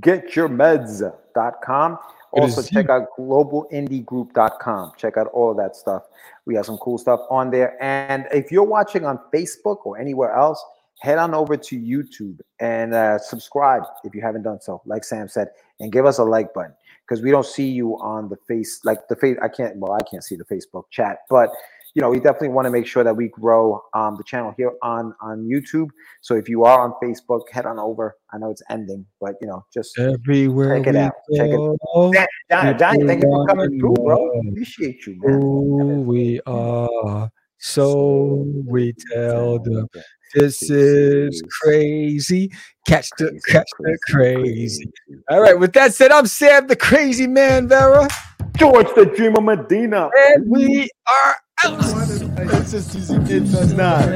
getyourmeds.com. 0.00 1.98
Also, 2.32 2.62
check 2.62 2.88
out 2.88 3.08
globalindiegroup.com. 3.18 4.92
Check 4.96 5.18
out 5.18 5.26
all 5.28 5.50
of 5.50 5.56
that 5.58 5.76
stuff. 5.76 6.04
We 6.46 6.54
have 6.54 6.64
some 6.64 6.78
cool 6.78 6.96
stuff 6.96 7.20
on 7.28 7.50
there. 7.50 7.76
And 7.82 8.26
if 8.32 8.50
you're 8.50 8.64
watching 8.64 9.04
on 9.04 9.20
Facebook 9.32 9.84
or 9.84 9.98
anywhere 9.98 10.32
else, 10.32 10.64
head 11.00 11.18
on 11.18 11.34
over 11.34 11.56
to 11.56 11.78
YouTube 11.78 12.40
and 12.60 12.94
uh, 12.94 13.18
subscribe 13.18 13.82
if 14.04 14.14
you 14.14 14.22
haven't 14.22 14.42
done 14.44 14.60
so, 14.60 14.80
like 14.86 15.04
Sam 15.04 15.28
said, 15.28 15.48
and 15.80 15.92
give 15.92 16.06
us 16.06 16.18
a 16.18 16.24
like 16.24 16.54
button 16.54 16.72
because 17.06 17.22
we 17.22 17.30
don't 17.30 17.44
see 17.44 17.68
you 17.68 17.98
on 18.00 18.28
the 18.28 18.36
face, 18.48 18.80
like 18.84 19.08
the 19.08 19.16
face. 19.16 19.36
I 19.42 19.48
can't, 19.48 19.76
well, 19.76 19.92
I 19.92 20.02
can't 20.08 20.24
see 20.24 20.36
the 20.36 20.44
Facebook 20.44 20.84
chat, 20.90 21.18
but 21.28 21.50
you 21.94 22.00
know, 22.02 22.08
we 22.10 22.18
definitely 22.18 22.48
want 22.48 22.66
to 22.66 22.70
make 22.70 22.86
sure 22.86 23.04
that 23.04 23.14
we 23.14 23.28
grow 23.28 23.82
um, 23.94 24.16
the 24.16 24.24
channel 24.24 24.54
here 24.56 24.72
on 24.82 25.14
on 25.20 25.44
YouTube. 25.44 25.88
So 26.20 26.34
if 26.36 26.48
you 26.48 26.64
are 26.64 26.80
on 26.80 26.94
Facebook, 27.02 27.42
head 27.50 27.66
on 27.66 27.78
over. 27.78 28.16
I 28.32 28.38
know 28.38 28.50
it's 28.50 28.62
ending, 28.70 29.04
but 29.20 29.34
you 29.40 29.46
know, 29.46 29.64
just 29.72 29.98
Everywhere 29.98 30.78
Check 30.78 30.86
it 30.88 30.96
out. 30.96 31.12
Check 31.34 31.50
it- 31.50 31.56
go, 31.56 31.76
Dan, 32.12 32.76
Dan, 32.78 33.06
thank 33.06 33.22
you 33.22 33.28
for 33.28 33.46
coming 33.46 33.78
through, 33.78 33.94
bro. 33.94 34.30
Appreciate 34.48 35.06
you, 35.06 35.16
man. 35.20 35.40
who 35.40 36.00
we 36.06 36.40
are. 36.46 37.30
So 37.58 38.44
we 38.66 38.92
tell 39.12 39.58
them 39.60 39.86
this 40.34 40.62
is 40.62 41.42
crazy. 41.62 42.50
Catch 42.88 43.10
the 43.18 43.40
catch 43.48 43.68
the 43.78 43.96
crazy. 44.10 44.90
All 45.30 45.40
right, 45.40 45.58
with 45.58 45.72
that 45.74 45.94
said, 45.94 46.10
I'm 46.10 46.26
Sam 46.26 46.66
the 46.66 46.74
Crazy 46.74 47.26
Man, 47.28 47.68
Vera, 47.68 48.08
George 48.56 48.88
the 48.96 49.06
Dreamer 49.06 49.40
Medina. 49.40 50.10
and 50.28 50.50
we 50.50 50.90
are 51.08 51.30
out. 51.30 51.36
It's 51.64 52.72
just 52.72 52.96
easy. 52.96 53.14
It's 53.14 53.72
not. 53.72 54.08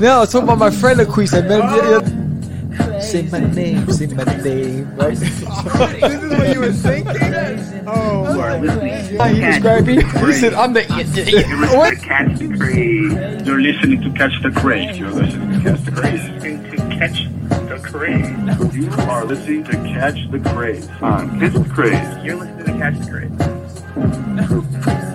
No, 0.00 0.16
I 0.16 0.20
was 0.20 0.32
talking 0.32 0.48
about 0.48 0.58
my 0.58 0.70
friend 0.70 1.00
Aquise. 1.00 1.32
I 1.32 1.40
met 1.46 2.02
him. 2.02 3.00
Say 3.00 3.22
my 3.22 3.38
name, 3.38 3.90
say 3.90 4.06
my 4.06 4.24
name. 4.24 4.94
Right? 4.96 5.16
this 5.16 5.42
is 5.42 6.30
what 6.30 6.54
you 6.54 6.60
were 6.60 6.72
thinking? 6.72 7.84
Oh 7.86 8.34
my 8.36 8.58
How 9.18 9.26
you 9.26 9.40
describe 9.40 9.86
me? 9.86 10.02
He 10.02 10.32
said, 10.32 10.54
I'm 10.54 10.72
the 10.72 10.82
what? 11.74 11.96
Catch 11.98 12.38
the 12.38 12.48
Craze. 12.58 13.46
You're 13.46 13.60
listening 13.60 14.02
to 14.02 14.10
Catch 14.18 14.42
the 14.42 14.50
Craze. 14.50 14.98
You're 14.98 15.10
listening 15.10 15.62
to 15.62 15.70
Catch 15.70 15.84
the 15.84 15.92
Craze. 15.92 16.28
Listening 16.28 16.62
to 16.64 16.76
Catch 16.98 17.24
the 17.24 17.30
Craze. 17.48 17.65
You 17.96 18.90
are 18.90 19.24
listening 19.24 19.64
to 19.64 19.72
Catch 19.72 20.30
the 20.30 20.38
Craze 20.38 20.86
on 21.00 21.40
Catch 21.40 21.54
the 21.54 21.64
Craze. 21.64 22.24
You're 22.24 22.36
listening 22.36 22.66
to 22.66 22.72
Catch 22.72 22.98
the 22.98 23.10
Craze. 24.82 25.02